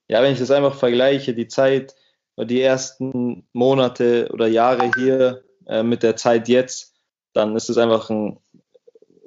ja, 0.08 0.22
wenn 0.22 0.34
ich 0.34 0.40
das 0.40 0.52
einfach 0.52 0.76
vergleiche, 0.76 1.34
die 1.34 1.48
Zeit, 1.48 1.96
die 2.38 2.62
ersten 2.62 3.48
Monate 3.54 4.30
oder 4.34 4.48
Jahre 4.48 4.92
hier 4.96 5.44
äh, 5.68 5.84
mit 5.84 6.04
der 6.04 6.16
Zeit 6.16 6.48
jetzt, 6.48 6.94
dann 7.34 7.56
ist 7.56 7.70
es 7.70 7.78
einfach 7.78 8.10
ein, 8.10 8.40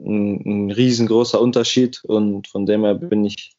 ein, 0.01 0.43
ein, 0.45 0.71
riesengroßer 0.71 1.41
Unterschied 1.41 2.03
und 2.05 2.49
von 2.49 2.67
dem 2.67 2.85
her 2.85 2.95
bin 2.95 3.25
ich, 3.25 3.57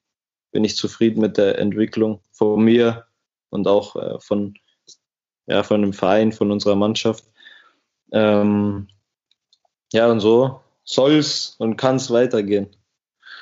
bin 0.51 0.63
ich 0.63 0.75
zufrieden 0.75 1.21
mit 1.21 1.37
der 1.37 1.59
Entwicklung 1.59 2.21
von 2.31 2.63
mir 2.63 3.05
und 3.49 3.67
auch 3.67 3.95
äh, 3.95 4.19
von, 4.19 4.55
ja, 5.47 5.63
von 5.63 5.81
dem 5.81 5.93
Verein, 5.93 6.31
von 6.31 6.51
unserer 6.51 6.75
Mannschaft. 6.75 7.28
Ähm, 8.12 8.88
ja, 9.91 10.07
und 10.07 10.20
so 10.20 10.62
soll 10.84 11.18
es 11.18 11.55
und 11.60 11.78
kann 11.78 11.97
es 11.97 12.12
weitergehen. 12.12 12.68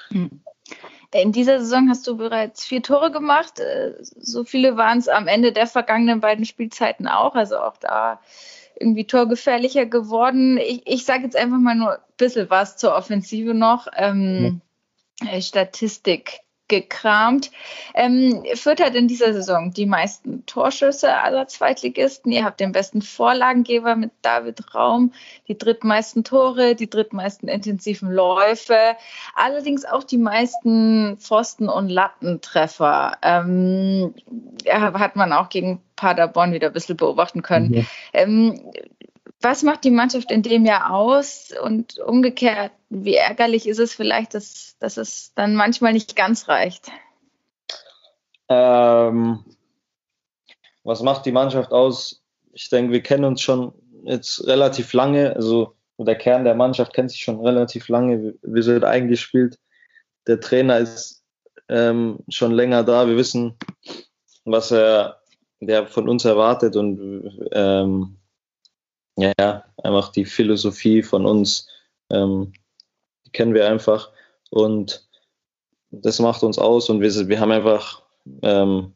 Mhm. 0.10 0.42
In 1.14 1.32
dieser 1.32 1.60
Saison 1.60 1.90
hast 1.90 2.06
du 2.06 2.18
bereits 2.18 2.66
vier 2.66 2.84
Tore 2.84 3.12
gemacht. 3.12 3.60
Äh, 3.60 3.94
so 4.00 4.44
viele 4.44 4.76
waren 4.76 5.00
es 5.00 5.08
am 5.08 5.28
Ende 5.28 5.54
der 5.54 5.68
vergangenen 5.68 6.20
beiden 6.20 6.46
Spielzeiten 6.46 7.08
auch. 7.08 7.36
Also 7.36 7.58
auch 7.58 7.78
da 7.78 8.20
irgendwie 8.80 9.06
torgefährlicher 9.06 9.86
geworden. 9.86 10.58
Ich, 10.58 10.86
ich 10.86 11.06
sage 11.06 11.24
jetzt 11.24 11.36
einfach 11.36 11.58
mal 11.58 11.76
nur 11.76 11.94
ein 11.94 12.02
bisschen 12.18 12.50
was 12.50 12.78
zur 12.78 12.94
Offensive 12.94 13.54
noch. 13.54 13.88
Ähm, 13.96 14.62
ja. 15.24 15.42
Statistik 15.42 16.42
gekramt. 16.68 17.52
Ähm, 17.94 18.44
Fürth 18.56 18.82
hat 18.82 18.96
in 18.96 19.08
dieser 19.08 19.34
Saison 19.34 19.74
die 19.74 19.86
meisten 19.86 20.46
Torschüsse 20.46 21.14
aller 21.14 21.48
Zweitligisten. 21.48 22.32
Ihr 22.32 22.44
habt 22.44 22.60
den 22.60 22.72
besten 22.72 23.02
Vorlagengeber 23.02 23.96
mit 23.96 24.12
David 24.22 24.76
Raum, 24.76 25.14
die 25.48 25.58
drittmeisten 25.58 26.24
Tore, 26.24 26.76
die 26.76 26.90
drittmeisten 26.90 27.48
intensiven 27.48 28.12
Läufe, 28.12 28.96
allerdings 29.36 29.86
auch 29.86 30.04
die 30.04 30.18
meisten 30.18 31.18
Pfosten- 31.18 31.70
und 31.70 31.90
Lattentreffer. 31.90 33.18
Ähm, 33.22 34.14
hat 34.70 35.16
man 35.16 35.34
auch 35.34 35.50
gegen 35.50 35.82
Paderborn 35.96 36.54
wieder 36.54 36.68
ein 36.68 36.74
bisschen 36.74 36.98
beobachten 36.98 37.42
können. 37.42 37.70
Mhm. 37.70 37.88
Ähm, 38.14 38.62
was 39.42 39.64
macht 39.64 39.84
die 39.84 39.92
Mannschaft 39.92 40.32
in 40.32 40.42
dem 40.42 40.66
Jahr 40.66 40.94
aus? 40.94 41.52
Und 41.64 42.00
umgekehrt, 42.00 42.72
wie 42.90 43.16
ärgerlich 43.16 43.68
ist 43.68 43.80
es 43.80 43.94
vielleicht, 43.94 44.34
dass, 44.34 44.76
dass 44.80 44.98
es 44.98 45.34
dann 45.36 45.56
manchmal 45.56 45.94
nicht 45.94 46.16
ganz 46.16 46.48
reicht? 46.48 46.92
Ähm, 48.50 49.44
was 50.84 51.02
macht 51.02 51.26
die 51.26 51.32
Mannschaft 51.32 51.72
aus? 51.72 52.24
Ich 52.54 52.70
denke, 52.70 52.94
wir 52.94 53.04
kennen 53.04 53.26
uns 53.26 53.42
schon 53.42 53.74
jetzt 54.04 54.46
relativ 54.48 54.94
lange. 54.94 55.36
Also 55.36 55.76
der 55.98 56.16
Kern 56.16 56.44
der 56.44 56.56
Mannschaft 56.56 56.94
kennt 56.94 57.12
sich 57.12 57.22
schon 57.22 57.40
relativ 57.40 57.90
lange. 57.90 58.36
Wir 58.42 58.64
sind 58.64 58.84
eingespielt. 58.84 59.60
Der 60.28 60.40
Trainer 60.40 60.80
ist 60.80 61.24
ähm, 61.70 62.20
schon 62.30 62.52
länger 62.52 62.84
da. 62.84 63.08
Wir 63.08 63.18
wissen, 63.18 63.56
was 64.46 64.72
er 64.72 65.22
der 65.60 65.88
von 65.88 66.08
uns 66.08 66.24
erwartet 66.24 66.76
und 66.76 67.50
ähm, 67.52 68.17
ja, 69.18 69.34
ja, 69.40 69.64
einfach 69.84 70.12
die 70.12 70.26
Philosophie 70.26 71.04
von 71.04 71.26
uns, 71.26 71.68
ähm, 72.10 72.54
die 73.26 73.32
kennen 73.32 73.54
wir 73.54 73.68
einfach 73.68 74.12
und 74.52 75.08
das 75.90 76.20
macht 76.20 76.44
uns 76.44 76.60
aus 76.60 76.90
und 76.90 77.02
wir, 77.02 77.28
wir 77.28 77.40
haben 77.40 77.52
einfach 77.52 78.04
ähm, 78.44 78.94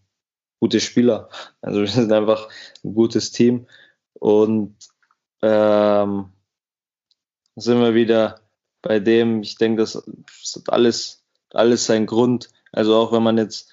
gute 0.60 0.80
Spieler. 0.80 1.30
Also 1.62 1.82
wir 1.82 1.88
sind 1.88 2.12
einfach 2.12 2.50
ein 2.84 2.94
gutes 2.94 3.32
Team 3.32 3.68
und 4.14 4.76
ähm, 5.42 6.32
sind 7.56 7.80
wir 7.82 7.96
wieder 7.96 8.42
bei 8.82 9.00
dem, 9.00 9.42
ich 9.42 9.56
denke, 9.56 9.82
das, 9.82 9.94
das 9.94 10.56
hat 10.56 10.72
alles, 10.72 11.24
alles 11.52 11.86
seinen 11.86 12.06
Grund. 12.06 12.50
Also 12.72 12.96
auch 12.96 13.12
wenn 13.12 13.24
man 13.24 13.38
jetzt, 13.38 13.72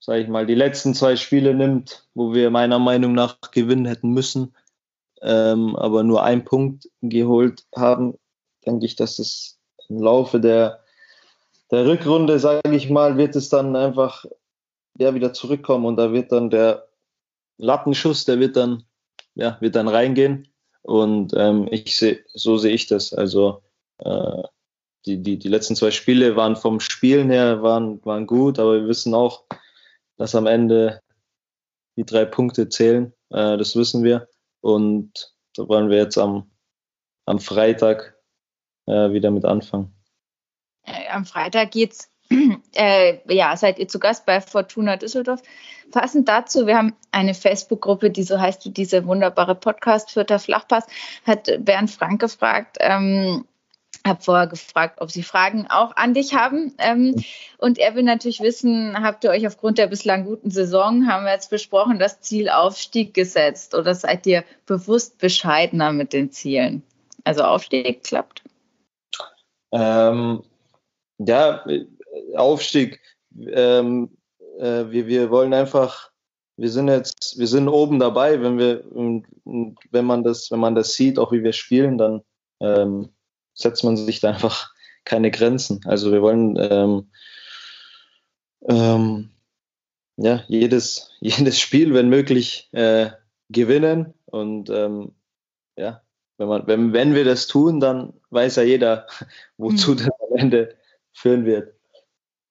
sage 0.00 0.22
ich 0.22 0.28
mal, 0.28 0.46
die 0.46 0.54
letzten 0.54 0.94
zwei 0.94 1.16
Spiele 1.16 1.54
nimmt, 1.54 2.08
wo 2.14 2.32
wir 2.32 2.50
meiner 2.50 2.78
Meinung 2.78 3.12
nach 3.12 3.38
gewinnen 3.50 3.86
hätten 3.86 4.10
müssen, 4.10 4.54
ähm, 5.26 5.74
aber 5.76 6.04
nur 6.04 6.22
einen 6.22 6.44
Punkt 6.44 6.88
geholt 7.02 7.64
haben, 7.74 8.14
denke 8.64 8.86
ich, 8.86 8.96
dass 8.96 9.18
es 9.18 9.58
im 9.88 10.00
Laufe 10.00 10.40
der, 10.40 10.80
der 11.70 11.86
Rückrunde, 11.86 12.38
sage 12.38 12.74
ich 12.74 12.88
mal, 12.90 13.16
wird 13.16 13.34
es 13.36 13.48
dann 13.48 13.74
einfach 13.74 14.24
ja, 14.98 15.14
wieder 15.14 15.32
zurückkommen 15.32 15.84
und 15.84 15.96
da 15.96 16.12
wird 16.12 16.32
dann 16.32 16.50
der 16.50 16.88
Lattenschuss, 17.58 18.24
der 18.24 18.38
wird 18.38 18.56
dann, 18.56 18.84
ja, 19.34 19.58
wird 19.60 19.74
dann 19.74 19.88
reingehen. 19.88 20.48
Und 20.82 21.32
ähm, 21.36 21.66
ich 21.70 21.96
sehe, 21.96 22.24
so 22.32 22.56
sehe 22.56 22.74
ich 22.74 22.86
das. 22.86 23.12
Also 23.12 23.62
äh, 23.98 24.42
die, 25.06 25.22
die, 25.22 25.38
die 25.38 25.48
letzten 25.48 25.74
zwei 25.74 25.90
Spiele 25.90 26.36
waren 26.36 26.56
vom 26.56 26.80
Spielen 26.80 27.30
her 27.30 27.62
waren, 27.62 28.04
waren 28.04 28.26
gut, 28.26 28.58
aber 28.58 28.74
wir 28.74 28.88
wissen 28.88 29.14
auch, 29.14 29.44
dass 30.16 30.34
am 30.34 30.46
Ende 30.46 31.00
die 31.96 32.04
drei 32.04 32.24
Punkte 32.24 32.68
zählen. 32.68 33.12
Äh, 33.30 33.56
das 33.56 33.74
wissen 33.74 34.04
wir. 34.04 34.28
Und 34.66 35.32
da 35.54 35.68
wollen 35.68 35.90
wir 35.90 35.98
jetzt 35.98 36.18
am, 36.18 36.50
am 37.24 37.38
Freitag 37.38 38.16
äh, 38.86 39.12
wieder 39.12 39.30
mit 39.30 39.44
anfangen. 39.44 39.94
Äh, 40.82 41.08
am 41.08 41.24
Freitag 41.24 41.70
geht's. 41.70 42.10
Äh, 42.78 43.20
ja, 43.32 43.56
seid 43.56 43.78
ihr 43.78 43.88
zu 43.88 43.98
Gast 43.98 44.26
bei 44.26 44.38
Fortuna 44.42 44.98
Düsseldorf. 44.98 45.40
Passend 45.92 46.28
dazu, 46.28 46.66
wir 46.66 46.76
haben 46.76 46.94
eine 47.10 47.32
Facebook-Gruppe, 47.32 48.10
die 48.10 48.22
so 48.22 48.38
heißt 48.38 48.66
wie 48.66 48.70
diese 48.70 49.06
wunderbare 49.06 49.54
Podcast 49.54 50.10
Vierter 50.10 50.38
Flachpass, 50.38 50.84
hat 51.24 51.48
Bernd 51.60 51.90
Frank 51.90 52.20
gefragt, 52.20 52.76
ähm, 52.80 53.46
habe 54.04 54.22
vorher 54.22 54.46
gefragt, 54.46 55.00
ob 55.00 55.10
Sie 55.10 55.22
Fragen 55.22 55.66
auch 55.68 55.94
an 55.96 56.14
dich 56.14 56.34
haben. 56.34 56.74
Ähm, 56.78 57.14
und 57.58 57.78
er 57.78 57.94
will 57.94 58.02
natürlich 58.02 58.40
wissen, 58.40 58.96
habt 59.02 59.24
ihr 59.24 59.30
euch 59.30 59.46
aufgrund 59.46 59.78
der 59.78 59.86
bislang 59.86 60.24
guten 60.24 60.50
Saison, 60.50 61.08
haben 61.08 61.24
wir 61.24 61.32
jetzt 61.32 61.50
besprochen, 61.50 61.98
das 61.98 62.20
Ziel 62.20 62.48
Aufstieg 62.48 63.14
gesetzt 63.14 63.74
oder 63.74 63.94
seid 63.94 64.26
ihr 64.26 64.44
bewusst 64.66 65.18
bescheidener 65.18 65.92
mit 65.92 66.12
den 66.12 66.30
Zielen? 66.30 66.82
Also 67.24 67.42
Aufstieg 67.42 68.04
klappt? 68.04 68.42
Ähm, 69.72 70.42
ja, 71.18 71.64
Aufstieg. 72.34 73.00
Ähm, 73.38 74.10
äh, 74.58 74.84
wir, 74.90 75.06
wir 75.06 75.30
wollen 75.30 75.52
einfach, 75.52 76.10
wir 76.56 76.70
sind 76.70 76.88
jetzt, 76.88 77.38
wir 77.38 77.46
sind 77.46 77.68
oben 77.68 77.98
dabei, 77.98 78.40
wenn 78.40 78.58
wir, 78.58 78.84
wenn 79.90 80.04
man 80.04 80.22
das, 80.22 80.50
wenn 80.50 80.60
man 80.60 80.74
das 80.74 80.94
sieht, 80.94 81.18
auch 81.18 81.32
wie 81.32 81.42
wir 81.42 81.52
spielen, 81.52 81.98
dann 81.98 82.22
ähm, 82.60 83.10
setzt 83.56 83.82
man 83.82 83.96
sich 83.96 84.20
da 84.20 84.30
einfach 84.30 84.72
keine 85.04 85.30
Grenzen. 85.32 85.80
Also 85.86 86.12
wir 86.12 86.22
wollen 86.22 86.56
ähm, 86.60 87.10
ähm, 88.68 89.30
ja, 90.16 90.44
jedes, 90.46 91.10
jedes 91.20 91.58
Spiel, 91.58 91.94
wenn 91.94 92.08
möglich, 92.08 92.68
äh, 92.72 93.10
gewinnen. 93.48 94.14
Und 94.26 94.70
ähm, 94.70 95.12
ja, 95.76 96.02
wenn, 96.36 96.48
man, 96.48 96.66
wenn, 96.66 96.92
wenn 96.92 97.14
wir 97.14 97.24
das 97.24 97.46
tun, 97.46 97.80
dann 97.80 98.12
weiß 98.30 98.56
ja 98.56 98.62
jeder, 98.62 99.06
wozu 99.56 99.92
mhm. 99.92 99.96
das 99.96 100.06
am 100.08 100.36
Ende 100.36 100.76
führen 101.12 101.44
wird. 101.44 101.75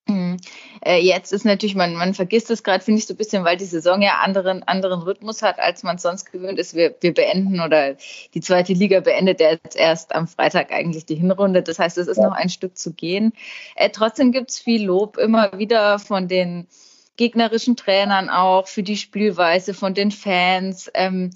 Mhm. 0.08 0.36
Äh, 0.84 1.00
jetzt 1.00 1.32
ist 1.32 1.44
natürlich, 1.44 1.74
man, 1.74 1.94
man 1.94 2.14
vergisst 2.14 2.50
es 2.50 2.62
gerade, 2.62 2.84
finde 2.84 3.00
ich, 3.00 3.06
so 3.06 3.14
ein 3.14 3.16
bisschen, 3.16 3.44
weil 3.44 3.56
die 3.56 3.64
Saison 3.64 4.00
ja 4.02 4.20
anderen, 4.22 4.62
anderen 4.62 5.02
Rhythmus 5.02 5.42
hat, 5.42 5.58
als 5.58 5.82
man 5.82 5.98
sonst 5.98 6.30
gewöhnt 6.30 6.58
ist. 6.60 6.74
Wir, 6.74 6.94
wir 7.00 7.12
beenden 7.12 7.60
oder 7.60 7.96
die 8.32 8.40
zweite 8.40 8.72
Liga 8.72 9.00
beendet 9.00 9.40
jetzt 9.40 9.76
erst 9.76 10.14
am 10.14 10.28
Freitag 10.28 10.70
eigentlich 10.70 11.06
die 11.06 11.16
Hinrunde. 11.16 11.62
Das 11.62 11.80
heißt, 11.80 11.98
es 11.98 12.06
ist 12.06 12.18
noch 12.18 12.32
ein 12.32 12.48
Stück 12.48 12.78
zu 12.78 12.92
gehen. 12.92 13.32
Äh, 13.74 13.90
trotzdem 13.90 14.30
gibt 14.30 14.50
es 14.50 14.60
viel 14.60 14.84
Lob 14.84 15.16
immer 15.16 15.58
wieder 15.58 15.98
von 15.98 16.28
den 16.28 16.68
gegnerischen 17.16 17.76
Trainern 17.76 18.28
auch 18.28 18.68
für 18.68 18.82
die 18.82 18.96
Spielweise, 18.96 19.74
von 19.74 19.94
den 19.94 20.12
Fans. 20.12 20.88
Ähm, 20.94 21.30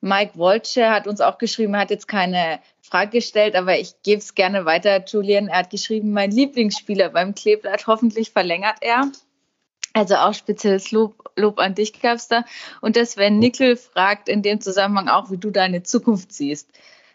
Mike 0.00 0.38
Wolche 0.38 0.90
hat 0.90 1.06
uns 1.06 1.20
auch 1.20 1.38
geschrieben, 1.38 1.74
er 1.74 1.80
hat 1.80 1.90
jetzt 1.90 2.08
keine 2.08 2.60
Frage 2.88 3.18
gestellt, 3.18 3.54
aber 3.54 3.78
ich 3.78 4.02
gebe 4.02 4.18
es 4.18 4.34
gerne 4.34 4.64
weiter, 4.64 5.04
Julian. 5.04 5.48
Er 5.48 5.58
hat 5.58 5.70
geschrieben, 5.70 6.12
mein 6.12 6.30
Lieblingsspieler 6.30 7.10
beim 7.10 7.34
Kleeblatt, 7.34 7.86
hoffentlich 7.86 8.30
verlängert 8.30 8.78
er. 8.80 9.10
Also 9.94 10.16
auch 10.16 10.34
spezielles 10.34 10.90
Lob, 10.90 11.30
Lob 11.36 11.58
an 11.58 11.74
dich, 11.74 12.00
Gabster. 12.00 12.44
Und 12.80 12.96
das 12.96 13.12
Sven 13.12 13.38
Nickel 13.38 13.76
fragt 13.76 14.28
in 14.28 14.42
dem 14.42 14.60
Zusammenhang 14.60 15.08
auch, 15.08 15.30
wie 15.30 15.38
du 15.38 15.50
deine 15.50 15.82
Zukunft 15.82 16.32
siehst. 16.32 16.70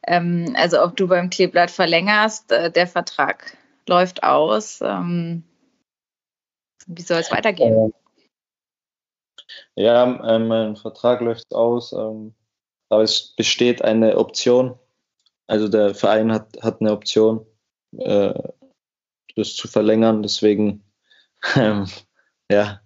Ähm, 0.06 0.54
also 0.58 0.82
ob 0.84 0.96
du 0.98 1.08
beim 1.08 1.30
Kleeblatt 1.30 1.72
verlängerst, 1.72 2.52
äh, 2.52 2.72
der 2.72 2.88
Vertrag 2.88 3.58
läuft 3.88 4.24
aus. 4.24 4.80
Ähm, 4.82 5.44
wie 6.88 7.02
soll 7.02 7.20
es 7.20 7.32
weitergehen? 7.32 7.94
Ja, 9.76 10.36
ähm, 10.36 10.48
mein 10.48 10.76
Vertrag 10.76 11.22
läuft 11.22 11.54
aus, 11.54 11.94
ähm, 11.94 12.34
aber 12.90 13.04
es 13.04 13.34
besteht 13.36 13.82
eine 13.82 14.18
Option. 14.18 14.78
Also 15.48 15.68
der 15.68 15.94
Verein 15.96 16.32
hat, 16.32 16.58
hat 16.62 16.82
eine 16.82 16.92
Option, 16.92 17.46
äh, 17.98 18.34
das 19.36 19.56
zu 19.56 19.68
verlängern. 19.68 20.24
Deswegen, 20.24 20.84
ähm, 21.56 21.88
ja, 22.50 22.82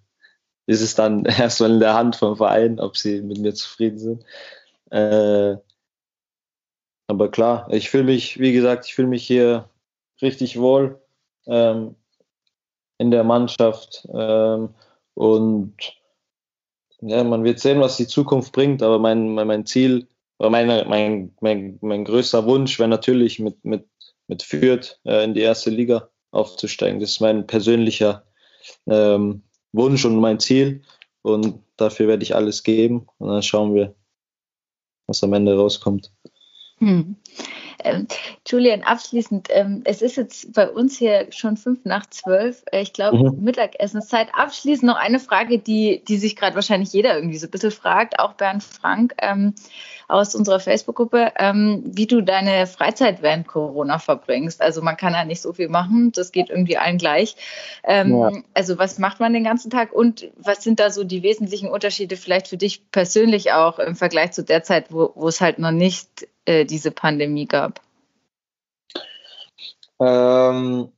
ist 0.66 0.82
es 0.82 0.96
dann 0.96 1.26
erstmal 1.26 1.72
in 1.72 1.80
der 1.80 1.94
Hand 1.94 2.16
vom 2.16 2.36
Verein, 2.38 2.80
ob 2.80 2.98
sie 2.98 3.22
mit 3.22 3.40
mir 3.40 3.54
zufrieden 3.54 4.00
sind. 4.00 4.26
Äh, 4.92 5.58
aber 7.08 7.32
klar, 7.32 7.68
ich 7.72 7.90
fühle 7.90 8.04
mich, 8.04 8.40
wie 8.40 8.52
gesagt, 8.52 8.86
ich 8.86 8.96
fühle 8.96 9.08
mich 9.08 9.26
hier 9.26 9.70
richtig 10.22 10.60
wohl 10.60 11.02
ähm, 11.46 11.96
in 12.98 13.12
der 13.12 13.24
Mannschaft 13.24 14.08
ähm, 14.14 14.74
und 15.14 15.74
ja, 17.02 17.24
man 17.24 17.44
wird 17.44 17.60
sehen, 17.60 17.80
was 17.80 17.98
die 17.98 18.08
Zukunft 18.08 18.52
bringt, 18.52 18.82
aber 18.82 19.00
mein, 19.00 19.34
mein, 19.34 19.66
Ziel, 19.66 20.08
meine, 20.40 20.86
mein, 20.88 21.36
mein, 21.42 21.78
mein 21.82 22.06
größter 22.06 22.46
Wunsch 22.46 22.80
wäre 22.80 22.90
natürlich 22.90 23.40
mit, 23.40 23.64
mit, 23.66 23.88
mit 24.28 24.44
Fürth 24.44 25.00
äh, 25.06 25.24
in 25.24 25.34
die 25.34 25.42
erste 25.42 25.70
Liga 25.70 26.10
aufzusteigen. 26.32 27.00
Das 27.00 27.12
ist 27.12 27.22
mein 27.22 27.48
persönlicher 27.48 28.26
ähm, 28.86 29.44
Wunsch 29.72 30.06
und 30.06 30.20
mein 30.20 30.40
Ziel. 30.40 30.84
Und 31.22 31.64
dafür 31.78 32.08
werde 32.08 32.24
ich 32.24 32.36
alles 32.36 32.64
geben. 32.64 33.08
Und 33.18 33.30
dann 33.30 33.44
schauen 33.44 33.74
wir, 33.74 33.96
was 35.08 35.24
am 35.24 35.34
Ende 35.34 35.56
rauskommt. 35.56 36.12
Hm. 36.80 37.16
Ähm, 37.84 38.08
Julian, 38.48 38.84
abschließend, 38.84 39.48
ähm, 39.52 39.82
es 39.86 40.02
ist 40.02 40.16
jetzt 40.16 40.54
bei 40.54 40.70
uns 40.70 40.98
hier 40.98 41.28
schon 41.32 41.58
fünf 41.58 41.86
nach 41.86 42.08
zwölf. 42.10 42.64
Äh, 42.72 42.82
ich 42.82 42.94
glaube, 42.94 43.32
mhm. 43.32 43.44
Mittagessenszeit. 43.44 44.30
Abschließend 44.34 44.88
noch 44.88 44.98
eine 44.98 45.20
Frage, 45.20 45.60
die, 45.60 46.04
die 46.08 46.18
sich 46.18 46.36
gerade 46.36 46.56
wahrscheinlich 46.56 46.94
jeder 46.94 47.16
irgendwie 47.16 47.38
so 47.38 47.48
ein 47.48 47.52
bisschen 47.52 47.72
fragt, 47.72 48.20
auch 48.20 48.34
Bernd 48.34 48.64
Frank 48.64 49.16
ähm, 49.20 49.54
aus 50.08 50.36
unserer 50.36 50.60
Facebook-Gruppe, 50.60 51.34
ähm, 51.38 51.84
wie 51.86 52.08
du 52.08 52.22
deine 52.22 52.66
Freizeit 52.66 53.22
während 53.22 53.48
Corona 53.48 54.00
verbringst. 54.00 54.62
Also 54.62 54.82
man 54.82 54.96
kann 54.96 55.14
ja 55.14 55.26
nicht 55.26 55.42
so 55.42 55.54
viel 55.54 55.68
machen, 55.68 56.12
das 56.14 56.32
geht 56.32 56.50
irgendwie 56.50 56.78
allen 56.78 56.98
gleich. 56.98 57.36
Ähm, 57.84 58.18
ja. 58.18 58.32
Also 58.54 58.78
was 58.78 59.00
macht 59.00 59.20
man 59.20 59.34
den 59.34 59.44
ganzen 59.44 59.70
Tag 59.70 59.92
und 59.92 60.30
was 60.38 60.64
sind 60.64 60.80
da 60.80 60.92
so 60.92 61.04
die 61.04 61.24
wesentlichen 61.24 61.70
Unterschiede 61.70 62.16
vielleicht 62.16 62.48
für 62.48 62.58
dich 62.58 62.90
persönlich 62.92 63.52
auch 63.52 63.80
im 63.80 63.96
Vergleich 63.96 64.32
zu 64.32 64.44
der 64.44 64.64
Zeit, 64.64 64.92
wo, 64.92 65.12
wo 65.16 65.28
es 65.28 65.42
halt 65.42 65.60
noch 65.60 65.72
nicht 65.72 66.28
äh, 66.46 66.64
diese 66.64 66.92
Pandemie 66.92 67.46
gab? 67.46 67.82
Ähm, 70.00 70.90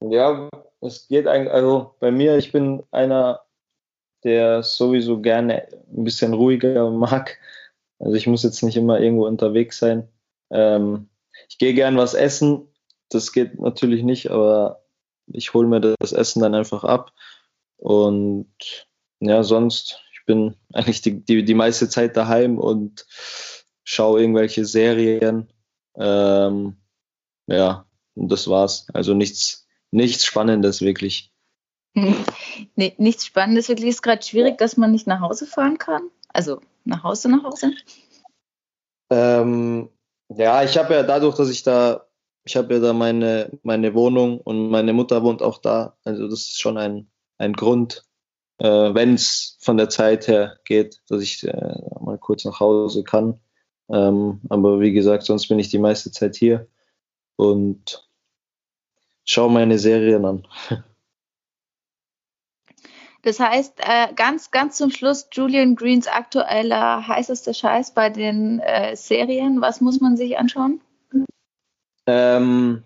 ja, 0.00 0.48
es 0.80 1.06
geht 1.06 1.28
eigentlich, 1.28 1.52
also 1.52 1.94
bei 2.00 2.10
mir, 2.10 2.36
ich 2.36 2.50
bin 2.50 2.82
einer, 2.90 3.42
der 4.24 4.62
sowieso 4.62 5.20
gerne 5.20 5.68
ein 5.92 6.04
bisschen 6.04 6.32
ruhiger 6.34 6.90
mag. 6.90 7.38
Also 8.02 8.16
ich 8.16 8.26
muss 8.26 8.42
jetzt 8.42 8.62
nicht 8.62 8.76
immer 8.76 9.00
irgendwo 9.00 9.26
unterwegs 9.26 9.78
sein. 9.78 10.08
Ähm, 10.50 11.08
ich 11.48 11.58
gehe 11.58 11.72
gern 11.72 11.96
was 11.96 12.14
essen. 12.14 12.68
Das 13.08 13.32
geht 13.32 13.60
natürlich 13.60 14.02
nicht, 14.02 14.30
aber 14.30 14.84
ich 15.26 15.54
hole 15.54 15.68
mir 15.68 15.80
das 15.80 16.12
Essen 16.12 16.42
dann 16.42 16.54
einfach 16.54 16.82
ab. 16.82 17.12
Und 17.76 18.52
ja, 19.20 19.44
sonst, 19.44 20.00
ich 20.12 20.26
bin 20.26 20.56
eigentlich 20.72 21.00
die, 21.00 21.24
die, 21.24 21.44
die 21.44 21.54
meiste 21.54 21.88
Zeit 21.88 22.16
daheim 22.16 22.58
und 22.58 23.06
schaue 23.84 24.20
irgendwelche 24.20 24.64
Serien. 24.64 25.52
Ähm, 25.94 26.78
ja, 27.46 27.86
und 28.14 28.32
das 28.32 28.48
war's. 28.48 28.88
Also 28.92 29.14
nichts, 29.14 29.68
nichts 29.92 30.26
Spannendes 30.26 30.82
wirklich. 30.82 31.32
Nee, 32.74 32.94
nichts 32.96 33.26
Spannendes 33.26 33.68
wirklich. 33.68 33.90
Ist 33.90 34.02
gerade 34.02 34.22
schwierig, 34.22 34.56
dass 34.58 34.76
man 34.76 34.92
nicht 34.92 35.06
nach 35.06 35.20
Hause 35.20 35.46
fahren 35.46 35.78
kann. 35.78 36.10
Also 36.28 36.60
nach 36.84 37.02
Hause, 37.02 37.30
nach 37.30 37.44
Hause. 37.44 37.72
Ähm, 39.10 39.90
ja, 40.28 40.62
ich 40.64 40.78
habe 40.78 40.94
ja 40.94 41.02
dadurch, 41.02 41.36
dass 41.36 41.50
ich 41.50 41.62
da, 41.62 42.06
ich 42.44 42.56
habe 42.56 42.74
ja 42.74 42.80
da 42.80 42.92
meine, 42.92 43.50
meine 43.62 43.94
Wohnung 43.94 44.40
und 44.40 44.70
meine 44.70 44.92
Mutter 44.92 45.22
wohnt 45.22 45.42
auch 45.42 45.58
da. 45.58 45.96
Also 46.04 46.28
das 46.28 46.40
ist 46.40 46.60
schon 46.60 46.78
ein, 46.78 47.10
ein 47.38 47.52
Grund, 47.52 48.04
äh, 48.58 48.94
wenn 48.94 49.14
es 49.14 49.58
von 49.60 49.76
der 49.76 49.88
Zeit 49.88 50.28
her 50.28 50.58
geht, 50.64 51.00
dass 51.08 51.22
ich 51.22 51.46
äh, 51.46 51.80
mal 52.00 52.18
kurz 52.18 52.44
nach 52.44 52.60
Hause 52.60 53.04
kann. 53.04 53.40
Ähm, 53.88 54.40
aber 54.48 54.80
wie 54.80 54.92
gesagt, 54.92 55.24
sonst 55.24 55.48
bin 55.48 55.58
ich 55.58 55.68
die 55.68 55.78
meiste 55.78 56.10
Zeit 56.10 56.36
hier 56.36 56.66
und 57.36 58.08
schaue 59.24 59.50
meine 59.50 59.78
Serien 59.78 60.24
an. 60.24 60.46
Das 63.22 63.38
heißt, 63.38 63.74
äh, 63.78 64.12
ganz, 64.14 64.50
ganz 64.50 64.76
zum 64.76 64.90
Schluss, 64.90 65.28
Julian 65.32 65.76
Greens 65.76 66.08
aktueller 66.08 67.06
heißester 67.06 67.54
Scheiß 67.54 67.94
bei 67.94 68.10
den 68.10 68.58
äh, 68.58 68.96
Serien. 68.96 69.60
Was 69.60 69.80
muss 69.80 70.00
man 70.00 70.16
sich 70.16 70.38
anschauen? 70.38 70.80
Ähm, 72.06 72.82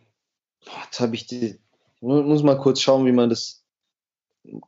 jetzt 0.85 1.01
habe 1.01 1.15
ich 1.15 1.27
die. 1.27 1.59
Ich 1.97 2.03
muss 2.03 2.43
mal 2.43 2.59
kurz 2.59 2.83
schauen, 2.83 3.07
wie 3.07 3.13
man 3.13 3.31
das. 3.31 3.63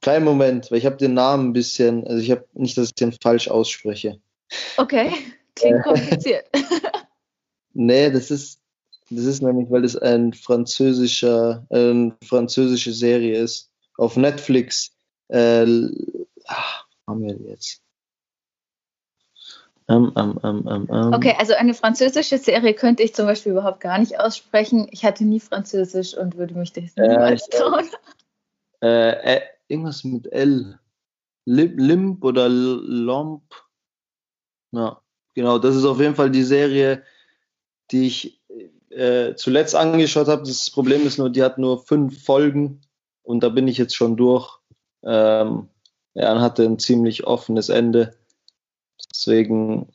Kleinen 0.00 0.24
Moment, 0.24 0.70
weil 0.70 0.78
ich 0.78 0.86
habe 0.86 0.96
den 0.96 1.14
Namen 1.14 1.50
ein 1.50 1.52
bisschen. 1.52 2.06
Also 2.06 2.20
ich 2.20 2.30
habe 2.30 2.46
nicht, 2.54 2.76
dass 2.78 2.88
ich 2.88 2.94
den 2.94 3.12
falsch 3.12 3.48
ausspreche. 3.48 4.18
Okay. 4.78 5.12
Klingt 5.54 5.82
kompliziert. 5.84 6.46
nee, 7.74 8.10
das 8.10 8.30
ist, 8.30 8.60
das 9.10 9.24
ist 9.24 9.42
nämlich, 9.42 9.70
weil 9.70 9.84
es 9.84 9.96
ein 9.96 10.32
französischer, 10.32 11.66
eine 11.68 12.16
französische 12.24 12.92
Serie 12.92 13.38
ist. 13.38 13.70
Auf 13.98 14.16
Netflix. 14.16 14.97
Äh, 15.28 15.66
ach, 16.46 16.86
haben 17.06 17.22
wir 17.22 17.36
jetzt? 17.50 17.82
Um, 19.90 20.10
um, 20.10 20.36
um, 20.36 21.14
okay, 21.14 21.34
also 21.38 21.54
eine 21.54 21.72
französische 21.72 22.36
Serie 22.36 22.74
könnte 22.74 23.02
ich 23.02 23.14
zum 23.14 23.24
Beispiel 23.24 23.52
überhaupt 23.52 23.80
gar 23.80 23.98
nicht 23.98 24.20
aussprechen. 24.20 24.86
Ich 24.90 25.02
hatte 25.02 25.24
nie 25.24 25.40
Französisch 25.40 26.14
und 26.14 26.36
würde 26.36 26.54
mich 26.54 26.74
das 26.74 26.94
niemals 26.96 27.48
äh, 27.48 27.56
trauen. 27.56 27.88
Äh, 28.82 29.36
äh, 29.36 29.40
irgendwas 29.66 30.04
mit 30.04 30.30
L. 30.30 30.78
Limp 31.46 32.22
oder 32.22 32.50
Lomp. 32.50 33.42
Ja. 34.72 35.00
Genau, 35.34 35.58
das 35.58 35.76
ist 35.76 35.84
auf 35.84 36.00
jeden 36.00 36.16
Fall 36.16 36.30
die 36.30 36.42
Serie, 36.42 37.02
die 37.90 38.08
ich 38.08 38.42
äh, 38.90 39.34
zuletzt 39.36 39.74
angeschaut 39.74 40.28
habe. 40.28 40.42
Das 40.42 40.70
Problem 40.70 41.06
ist 41.06 41.18
nur, 41.18 41.30
die 41.30 41.42
hat 41.42 41.58
nur 41.58 41.86
fünf 41.86 42.24
Folgen 42.24 42.82
und 43.22 43.42
da 43.42 43.48
bin 43.48 43.68
ich 43.68 43.78
jetzt 43.78 43.94
schon 43.94 44.16
durch. 44.16 44.58
Ähm, 45.04 45.68
ja, 46.14 46.40
hatte 46.40 46.64
ein 46.64 46.78
ziemlich 46.78 47.26
offenes 47.26 47.68
Ende. 47.68 48.16
Deswegen 49.10 49.92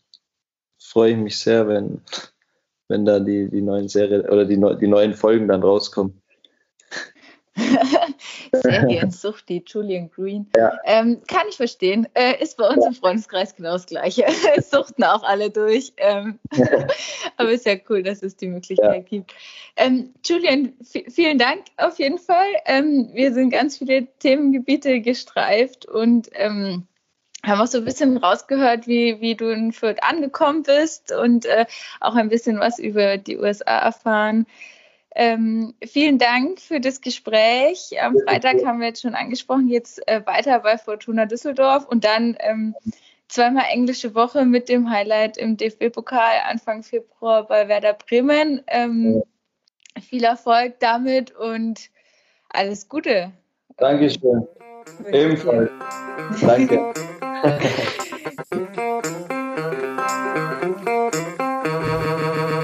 freue 0.79 1.11
ich 1.11 1.17
mich 1.17 1.37
sehr, 1.37 1.67
wenn, 1.67 2.01
wenn 2.87 3.05
da 3.05 3.19
die, 3.19 3.49
die 3.49 3.61
neuen 3.61 3.89
Serien 3.89 4.21
oder 4.21 4.45
die, 4.45 4.61
die 4.79 4.87
neuen 4.87 5.13
Folgen 5.13 5.47
dann 5.47 5.63
rauskommen. 5.63 6.21
Seriensucht, 8.53 9.49
die 9.49 9.63
Julian 9.65 10.09
Green. 10.09 10.49
Ja. 10.55 10.77
Ähm, 10.85 11.21
kann 11.27 11.47
ich 11.49 11.57
verstehen. 11.57 12.07
Äh, 12.13 12.41
ist 12.41 12.57
bei 12.57 12.67
uns 12.67 12.85
im 12.85 12.93
Freundeskreis 12.93 13.55
genau 13.55 13.73
das 13.73 13.85
Gleiche. 13.85 14.25
Suchten 14.61 15.03
auch 15.03 15.23
alle 15.23 15.49
durch. 15.49 15.93
Ähm, 15.97 16.39
aber 17.37 17.51
ist 17.51 17.65
ja 17.65 17.75
cool, 17.89 18.03
dass 18.03 18.23
es 18.23 18.35
die 18.35 18.47
Möglichkeit 18.47 19.07
gibt. 19.07 19.33
Ähm, 19.75 20.13
Julian, 20.23 20.73
vielen 21.09 21.37
Dank 21.37 21.63
auf 21.77 21.99
jeden 21.99 22.19
Fall. 22.19 22.47
Ähm, 22.65 23.09
wir 23.13 23.33
sind 23.33 23.49
ganz 23.49 23.77
viele 23.77 24.07
Themengebiete 24.19 25.01
gestreift 25.01 25.85
und 25.85 26.29
ähm, 26.33 26.87
haben 27.45 27.59
auch 27.59 27.67
so 27.67 27.79
ein 27.79 27.85
bisschen 27.85 28.17
rausgehört, 28.17 28.87
wie, 28.87 29.19
wie 29.19 29.35
du 29.35 29.49
in 29.49 29.73
Fürth 29.73 30.01
angekommen 30.01 30.63
bist 30.63 31.11
und 31.11 31.45
äh, 31.45 31.65
auch 31.99 32.15
ein 32.15 32.29
bisschen 32.29 32.59
was 32.59 32.79
über 32.79 33.17
die 33.17 33.37
USA 33.37 33.79
erfahren. 33.79 34.45
Ähm, 35.15 35.75
vielen 35.85 36.17
Dank 36.17 36.59
für 36.59 36.79
das 36.79 37.01
Gespräch. 37.01 37.91
Am 38.01 38.17
Freitag 38.27 38.65
haben 38.65 38.79
wir 38.79 38.87
jetzt 38.87 39.01
schon 39.01 39.13
angesprochen, 39.13 39.67
jetzt 39.67 40.05
äh, 40.07 40.25
weiter 40.25 40.59
bei 40.59 40.77
Fortuna 40.77 41.25
Düsseldorf 41.25 41.85
und 41.85 42.03
dann 42.03 42.35
ähm, 42.39 42.73
zweimal 43.27 43.65
englische 43.69 44.15
Woche 44.15 44.45
mit 44.45 44.69
dem 44.69 44.89
Highlight 44.89 45.37
im 45.37 45.57
DFB-Pokal 45.57 46.41
Anfang 46.47 46.81
Februar 46.81 47.45
bei 47.45 47.67
Werder 47.67 47.93
Bremen. 47.93 48.63
Ähm, 48.67 49.21
viel 50.01 50.23
Erfolg 50.23 50.79
damit 50.79 51.35
und 51.35 51.89
alles 52.49 52.89
Gute. 52.89 53.31
Dankeschön. 53.77 54.47
Ebenfalls. 55.11 55.69
Danke. 56.41 56.93